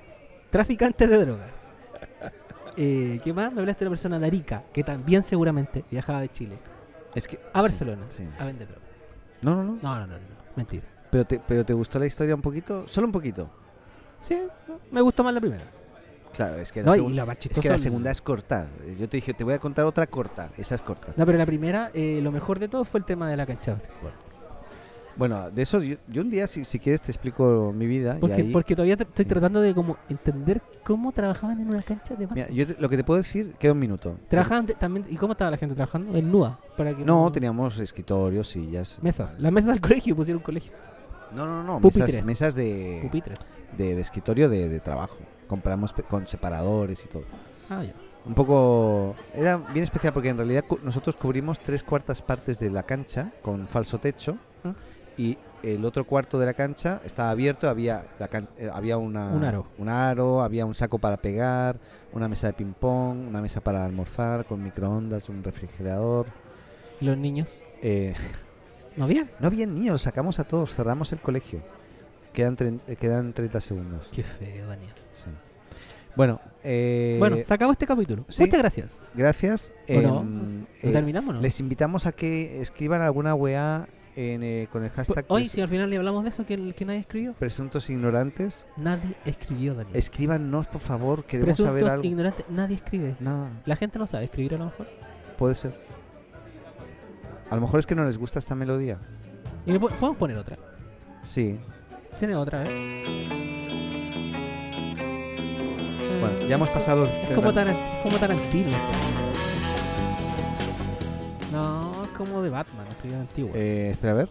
traficante 0.49 1.07
de 1.07 1.17
drogas. 1.25 1.51
Eh, 2.75 3.19
¿Qué 3.23 3.33
más? 3.33 3.51
Me 3.53 3.61
hablaste 3.61 3.85
de 3.85 3.87
una 3.89 3.93
persona 3.95 4.19
de 4.19 4.27
Arica 4.27 4.63
que 4.71 4.83
también 4.83 5.23
seguramente 5.23 5.83
viajaba 5.89 6.21
de 6.21 6.29
Chile 6.29 6.59
Es 7.15 7.27
que 7.27 7.39
a 7.53 7.61
Barcelona 7.61 8.05
sí, 8.09 8.17
sí. 8.23 8.29
a 8.37 8.45
vender 8.45 8.67
drogas. 8.67 8.87
No, 9.41 9.55
no, 9.55 9.63
no. 9.63 9.79
No, 9.81 9.95
no, 9.95 9.99
no, 10.01 10.07
no, 10.07 10.13
no, 10.13 10.19
mentira. 10.55 10.83
Pero 11.09 11.25
te, 11.25 11.39
pero 11.39 11.65
te 11.65 11.73
gustó 11.73 11.97
la 11.99 12.05
historia 12.05 12.35
un 12.35 12.41
poquito, 12.41 12.87
solo 12.87 13.07
un 13.07 13.13
poquito. 13.13 13.49
Sí, 14.19 14.37
me 14.91 15.01
gustó 15.01 15.23
más 15.23 15.33
la 15.33 15.39
primera. 15.39 15.63
Claro, 16.33 16.57
es 16.57 16.71
que 16.71 16.81
la, 16.81 16.87
No, 16.87 16.95
y 16.95 16.99
segun- 16.99 17.15
la 17.15 17.25
más 17.25 17.35
es 17.37 17.39
chistosa 17.43 17.61
que 17.61 17.69
la 17.69 17.75
el- 17.75 17.81
segunda 17.81 18.11
es 18.11 18.21
corta. 18.21 18.67
Yo 18.99 19.09
te 19.09 19.17
dije, 19.17 19.33
te 19.33 19.43
voy 19.43 19.53
a 19.55 19.59
contar 19.59 19.85
otra 19.85 20.05
corta. 20.07 20.49
Esa 20.57 20.75
es 20.75 20.81
corta. 20.81 21.13
No, 21.15 21.25
pero 21.25 21.37
la 21.37 21.45
primera, 21.45 21.89
eh, 21.93 22.19
lo 22.21 22.31
mejor 22.31 22.59
de 22.59 22.67
todo 22.67 22.85
fue 22.85 22.99
el 22.99 23.05
tema 23.05 23.29
de 23.29 23.37
la 23.37 23.45
cancha 23.45 23.71
de 23.71 23.77
básquetbol. 23.77 24.11
Bueno, 25.15 25.49
de 25.49 25.63
eso 25.63 25.81
yo, 25.81 25.95
yo 26.07 26.21
un 26.21 26.29
día, 26.29 26.45
si, 26.45 26.63
si 26.63 26.77
quieres, 26.77 27.01
te 27.01 27.11
explico 27.11 27.73
mi 27.75 27.87
vida. 27.87 28.17
y 28.17 28.19
Porque, 28.19 28.35
ahí- 28.35 28.51
porque 28.51 28.75
todavía 28.75 28.95
te- 28.97 29.03
estoy 29.03 29.25
Sí. 29.25 29.29
tratando 29.29 29.61
de 29.61 29.73
como 29.73 29.97
entender 30.09 30.61
cómo 30.83 31.11
trabajaban 31.11 31.59
en 31.59 31.69
una 31.69 31.81
cancha 31.81 32.13
de. 32.13 32.27
Mira, 32.27 32.47
yo 32.49 32.67
te- 32.67 32.79
lo 32.79 32.87
que 32.87 32.97
te 32.97 33.03
puedo 33.03 33.17
decir, 33.17 33.55
queda 33.57 33.71
un 33.71 33.79
minuto. 33.79 34.15
Trabajaban 34.27 34.67
también, 34.67 35.07
¿y 35.09 35.15
cómo 35.15 35.31
estaba 35.31 35.49
la 35.49 35.57
gente 35.57 35.73
trabajando? 35.73 36.13
Desnuda, 36.13 36.59
para 36.77 36.95
que 36.95 37.03
No, 37.03 37.31
teníamos 37.31 37.79
escritorios, 37.79 38.47
sillas. 38.49 38.99
mesas. 39.01 39.35
Las 39.39 39.51
mesas 39.51 39.71
del 39.71 39.81
colegio 39.81 40.15
pusieron 40.15 40.43
colegio. 40.43 40.71
No, 41.33 41.47
no, 41.47 41.63
no, 41.63 41.79
Pupitres. 41.81 42.09
mesas, 42.09 42.23
mesas 42.23 42.55
de, 42.55 42.99
Pupitres. 43.01 43.39
De, 43.77 43.95
de 43.95 44.01
escritorio 44.01 44.49
de, 44.49 44.69
de 44.69 44.79
trabajo. 44.79 45.17
Compramos 45.47 45.93
con 46.09 46.27
separadores 46.27 47.03
y 47.05 47.07
todo. 47.07 47.23
Ah, 47.69 47.83
ya. 47.83 47.93
Un 48.25 48.33
poco... 48.33 49.15
Era 49.33 49.55
bien 49.57 49.83
especial 49.83 50.13
porque 50.13 50.29
en 50.29 50.37
realidad 50.37 50.65
nosotros 50.83 51.15
cubrimos 51.15 51.59
tres 51.59 51.81
cuartas 51.83 52.21
partes 52.21 52.59
de 52.59 52.69
la 52.69 52.83
cancha 52.83 53.31
con 53.41 53.67
falso 53.67 53.99
techo 53.99 54.37
Ah. 54.65 54.73
y 55.17 55.37
el 55.63 55.85
otro 55.85 56.05
cuarto 56.05 56.37
de 56.39 56.45
la 56.45 56.53
cancha 56.53 56.99
estaba 57.05 57.29
abierto, 57.29 57.69
había, 57.69 58.05
la 58.19 58.27
can- 58.27 58.49
eh, 58.57 58.69
había 58.73 58.97
una, 58.97 59.27
Un 59.33 59.43
aro. 59.43 59.67
un 59.77 59.87
aro, 59.89 60.41
había 60.41 60.65
un 60.65 60.75
saco 60.75 60.97
para 60.99 61.17
pegar, 61.17 61.77
una 62.11 62.27
mesa 62.27 62.47
de 62.47 62.53
ping-pong, 62.53 63.27
una 63.29 63.41
mesa 63.41 63.61
para 63.61 63.85
almorzar 63.85 64.45
con 64.45 64.61
microondas, 64.63 65.29
un 65.29 65.43
refrigerador. 65.43 66.25
¿Y 66.99 67.05
los 67.05 67.17
niños? 67.17 67.61
Eh, 67.81 68.13
¿No 68.97 69.05
habían? 69.05 69.29
no 69.39 69.47
había 69.47 69.65
niños, 69.67 70.01
sacamos 70.01 70.39
a 70.39 70.43
todos, 70.43 70.73
cerramos 70.73 71.11
el 71.13 71.19
colegio. 71.19 71.61
Quedan, 72.37 72.55
tren- 72.55 72.81
eh, 72.87 72.95
quedan 72.95 73.33
30 73.33 73.59
segundos. 73.59 74.07
Qué 74.13 74.21
feo, 74.21 74.67
Daniel. 74.67 74.91
sí. 75.13 75.31
Bueno, 76.15 76.39
eh, 76.63 77.15
bueno, 77.17 77.37
se 77.43 77.51
acabó 77.51 77.71
este 77.71 77.87
capítulo. 77.87 78.25
sí. 78.29 78.43
Muchas 78.43 78.59
gracias. 78.59 79.01
gracias. 79.15 79.71
Em, 79.87 80.03
¿Lo 80.03 80.21
eh, 80.83 80.91
terminamos 80.91 81.33
no? 81.33 81.41
les 81.41 81.59
invitamos 81.59 82.05
a 82.05 82.11
que 82.11 82.61
escriban 82.61 83.01
alguna 83.01 83.33
weá 83.33 83.87
en, 84.15 84.43
eh, 84.43 84.67
con 84.71 84.83
el 84.83 84.91
hashtag 84.91 85.25
Hoy, 85.29 85.47
si 85.47 85.61
al 85.61 85.67
final 85.67 85.89
le 85.89 85.97
hablamos 85.97 86.23
de 86.23 86.29
eso, 86.29 86.45
que, 86.45 86.73
que 86.75 86.85
nadie 86.85 86.99
escribió. 86.99 87.33
presuntos 87.33 87.89
ignorantes, 87.89 88.67
Nadie 88.77 89.15
escribió, 89.25 89.73
Daniel. 89.73 89.95
escríbanos 89.95 90.67
por 90.67 90.81
favor, 90.81 91.23
queremos 91.25 91.55
Presuntos 91.57 91.79
saber 91.81 91.91
algo. 91.91 92.03
ignorantes, 92.05 92.45
nadie 92.49 92.75
escribe. 92.75 93.15
No, 93.19 93.49
La 93.65 93.75
gente 93.75 93.97
no 93.97 94.05
sabe 94.05 94.25
escribir 94.25 94.53
a 94.53 94.57
lo 94.59 94.65
mejor. 94.65 94.87
puede 95.39 95.55
ser. 95.55 95.73
A 97.49 97.55
lo 97.55 97.61
mejor 97.61 97.79
es 97.79 97.85
que 97.87 97.95
no 97.95 98.05
les 98.05 98.17
gusta 98.19 98.37
esta 98.39 98.53
melodía. 98.53 98.99
Y 99.65 99.71
le 99.71 99.79
po- 99.79 99.87
podemos 99.89 100.17
poner 100.17 100.37
otra. 100.37 100.55
Sí. 101.23 101.59
Tiene 102.19 102.35
otra, 102.35 102.63
¿eh? 102.65 102.67
Bueno, 106.19 106.47
ya 106.47 106.55
hemos 106.55 106.69
pasado 106.69 107.05
Es 107.05 107.35
como, 107.35 107.53
Taran- 107.53 107.75
es 107.75 108.03
como 108.03 108.17
Tarantino 108.17 108.69
eso. 108.69 108.77
No, 111.51 112.03
es 112.03 112.09
como 112.17 112.41
de 112.41 112.49
Batman, 112.49 112.85
así 112.91 113.07
de 113.07 113.15
antiguo. 113.15 113.51
Eh, 113.53 113.89
espera 113.91 114.13
a 114.13 114.15
ver. 114.17 114.29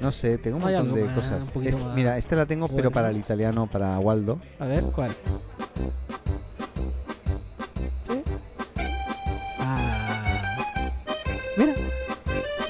No 0.00 0.12
sé, 0.12 0.36
tengo 0.38 0.58
un 0.58 0.64
Hay 0.64 0.74
montón 0.74 0.86
algo 0.92 0.96
de 0.96 1.04
más, 1.04 1.14
cosas. 1.14 1.44
un 1.44 1.48
poquito 1.50 1.70
Este- 1.70 1.84
más 1.84 1.94
mira, 1.94 2.18
este 2.18 2.36
la 2.36 2.44
tengo, 2.46 2.68
pero 2.68 2.90
para 2.90 3.10
el 3.10 3.16
italiano, 3.16 3.66
para 3.66 3.98
Waldo. 3.98 4.38
A 4.58 4.66
ver, 4.66 4.82
¿cuál? 4.84 5.10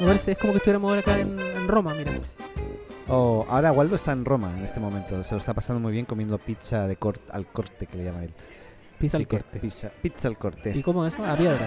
Me 0.05 0.11
parece, 0.11 0.33
es 0.33 0.39
como 0.39 0.53
que 0.53 0.59
estuviéramos 0.59 0.89
ahora 0.91 1.01
acá 1.01 1.19
en, 1.19 1.39
en 1.41 1.69
Roma, 1.69 1.95
mira. 1.95 2.13
Oh, 3.09 3.47
ahora 3.49 3.73
Waldo 3.73 3.97
está 3.97 4.13
en 4.13 4.25
Roma 4.25 4.53
en 4.57 4.65
este 4.65 4.81
momento. 4.81 5.23
Se 5.25 5.33
lo 5.33 5.39
está 5.39 5.53
pasando 5.55 5.81
muy 5.81 5.93
bien 5.93 6.05
comiendo 6.05 6.39
pizza 6.39 6.87
de 6.87 6.97
cor- 6.97 7.21
al 7.31 7.47
corte, 7.47 7.87
que 7.87 7.97
le 7.97 8.05
llama 8.05 8.25
él. 8.25 8.33
El 9.01 9.11
que- 9.11 9.27
corte. 9.27 9.59
Pizza, 9.61 9.91
pizza 10.03 10.29
al 10.29 10.33
¿Y 10.33 10.37
corte. 10.37 10.83
cómo 10.83 11.07
eso? 11.07 11.23
A 11.25 11.35
piedra. 11.37 11.59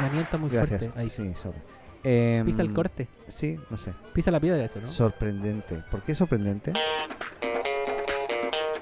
Daniel 0.00 0.22
está 0.22 0.36
muy 0.38 0.50
Gracias. 0.50 0.80
fuerte. 0.82 1.00
Ahí. 1.00 1.08
Sí, 1.08 1.32
sobre. 1.40 1.58
Em, 2.04 2.46
Pisa 2.46 2.62
el 2.62 2.72
corte. 2.72 3.08
Sí, 3.28 3.58
no 3.70 3.76
sé. 3.76 3.92
Pisa 4.12 4.30
la 4.30 4.38
piedra 4.38 4.64
eso, 4.64 4.78
¿no? 4.80 4.86
Sorprendente. 4.88 5.82
¿Por 5.90 6.02
qué 6.02 6.14
sorprendente? 6.14 6.72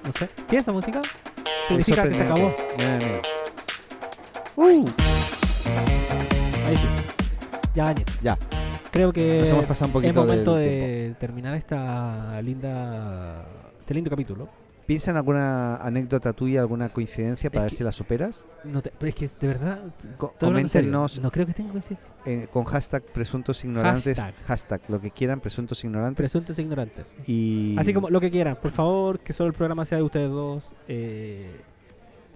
No 0.04 0.12
sé. 0.12 0.28
¿Qué 0.48 0.56
es 0.56 0.62
esa 0.62 0.72
música? 0.72 1.00
Es 1.00 1.68
Significa 1.68 2.02
que 2.04 2.14
se 2.14 2.22
acabó. 2.22 2.54
Mira, 2.76 2.98
mira. 2.98 3.22
Uh. 4.56 4.86
Ahí 6.66 6.76
sí. 6.76 7.01
Ya, 7.74 7.84
Daniel. 7.84 8.06
Ya, 8.20 8.38
Creo 8.90 9.12
que 9.12 9.38
nos 9.40 9.48
hemos 9.48 9.64
pasado 9.66 9.90
un 9.98 10.04
es 10.04 10.14
momento 10.14 10.54
del 10.56 10.68
de 11.08 11.14
terminar 11.18 11.54
esta 11.56 12.40
linda, 12.42 13.46
este 13.80 13.94
lindo 13.94 14.10
capítulo. 14.10 14.48
¿Piensa 14.84 15.12
en 15.12 15.16
alguna 15.16 15.76
anécdota 15.76 16.34
tuya, 16.34 16.60
alguna 16.60 16.90
coincidencia 16.90 17.48
para 17.50 17.60
Es 17.64 17.64
ver 17.64 17.70
que- 17.70 17.76
si 17.78 17.84
la 17.84 17.92
superas? 17.92 18.44
No 18.64 18.82
te- 18.82 18.92
es 19.00 19.14
que 19.14 19.28
de 19.40 19.48
verdad, 19.48 19.80
Co- 20.18 20.34
coméntenos 20.38 21.20
No 21.20 21.30
creo 21.30 21.46
que 21.46 21.54
tenga 21.54 21.70
coincidencia. 21.70 22.12
eh, 22.26 22.48
con 22.52 22.64
hashtag 22.64 23.02
presuntos 23.04 23.64
ignorantes. 23.64 24.18
Hashtag. 24.18 24.44
Hashtag. 24.46 24.80
lo 24.88 25.00
que 25.00 25.10
quieran, 25.10 25.40
presuntos 25.40 25.82
ignorantes. 25.84 26.16
Presuntos 26.26 26.58
ignorantes. 26.58 27.16
y 27.26 27.76
Así 27.78 27.94
como 27.94 28.10
lo 28.10 28.20
que 28.20 28.30
quieran, 28.30 28.56
por 28.60 28.72
favor, 28.72 29.20
que 29.20 29.32
solo 29.32 29.46
el 29.48 29.54
programa 29.54 29.86
sea 29.86 29.96
de 29.98 30.04
ustedes 30.04 30.28
dos. 30.30 30.64
Eh. 30.88 31.48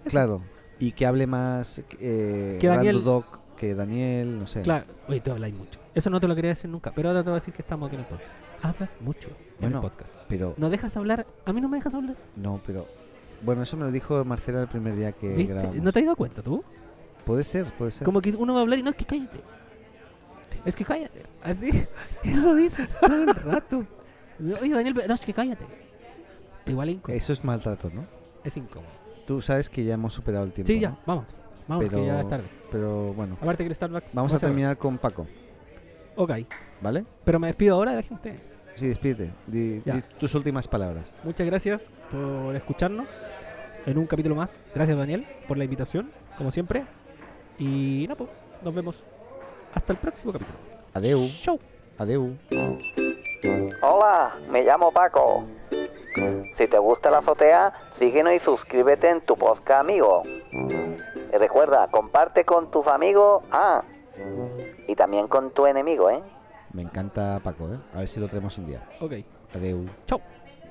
Claro. 0.07 0.41
Y 0.79 0.93
que 0.93 1.05
hable 1.05 1.27
más 1.27 1.83
eh, 1.99 2.57
Que 2.59 2.67
Daniel- 2.67 3.03
Doc 3.03 3.39
que 3.57 3.75
Daniel, 3.75 4.39
no 4.39 4.47
sé. 4.47 4.61
Claro, 4.61 4.85
oye, 5.09 5.19
tú 5.19 5.31
habláis 5.31 5.53
mucho. 5.55 5.79
Eso 5.93 6.09
no 6.09 6.19
te 6.19 6.27
lo 6.27 6.35
quería 6.35 6.49
decir 6.49 6.69
nunca, 6.69 6.91
pero 6.95 7.09
ahora 7.09 7.21
te 7.23 7.29
voy 7.29 7.37
a 7.37 7.39
decir 7.41 7.53
que 7.53 7.61
estamos 7.61 7.87
aquí 7.87 7.95
en 7.95 8.01
el 8.01 8.07
podcast. 8.07 8.29
Hablas 8.63 8.93
mucho 9.01 9.27
en 9.29 9.35
Bueno. 9.59 9.77
el 9.77 9.81
podcast. 9.81 10.13
Pero, 10.29 10.53
No 10.57 10.69
dejas 10.69 10.95
hablar, 10.97 11.25
a 11.45 11.53
mí 11.53 11.59
no 11.61 11.67
me 11.69 11.77
dejas 11.77 11.93
hablar. 11.93 12.15
no, 12.35 12.61
pero. 12.65 12.87
Bueno, 13.41 13.61
eso 13.61 13.77
me 13.77 13.85
lo 13.85 13.91
dijo 13.91 14.23
Marcela 14.25 14.61
el 14.61 14.67
primer 14.67 14.95
día 14.95 15.11
que 15.11 15.27
¿Viste? 15.35 15.53
grabamos. 15.53 15.77
¿No 15.81 15.91
te 15.91 15.99
has 15.99 16.05
dado 16.05 16.15
cuenta 16.15 16.41
tú? 16.41 16.63
Puede 17.23 17.43
ser, 17.43 17.65
puede 17.77 17.91
ser. 17.91 18.03
Como 18.05 18.19
que 18.21 18.31
uno 18.31 18.53
va 18.53 18.59
a 18.59 18.63
hablar 18.63 18.79
y 18.79 18.83
no, 18.83 18.89
es 18.89 18.95
que 18.95 19.05
cállate. 19.05 19.41
Es 20.65 20.75
que 20.75 20.83
cállate. 20.83 21.23
Así, 21.43 21.69
eso 22.23 22.55
dices 22.55 22.89
todo 22.99 23.23
el 23.23 23.35
rato. 23.35 23.85
Oye, 24.61 24.73
Daniel, 24.73 24.93
pero 24.95 25.07
no, 25.07 25.13
es 25.13 25.21
que 25.21 25.33
cállate. 25.33 25.65
Igual 26.65 26.89
incómodo. 26.89 27.17
Eso 27.17 27.31
es 27.33 27.43
maltrato, 27.43 27.89
¿no? 27.93 28.05
Es 28.43 28.57
incómodo. 28.57 28.91
Tú 29.27 29.41
sabes 29.41 29.69
que 29.69 29.83
ya 29.83 29.93
hemos 29.93 30.13
superado 30.13 30.45
el 30.45 30.51
tiempo. 30.53 30.67
Sí, 30.71 30.79
ya, 30.79 30.89
¿no? 30.89 30.99
vamos. 31.05 31.25
Vamos, 31.67 31.85
Pero- 31.89 31.97
que 32.01 32.05
ya 32.05 32.21
es 32.21 32.29
tarde. 32.29 32.45
Pero 32.71 33.13
bueno, 33.13 33.37
Aparte 33.41 33.63
que 33.63 33.69
el 33.69 33.75
Starbucks. 33.75 34.13
vamos 34.15 34.31
va 34.33 34.37
a 34.37 34.39
terminar 34.39 34.77
con 34.77 34.97
Paco, 34.97 35.27
Ok. 36.15 36.31
¿vale? 36.81 37.05
Pero 37.23 37.39
me 37.39 37.47
despido 37.47 37.75
ahora 37.75 37.91
de 37.91 37.97
la 37.97 38.03
gente. 38.03 38.39
Sí, 38.75 38.87
despídete. 38.87 39.31
Di 39.47 39.81
tus 40.19 40.33
últimas 40.35 40.67
palabras. 40.67 41.13
Muchas 41.23 41.47
gracias 41.47 41.83
por 42.11 42.55
escucharnos 42.55 43.07
en 43.85 43.97
un 43.97 44.05
capítulo 44.05 44.35
más. 44.35 44.61
Gracias, 44.75 44.97
Daniel, 44.97 45.25
por 45.47 45.57
la 45.57 45.63
invitación, 45.63 46.11
como 46.37 46.51
siempre. 46.51 46.85
Y 47.57 48.05
nada, 48.07 48.15
pues, 48.17 48.29
nos 48.63 48.73
vemos 48.75 49.03
hasta 49.73 49.93
el 49.93 49.99
próximo 49.99 50.31
capítulo. 50.33 50.57
Adeu, 50.93 51.27
Chau. 51.41 51.59
adeu. 51.97 52.33
Hola, 53.81 54.35
me 54.49 54.63
llamo 54.63 54.91
Paco. 54.91 55.45
Si 56.55 56.67
te 56.67 56.77
gusta 56.79 57.09
la 57.11 57.19
azotea, 57.19 57.73
síguenos 57.91 58.33
y 58.33 58.39
suscríbete 58.39 59.09
en 59.09 59.21
tu 59.21 59.35
podcast 59.35 59.81
amigo. 59.81 60.23
Y 61.37 61.39
recuerda, 61.39 61.87
comparte 61.89 62.45
con 62.45 62.71
tus 62.71 62.87
amigos, 62.87 63.43
ah, 63.51 63.83
y 64.87 64.95
también 64.95 65.27
con 65.27 65.51
tu 65.51 65.67
enemigo, 65.67 66.09
¿eh? 66.09 66.23
Me 66.73 66.81
encanta 66.81 67.39
Paco, 67.43 67.65
¿eh? 67.65 67.79
A 67.93 67.99
ver 67.99 68.07
si 68.07 68.19
lo 68.19 68.27
traemos 68.27 68.57
un 68.57 68.65
día. 68.65 68.89
Ok. 68.99 69.13
Adeu. 69.53 69.85
Chau. 70.07 70.19